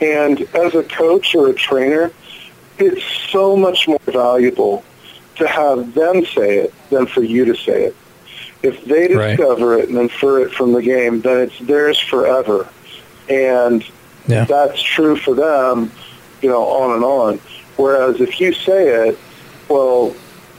[0.01, 2.11] And as a coach or a trainer,
[2.77, 4.84] it's so much more valuable
[5.38, 7.95] to have them say it than for you to say it.
[8.64, 9.84] If they discover right.
[9.84, 12.68] it and infer it from the game, then it's theirs forever.
[13.30, 13.86] And
[14.28, 14.45] yeah.
[14.45, 15.91] that's true for them,
[16.41, 17.40] you know, on and on.
[17.78, 19.20] Whereas if you say it,
[19.70, 20.16] well,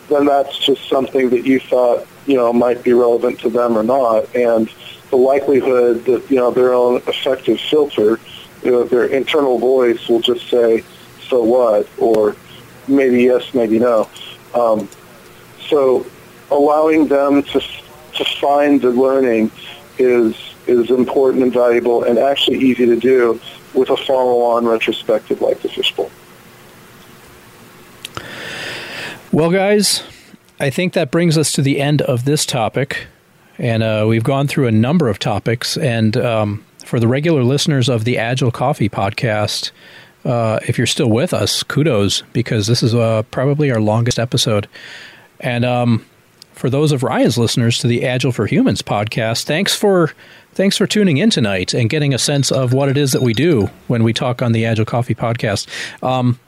[0.08, 3.82] then that's just something that you thought, you know, might be relevant to them or
[3.82, 4.34] not.
[4.34, 4.70] And
[5.10, 8.18] the likelihood that, you know, their own effective filter
[8.62, 10.84] you know, their internal voice will just say,
[11.28, 11.88] so what?
[11.98, 12.36] Or
[12.86, 14.08] maybe yes, maybe no.
[14.54, 14.88] Um,
[15.68, 16.06] so
[16.50, 19.50] allowing them to, to find the learning
[19.98, 20.34] is,
[20.68, 23.40] is important and valuable and actually easy to do
[23.74, 26.10] with a follow-on retrospective like the fishbowl.
[29.32, 30.02] Well, guys,
[30.60, 33.06] I think that brings us to the end of this topic.
[33.58, 35.76] And uh, we've gone through a number of topics.
[35.76, 39.70] And um, for the regular listeners of the Agile Coffee podcast,
[40.24, 44.68] uh, if you're still with us, kudos because this is uh, probably our longest episode.
[45.40, 46.04] And um,
[46.58, 50.12] for those of Ryan's listeners to the Agile for Humans podcast, thanks for
[50.54, 53.32] thanks for tuning in tonight and getting a sense of what it is that we
[53.32, 55.68] do when we talk on the Agile Coffee podcast.
[56.02, 56.38] Um,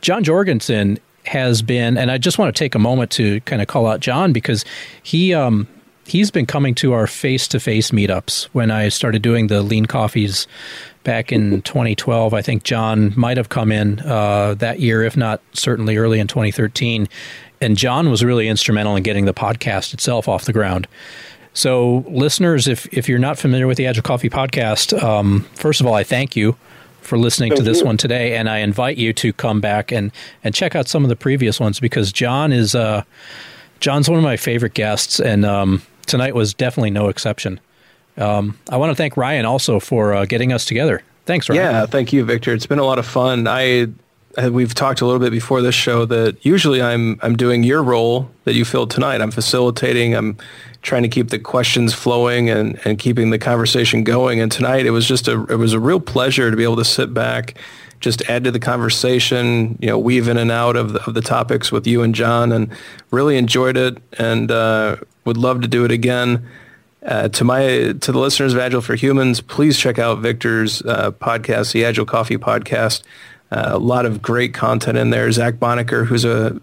[0.00, 3.68] Jon Jorgensen has been, and I just want to take a moment to kind of
[3.68, 4.64] call out Jon because
[5.02, 5.68] he um,
[6.06, 10.46] he's been coming to our face-to-face meetups when I started doing the lean coffees
[11.04, 12.32] back in 2012.
[12.32, 16.26] I think Jon might have come in uh, that year, if not certainly early in
[16.26, 17.06] 2013.
[17.60, 20.86] And Jon was really instrumental in getting the podcast itself off the ground.
[21.54, 25.86] So, listeners, if if you're not familiar with the Agile Coffee podcast, um, first of
[25.86, 26.56] all, I thank you
[27.00, 27.86] for listening thank to this you.
[27.86, 30.12] one today, and I invite you to come back and
[30.44, 33.02] and check out some of the previous ones because Jon is uh,
[33.80, 37.58] Jon's one of my favorite guests, and um, tonight was definitely no exception.
[38.16, 41.02] Um, I want to thank Ryan also for uh, getting us together.
[41.24, 41.62] Thanks, Ryan.
[41.62, 42.52] Yeah, thank you, Victor.
[42.52, 43.46] It's been a lot of fun.
[43.46, 43.88] I
[44.46, 48.30] we've talked a little bit before this show that usually I'm I'm doing your role
[48.44, 49.20] that you filled tonight.
[49.20, 50.14] I'm facilitating.
[50.14, 50.36] I'm
[50.82, 54.40] trying to keep the questions flowing and, and keeping the conversation going.
[54.40, 56.84] And tonight it was just a it was a real pleasure to be able to
[56.84, 57.58] sit back,
[58.00, 61.22] just add to the conversation, you know, weave in and out of the, of the
[61.22, 62.70] topics with you and Jon, and
[63.10, 66.46] really enjoyed it and uh, would love to do it again.
[67.04, 67.62] Uh, to my
[68.00, 72.06] to the listeners of Agile for Humans, please check out Victor's uh, podcast, the Agile
[72.06, 73.02] Coffee Podcast.
[73.50, 75.30] Uh, a lot of great content in there.
[75.32, 76.60] Zach Bonaker, who's a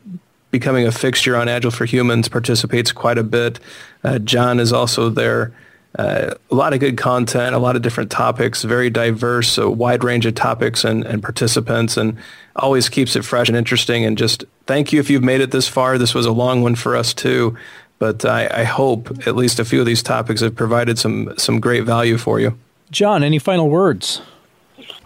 [0.51, 3.59] becoming a fixture on Agile for Humans, participates quite a bit.
[4.03, 5.53] Uh, Jon is also there.
[5.97, 10.03] Uh, a lot of good content, a lot of different topics, very diverse, a wide
[10.03, 12.17] range of topics and, and participants, and
[12.57, 14.03] always keeps it fresh and interesting.
[14.03, 15.97] And just thank you if you've made it this far.
[15.97, 17.57] This was a long one for us too,
[17.97, 21.61] but I, I hope at least a few of these topics have provided some some
[21.61, 22.57] great value for you.
[22.91, 24.21] Jon, any final words?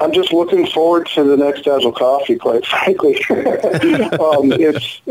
[0.02, 3.16] I'm just looking forward to the next Agile Coffee, quite frankly.
[3.30, 5.02] um, it's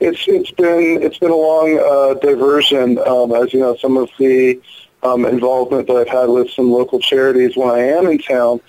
[0.00, 4.08] it's it's been it's been a long uh, diversion, um, as you know, some of
[4.18, 4.60] the
[5.02, 8.60] um, involvement that I've had with some local charities when I am in town.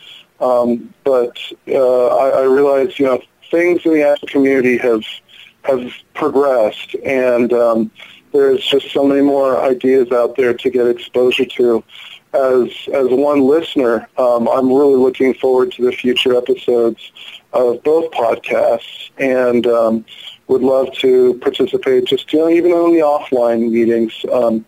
[0.42, 1.40] Um, but
[1.70, 5.04] uh, I, I realize, you know, things in the Agile community have
[5.64, 7.92] have progressed, and um,
[8.34, 11.82] there's just so many more ideas out there to get exposure to
[12.36, 17.12] as as one listener, um, I'm really looking forward to the future episodes
[17.54, 20.06] of both podcasts, and um,
[20.48, 22.06] would love to participate.
[22.06, 24.66] Just you know, even on the offline meetings, um,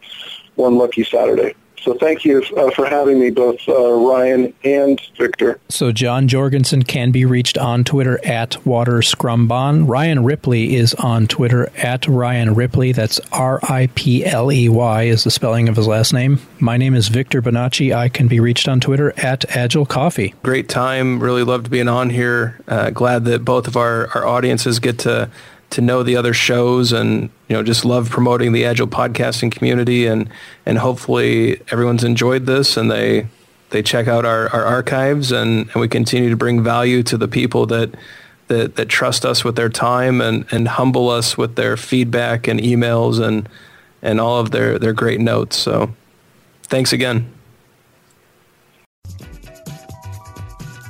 [0.56, 1.53] one lucky Saturday.
[1.88, 5.57] So thank you uh, for having me, both uh, Ryan and Victor.
[5.69, 9.88] So Jon Jorgensen can be reached on Twitter at Water Scrumbon.
[9.88, 12.91] Ryan Ripley is on Twitter at Ryan Ripley.
[12.91, 16.41] That's R I P L E Y is the spelling of his last name.
[16.59, 17.95] My name is Victor Bonacci.
[17.95, 20.35] I can be reached on Twitter at Agile Coffee.
[20.43, 21.22] Great time.
[21.22, 22.59] Really loved being on here.
[22.68, 25.30] Uh, glad that both of our, our audiences get to
[25.69, 30.06] to know the other shows and you know just love promoting the agile podcasting community
[30.06, 30.30] and
[30.65, 33.27] and hopefully everyone's enjoyed this and they
[33.69, 37.27] they check out our, our archives and, and we continue to bring value to the
[37.27, 37.94] people that
[38.48, 42.60] that, that trust us with their time and, and humble us with their feedback and
[42.60, 43.49] emails and
[44.02, 45.57] and all of their, their great notes.
[45.57, 45.94] So
[46.64, 47.36] thanks again.